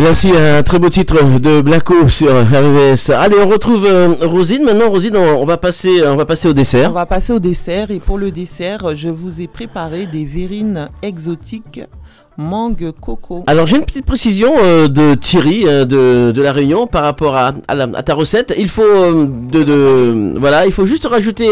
[0.09, 3.11] merci, un très beau titre de Blacko sur RVS.
[3.11, 4.65] Allez, on retrouve euh, Rosine.
[4.65, 6.91] Maintenant, Rosine, on, va passer, au dessert.
[6.91, 7.91] On va passer au dessert.
[7.91, 11.83] Et pour le dessert, je vous ai préparé des verrines exotiques
[12.39, 13.45] mangue coco.
[13.49, 17.53] Alors j'ai une petite précision euh, de Thierry euh, de, la Réunion par rapport à,
[17.53, 18.55] ta recette.
[18.57, 21.51] Il faut de, voilà, il faut juste rajouter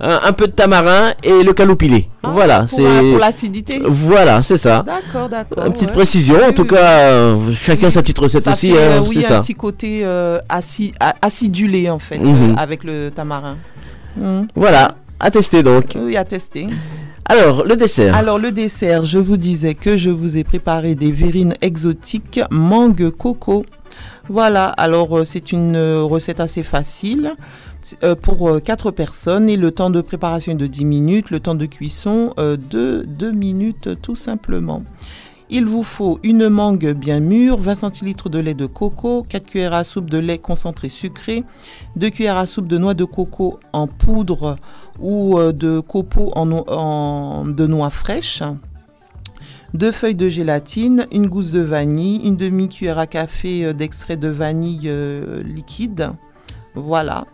[0.00, 2.07] un, peu de tamarin et le caloupiler.
[2.28, 3.80] Hein, voilà, c'est euh, pour l'acidité.
[3.84, 4.82] Voilà, c'est ça.
[4.84, 5.66] D'accord, d'accord.
[5.66, 8.72] Une petite précision, en tout cas, euh, chacun sa petite recette ça aussi.
[8.72, 10.38] Fait, hein, euh, oui, un petit côté euh,
[11.20, 12.56] acidulé en fait mhm.
[12.58, 13.56] avec le tamarin.
[14.16, 14.48] Mhm.
[14.54, 15.96] Voilà, à tester donc.
[15.96, 16.68] Oui, à tester.
[17.24, 18.14] Alors, le dessert.
[18.16, 23.10] Alors, le dessert, je vous disais que je vous ai préparé des verrines exotiques mangue
[23.10, 23.64] coco.
[24.30, 27.32] Voilà, alors c'est une recette assez facile
[28.22, 31.66] pour 4 personnes et le temps de préparation est de 10 minutes, le temps de
[31.66, 34.82] cuisson euh, de 2 minutes tout simplement.
[35.50, 39.72] Il vous faut une mangue bien mûre, 20 centilitres de lait de coco, 4 cuillères
[39.72, 41.42] à soupe de lait concentré sucré,
[41.96, 44.56] 2 cuillères à soupe de noix de coco en poudre
[44.98, 48.42] ou euh, de copeaux en, de noix fraîches,
[49.72, 54.28] deux feuilles de gélatine, une gousse de vanille, une demi-cuillère à café euh, d'extrait de
[54.28, 56.10] vanille euh, liquide.
[56.74, 57.26] Voilà.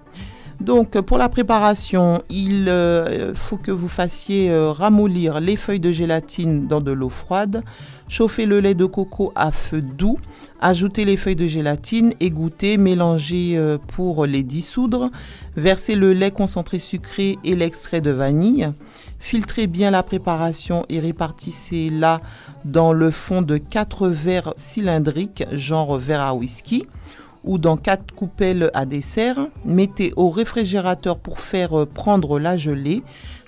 [0.65, 5.93] Donc pour la préparation, il euh, faut que vous fassiez euh, ramollir les feuilles de
[5.93, 7.62] gélatine dans de l'eau froide,
[8.09, 10.17] chauffer le lait de coco à feu doux,
[10.62, 15.10] ajouter les feuilles de gélatine, égoutter, mélanger euh, pour les dissoudre,
[15.55, 18.70] verser le lait concentré sucré et l'extrait de vanille,
[19.18, 22.23] filtrez bien la préparation et répartissez-la
[22.65, 26.86] dans le fond de 4 verres cylindriques, genre verre à whisky
[27.45, 29.47] ou dans quatre coupelles à dessert.
[29.65, 33.03] Mettez au réfrigérateur pour faire euh, prendre la gelée.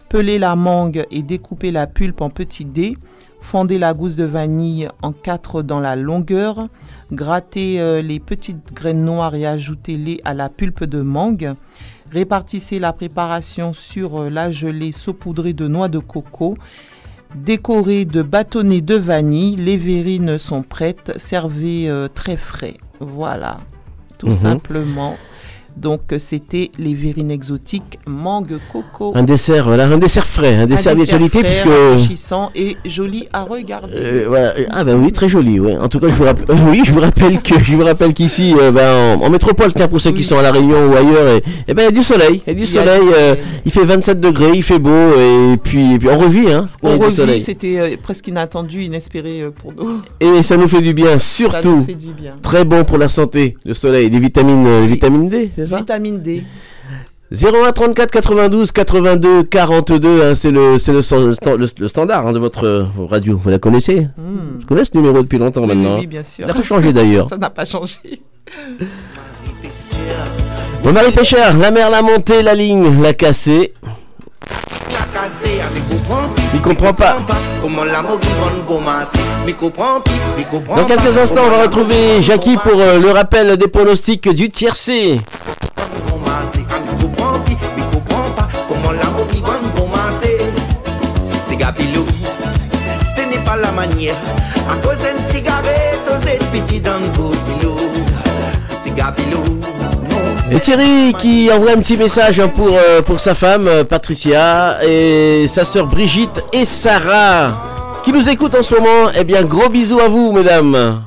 [0.08, 2.96] Pelez la mangue et découpez la pulpe en petits dés.
[3.40, 6.68] Fondez la gousse de vanille en quatre dans la longueur.
[7.10, 11.54] Grattez euh, les petites graines noires et ajoutez-les à la pulpe de mangue.
[12.10, 16.56] Répartissez la préparation sur euh, la gelée saupoudrée de noix de coco.
[17.34, 21.12] Décorée de bâtonnets de vanille, les verrines sont prêtes.
[21.16, 22.76] Servez très frais.
[23.00, 23.58] Voilà,
[24.18, 24.32] tout Mhm.
[24.32, 25.16] simplement.
[25.76, 29.12] Donc euh, c'était les verrines exotiques mangue coco.
[29.14, 31.66] Un dessert, voilà, un dessert frais, un dessert de qualité frais, puisque.
[31.66, 33.92] rafraîchissant et joli à regarder.
[33.96, 34.54] Euh, voilà.
[34.70, 35.60] Ah ben oui, très joli.
[35.60, 35.76] Ouais.
[35.76, 38.54] En tout cas, je vous rappelle, oui, je vous rappelle que je vous rappelle qu'ici,
[38.58, 41.28] euh, ben, en, en métropole, tiens pour ceux qui sont à la Réunion ou ailleurs,
[41.28, 43.02] et, et ben il y a du soleil, il y a du Il soleil.
[43.14, 46.66] euh, il fait 27 degrés, il fait beau et puis, et puis on revit, hein.
[46.82, 50.00] On revit, c'était euh, presque inattendu, inespéré euh, pour nous.
[50.20, 51.76] Et ça nous fait du bien, Ça surtout.
[51.76, 52.34] nous fait du bien.
[52.42, 55.78] Très bon pour la santé, le soleil, les vitamines, euh, les vitamines D, c'est ça
[55.78, 56.44] Vitamine D.
[57.32, 62.32] 01 34 92 82 42, hein, c'est le, c'est le, stand- le, le standard hein,
[62.32, 63.36] de votre euh, radio.
[63.36, 64.06] Vous la connaissez
[64.60, 65.62] Je connais ce numéro depuis longtemps.
[65.62, 65.94] Oui, maintenant.
[65.94, 66.44] oui, oui, bien sûr.
[66.44, 67.28] Il n'a pas changé d'ailleurs.
[67.30, 67.96] Ça n'a pas changé.
[70.84, 73.72] Bon, Marie Péchard, la mer l'a montée, la ligne l'a cassée.
[76.56, 77.18] Il comprend pas.
[80.74, 85.20] Dans quelques instants, on va retrouver Jackie pour euh, le rappel des pronostics du tiercé.
[93.16, 94.14] Ce n'est pas la manière.
[94.70, 96.00] À cause d'une cigarette
[96.82, 97.34] dans le
[98.82, 98.94] C'est
[100.48, 105.46] Et Thierry qui envoie un petit message pour, euh, pour sa femme euh, Patricia et
[105.48, 109.10] sa sœur Brigitte et Sarah qui nous écoutent en ce moment.
[109.16, 111.02] Eh bien, gros bisous à vous, mesdames.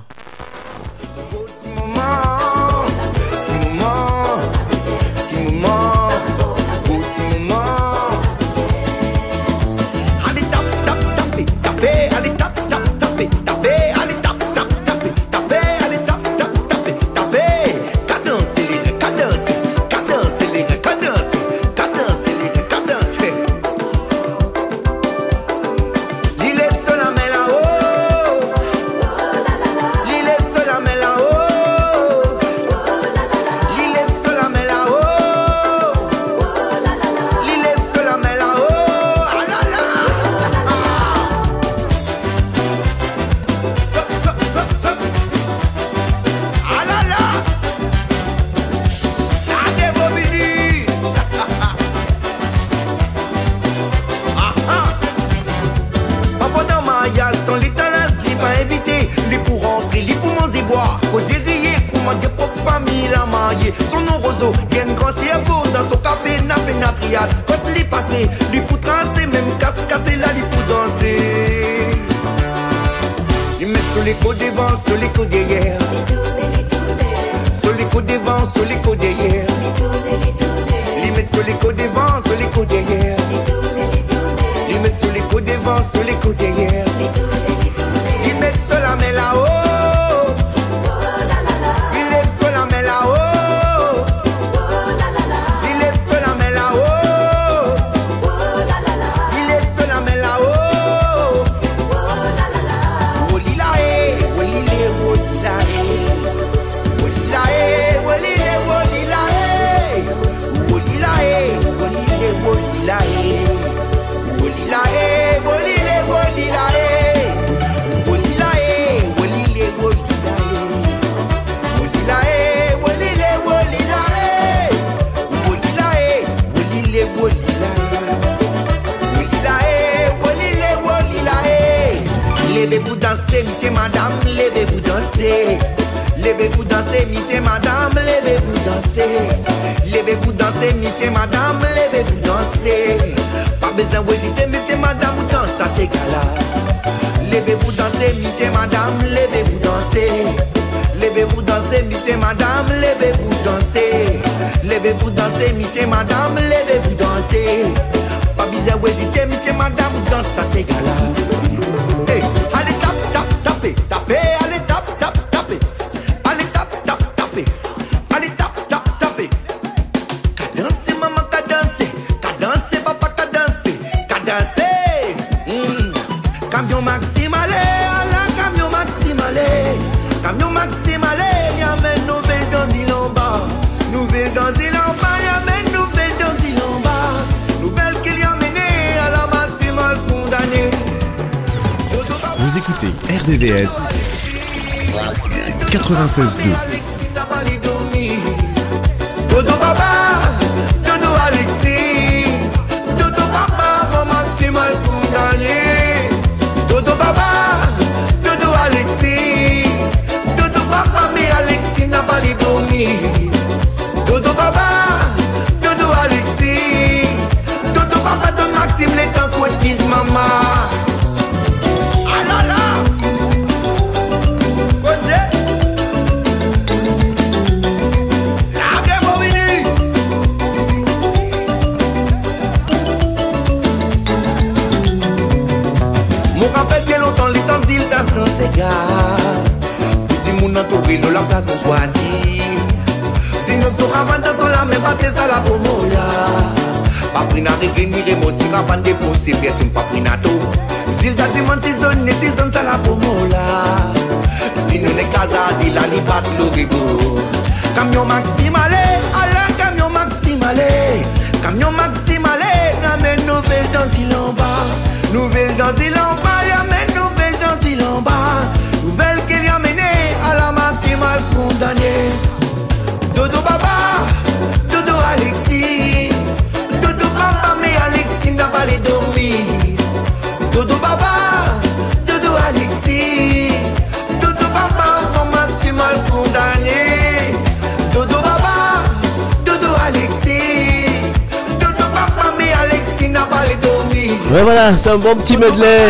[294.31, 295.87] Ouais, voilà, c'est un bon petit medley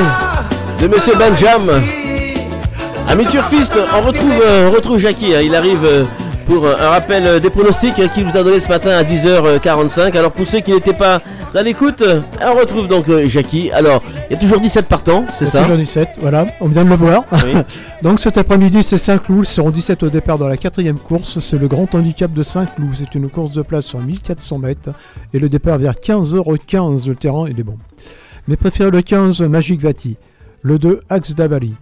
[0.82, 1.62] de Monsieur Benjam.
[3.10, 5.36] Ami Turfiste, on retrouve, euh, on retrouve Jackie.
[5.36, 5.42] hein.
[5.44, 6.06] Il arrive euh,
[6.46, 10.16] pour euh, un rappel des pronostics euh, qu'il vous a donné ce matin à 10h45.
[10.18, 11.20] Alors pour ceux qui n'étaient pas
[11.54, 12.02] à l'écoute,
[12.42, 13.72] on retrouve donc Jackie.
[13.72, 16.46] Alors, il y a toujours 17 partants, c'est Il y a ça Toujours 17, voilà,
[16.62, 17.24] on vient de le voir.
[17.34, 17.54] Oui.
[18.04, 21.40] Donc cet après-midi, c'est Saint-Cloud, ils seront 17 au départ dans la quatrième course.
[21.40, 22.92] C'est le grand handicap de Saint-Cloud.
[22.96, 24.90] C'est une course de place sur 1400 mètres
[25.34, 27.10] et le départ vers 15h15.
[27.10, 27.78] Le terrain, il est bon.
[28.48, 30.18] Mais préférez le 15 Magic Vati,
[30.62, 31.74] le 2 Axe d'Avali,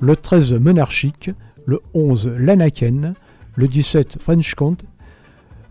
[0.00, 1.30] le 13 Monarchique,
[1.66, 3.14] le 11 Lanaken,
[3.54, 4.76] le 17 French Count,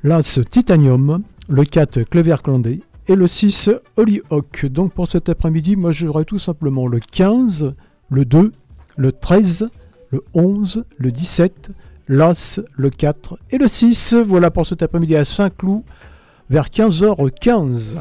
[0.04, 4.66] l'As Titanium, le 4 Clever Clandé et le 6 Hollyhock.
[4.66, 7.74] Donc pour cet après-midi, moi j'aurai tout simplement le 15,
[8.10, 8.52] le 2,
[8.98, 9.70] le 13,
[10.12, 11.72] le 11, le 17,
[12.08, 14.16] l'As, le 4 et le 6.
[14.16, 15.82] Voilà pour cet après-midi à Saint-Cloud
[16.50, 17.98] vers 15h15.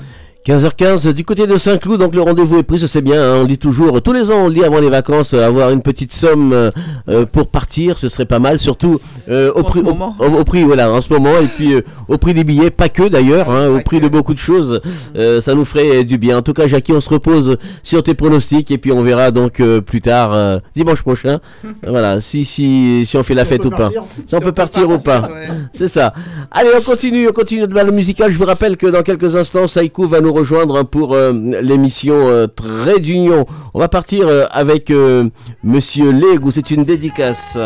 [0.46, 3.46] 15h15 du côté de Saint-Cloud, donc le rendez-vous est pris, ça c'est bien, hein, on
[3.46, 6.12] dit toujours, tous les ans on le dit avant les vacances, euh, avoir une petite
[6.12, 6.70] somme euh,
[7.08, 9.00] euh, pour partir, ce serait pas mal, surtout
[9.30, 12.34] euh, au, En prix, au- au, voilà, en ce moment, et puis euh, au prix
[12.34, 14.82] des billets, pas que d'ailleurs, hein, au prix de beaucoup de choses,
[15.16, 16.36] euh, ça nous ferait du bien.
[16.36, 19.60] En tout cas, Jackie, on se repose sur tes pronostics, et puis on verra donc
[19.60, 21.38] euh, plus tard, euh, dimanche prochain,
[21.86, 23.88] voilà, si, si, si on fait la Si fête ou pas.
[24.26, 25.26] Si on peut partir ou pas.
[25.72, 26.12] C'est ça.
[26.50, 28.30] Allez, on continue, on continue notre balle musicale.
[28.30, 31.32] Je vous rappelle que dans quelques instants, Saïkou va nous rejoindre hein, pour euh,
[31.62, 33.46] l'émission euh, Trait d'Union.
[33.72, 35.28] On va partir euh, avec euh,
[35.62, 37.56] Monsieur Legou, c'est une dédicace.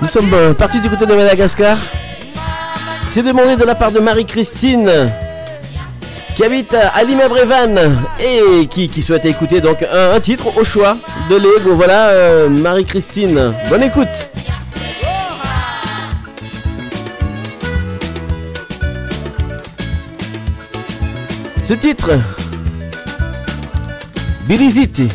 [0.00, 1.76] Nous sommes partis du côté de Madagascar.
[3.08, 4.90] C'est demandé de la part de Marie-Christine
[6.36, 7.76] qui habite à Limay-Brévan
[8.20, 10.96] et qui, souhaite écouter donc un, un titre au choix
[11.30, 11.74] de Lego.
[11.74, 13.52] Voilà, Marie-Christine.
[13.70, 14.30] Bonne écoute.
[21.66, 22.10] Ce titre,
[24.46, 25.08] Biliziti.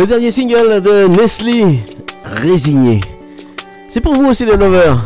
[0.00, 1.80] Le dernier single de Leslie,
[2.24, 3.02] Résigné.
[3.90, 4.96] C'est pour vous aussi les lovers.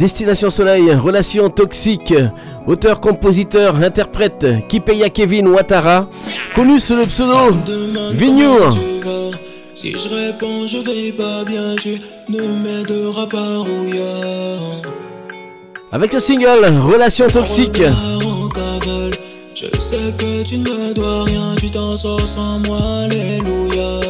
[0.00, 2.14] Destination Soleil, Relations toxiques,
[2.66, 6.08] auteur, compositeur, interprète, Kipeya Kevin Ouattara,
[6.54, 7.34] connu sous le pseudo
[8.14, 8.70] Vignour.
[9.74, 13.66] Si je réponds, je vais pas bien, tu ne m'aideras pas,
[15.92, 17.82] Avec le single Relations toxiques.
[19.54, 24.09] Je sais que tu ne dois rien, tu t'en sors sans moi, alléluia.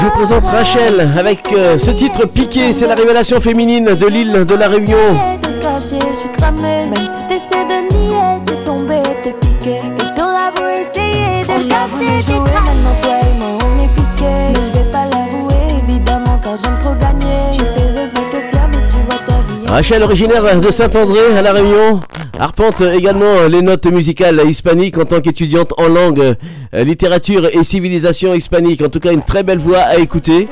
[0.00, 4.46] Je vous présente Rachel avec euh, ce titre piqué, c'est la révélation féminine de l'île
[4.46, 4.96] de la Réunion.
[5.42, 6.86] de cacher, je suis cramée.
[6.86, 9.82] Même si t'essaies de nier, de tomber, de piquer.
[9.98, 12.22] Et t'auras beau essayer de cacher.
[12.24, 14.30] jouer, maintenant toi et moi on est piqué.
[14.54, 17.36] Mais je vais pas l'avouer, évidemment, car j'aime trop gagner.
[17.52, 19.68] Tu fais le mec fier, mais tu vois ta vie.
[19.68, 22.00] en Rachel, originaire de Saint-André à La Réunion,
[22.40, 28.34] arpente également les notes musicales hispaniques en tant qu'étudiante en langue, euh, littérature et civilisation
[28.34, 28.82] hispanique.
[28.82, 30.48] En tout cas, une très belle voix à écouter.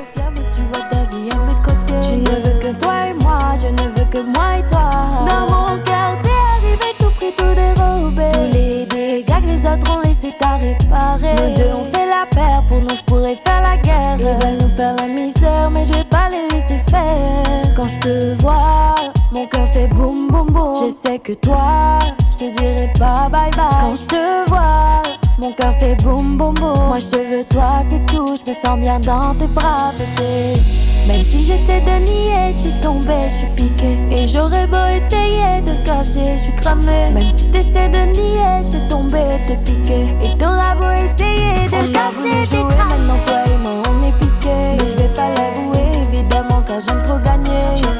[21.29, 21.99] Que toi,
[22.31, 23.69] je te dirai pas bye bye.
[23.81, 25.03] Quand je te vois,
[25.39, 26.87] mon cœur fait boum boum boum.
[26.89, 28.35] Moi je te veux, toi c'est tout.
[28.35, 30.59] Je me sens bien dans tes bras, bébé.
[31.07, 33.99] Même si j'essaie de nier, je suis tombée, je suis piquée.
[34.11, 37.11] Et j'aurais beau essayer de cacher, je suis cramée.
[37.13, 40.07] Même si t'essaies de nier, je suis tombée, te piquer.
[40.23, 43.05] Et t'auras beau essayer de On cacher, t'es cramée.
[43.07, 44.57] Maintenant toi et moi on est piqué.
[44.79, 47.98] Mais je vais pas l'avouer, évidemment, car j'aime trop gagner.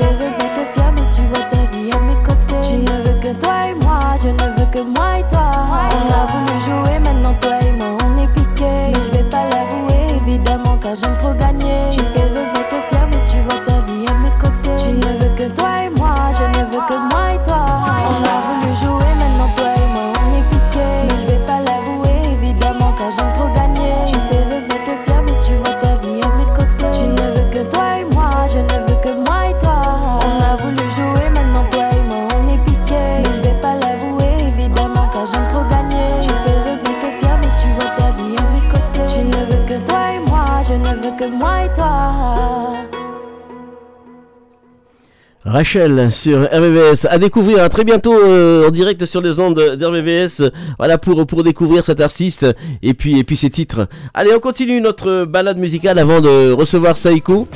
[45.49, 50.43] Rachel sur RVVS à découvrir très bientôt euh, en direct sur les ondes d'RVVS.
[50.79, 52.47] Voilà pour pour découvrir cet artiste
[52.83, 53.89] et puis et puis ses titres.
[54.13, 57.49] Allez, on continue notre balade musicale avant de recevoir Saïko.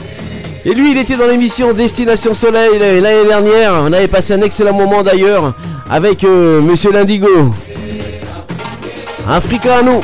[0.64, 3.74] Et lui, il était dans l'émission Destination Soleil l'année dernière.
[3.84, 5.54] On avait passé un excellent moment d'ailleurs
[5.90, 7.52] avec euh, Monsieur Lindigo.
[9.28, 10.02] Africano.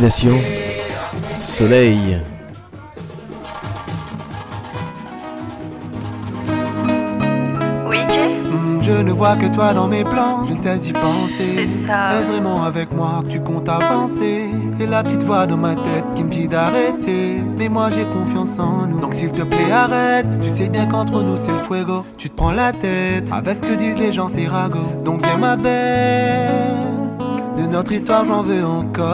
[0.00, 0.38] Destination
[1.40, 2.20] Soleil.
[8.44, 11.68] Hmm, Je ne vois que toi dans mes plans, je sais y penser.
[12.12, 14.44] Est-ce vraiment avec moi que tu comptes avancer?
[14.78, 17.40] Et la petite voix dans ma tête qui me dit d'arrêter.
[17.56, 20.26] Mais moi j'ai confiance en nous, donc s'il te plaît arrête.
[20.40, 22.04] Tu sais bien qu'entre nous c'est le fuego.
[22.16, 24.78] Tu te prends la tête, avec ce que disent les gens c'est rago.
[25.04, 26.67] Donc viens ma belle,
[27.70, 29.06] notre histoire j'en veux encore.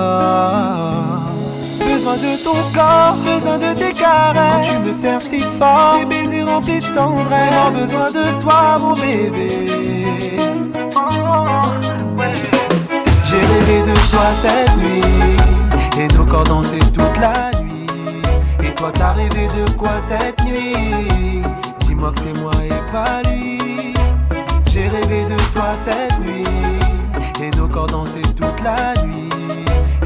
[1.81, 4.69] Besoin de ton corps, besoin de tes caresses.
[4.69, 7.25] Tu me sers si fort, tes baisers remplis de tendresse.
[7.27, 9.71] Vraiment besoin de toi, mon bébé.
[13.25, 15.03] J'ai rêvé de toi cette nuit,
[15.99, 17.87] et nos corps dansaient toute la nuit.
[18.63, 21.43] Et toi, t'as rêvé de quoi cette nuit?
[21.81, 23.95] Dis-moi que c'est moi et pas lui.
[24.67, 26.45] J'ai rêvé de toi cette nuit,
[27.41, 29.29] et nos corps dansaient toute la nuit.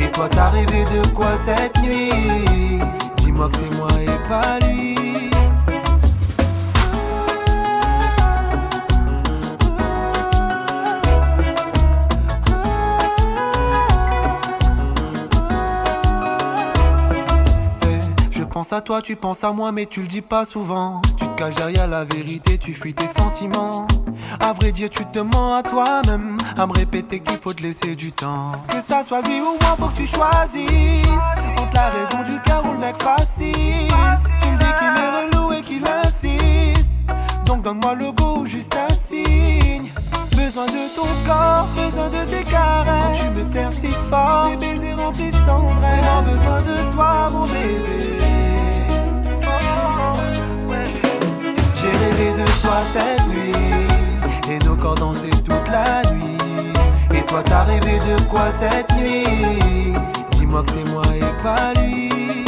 [0.00, 2.80] Et toi t'as rêvé de quoi cette nuit?
[3.18, 5.30] Dis-moi que c'est moi et pas lui
[18.68, 21.00] Je pense à toi, tu penses à moi, mais tu le dis pas souvent.
[21.16, 23.86] Tu te caches derrière la vérité, tu fuis tes sentiments.
[24.40, 27.96] À vrai dire, tu te mens à toi-même, à me répéter qu'il faut te laisser
[27.96, 28.52] du temps.
[28.68, 30.68] Que ça soit lui ou moi, faut que tu choisisses.
[31.58, 33.54] Entre la raison du cœur ou le mec facile.
[34.42, 36.90] Tu me dis qu'il est relou et qu'il insiste.
[37.46, 39.90] Donc donne-moi le go ou juste un signe.
[40.36, 43.18] Besoin de ton corps, besoin de tes caresses.
[43.18, 45.74] Quand tu me sers si fort, tes baisers remplis de tendresse.
[45.78, 48.37] Vraiment besoin de toi, mon bébé.
[52.18, 54.50] Rêvé de toi cette nuit.
[54.50, 56.36] Et nos corps dansaient toute la nuit.
[57.14, 59.94] Et toi t'as rêvé de quoi cette nuit?
[60.32, 62.44] Dis-moi que c'est moi et pas lui.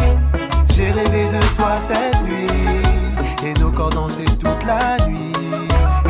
[0.74, 3.48] J'ai rêvé de toi cette nuit.
[3.48, 5.32] Et nos corps dansaient toute la nuit.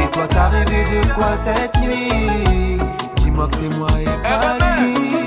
[0.02, 2.80] Et toi t'as rêvé de quoi cette nuit?
[3.16, 5.19] Dis-moi que c'est moi et pas lui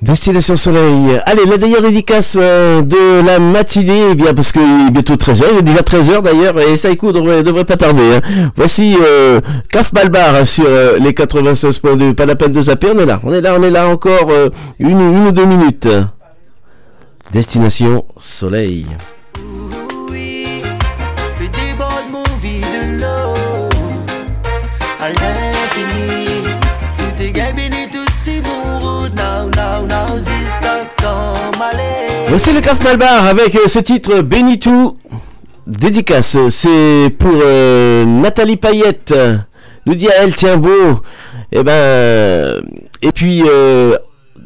[0.00, 1.18] Que Destination Soleil.
[1.24, 5.44] Allez, la d'ailleurs dédicace euh, de la matinée, eh bien parce qu'il est bientôt 13h,
[5.52, 8.16] il est déjà 13h d'ailleurs, et Saïkou devrait, devrait pas tarder.
[8.16, 8.50] hein.
[8.54, 9.40] Voici euh,
[9.70, 13.32] Caf Balbar sur euh, les 96.2, pas la peine de zapper, on est là, on
[13.32, 15.88] est là, on est là encore euh, une ou deux minutes.
[17.32, 18.86] Destination Soleil.
[32.28, 34.98] Voici le Caf Malbar avec euh, ce titre Benitou.
[35.66, 39.14] Dédicace, c'est pour euh, Nathalie Payette.
[39.86, 41.00] Nous dit à elle, tiens beau.
[41.52, 42.60] Et ben, euh,
[43.02, 43.96] et puis euh,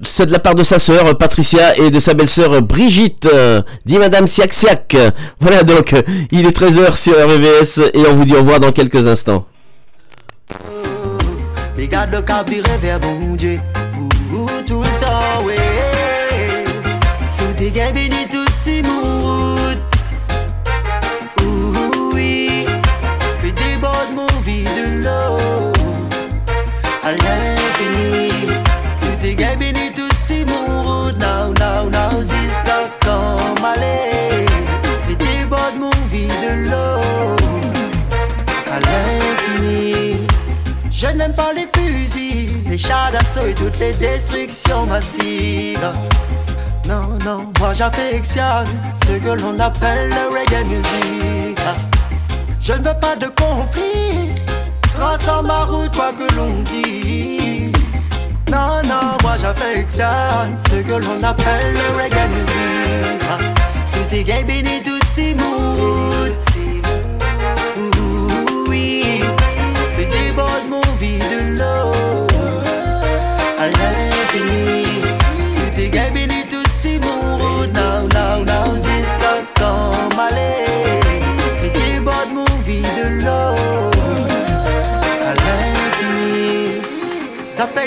[0.05, 3.29] c'est de la part de sa sœur Patricia et de sa belle-sœur Brigitte,
[3.85, 4.97] dit Madame Siak Siak.
[5.41, 5.95] Voilà donc,
[6.31, 9.47] il est 13h sur RVS et on vous dit au revoir dans quelques instants.
[43.47, 45.91] Et toutes les destructions massives.
[46.89, 48.67] Non, non, moi j'affectionne
[49.07, 51.59] ce que l'on appelle le reggae music.
[52.61, 54.35] Je ne veux pas de conflit,
[54.95, 57.73] trace en ma route quoi que l'on dise.
[58.51, 63.23] Non, non, moi j'affectionne ce que l'on appelle le reggae music.
[63.31, 63.39] Ah,
[63.93, 65.35] Sous tes gays bénis toutes ces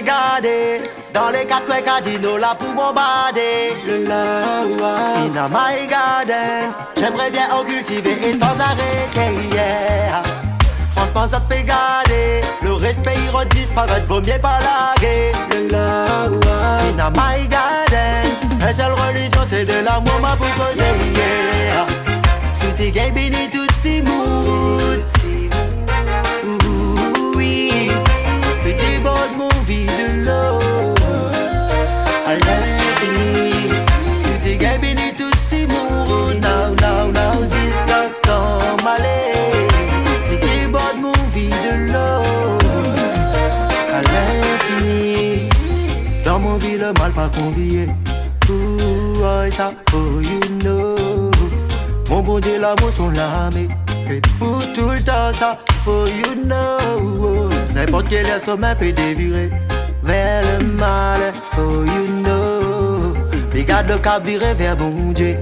[0.04, 5.20] Te dans les quatre coins cardinaux là pour bombarder le lawa.
[5.26, 9.36] In a my garden, j'aimerais bien en cultiver et sans arrêter.
[9.52, 10.24] Yeah.
[10.96, 12.42] Franchement, ça te fait garder.
[12.64, 16.80] Le respect ira disparaître, vaut mieux pas larguer le lawa.
[16.90, 20.84] In a my garden, la seule religion c'est de l'amour, m'a proposé.
[21.14, 21.86] Yeah.
[22.78, 25.04] Tes gays bénis toutes ces moods.
[47.22, 47.88] Pas convié.
[49.56, 50.96] Ça, oh, you know.
[52.10, 53.70] Mon bon Dieu, l'amour, son lame.
[54.10, 57.50] Et pour tout le temps, ça, for you know.
[57.76, 59.50] N'importe quel sommet peut dévirer
[60.04, 63.14] vers le mal, for you know.
[63.54, 65.38] Mais garde le cap viré vers bon Dieu.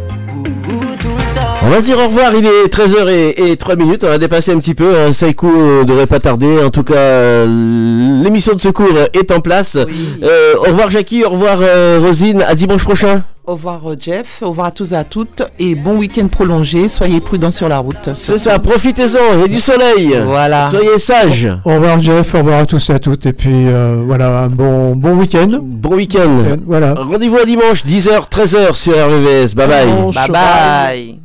[1.62, 4.18] On va se dire au revoir, il est 13h et, et 3 minutes, on a
[4.18, 5.10] dépassé un petit peu, hein.
[5.10, 9.76] Ne devrait pas tarder, en tout cas euh, l'émission de secours est en place.
[9.76, 13.24] Euh, au revoir Jackie, au revoir euh, Rosine, à dimanche prochain.
[13.50, 16.88] Au revoir euh, Jeff, au revoir à tous et à toutes et bon week-end prolongé.
[16.88, 18.10] Soyez prudents sur la route.
[18.14, 20.22] C'est ça, profitez-en, il y a du soleil.
[20.24, 20.70] Voilà.
[20.70, 21.48] Soyez sages.
[21.66, 24.50] Au revoir Jeff, au revoir à tous et à toutes, et puis euh, voilà, un
[24.50, 25.50] bon, bon week-end.
[25.64, 26.58] Bon week-end.
[26.68, 26.94] Voilà.
[26.94, 29.56] Rendez-vous à dimanche, 10h, 13h sur RVVS.
[29.56, 29.88] Bye bye.
[30.14, 31.20] Bye bye.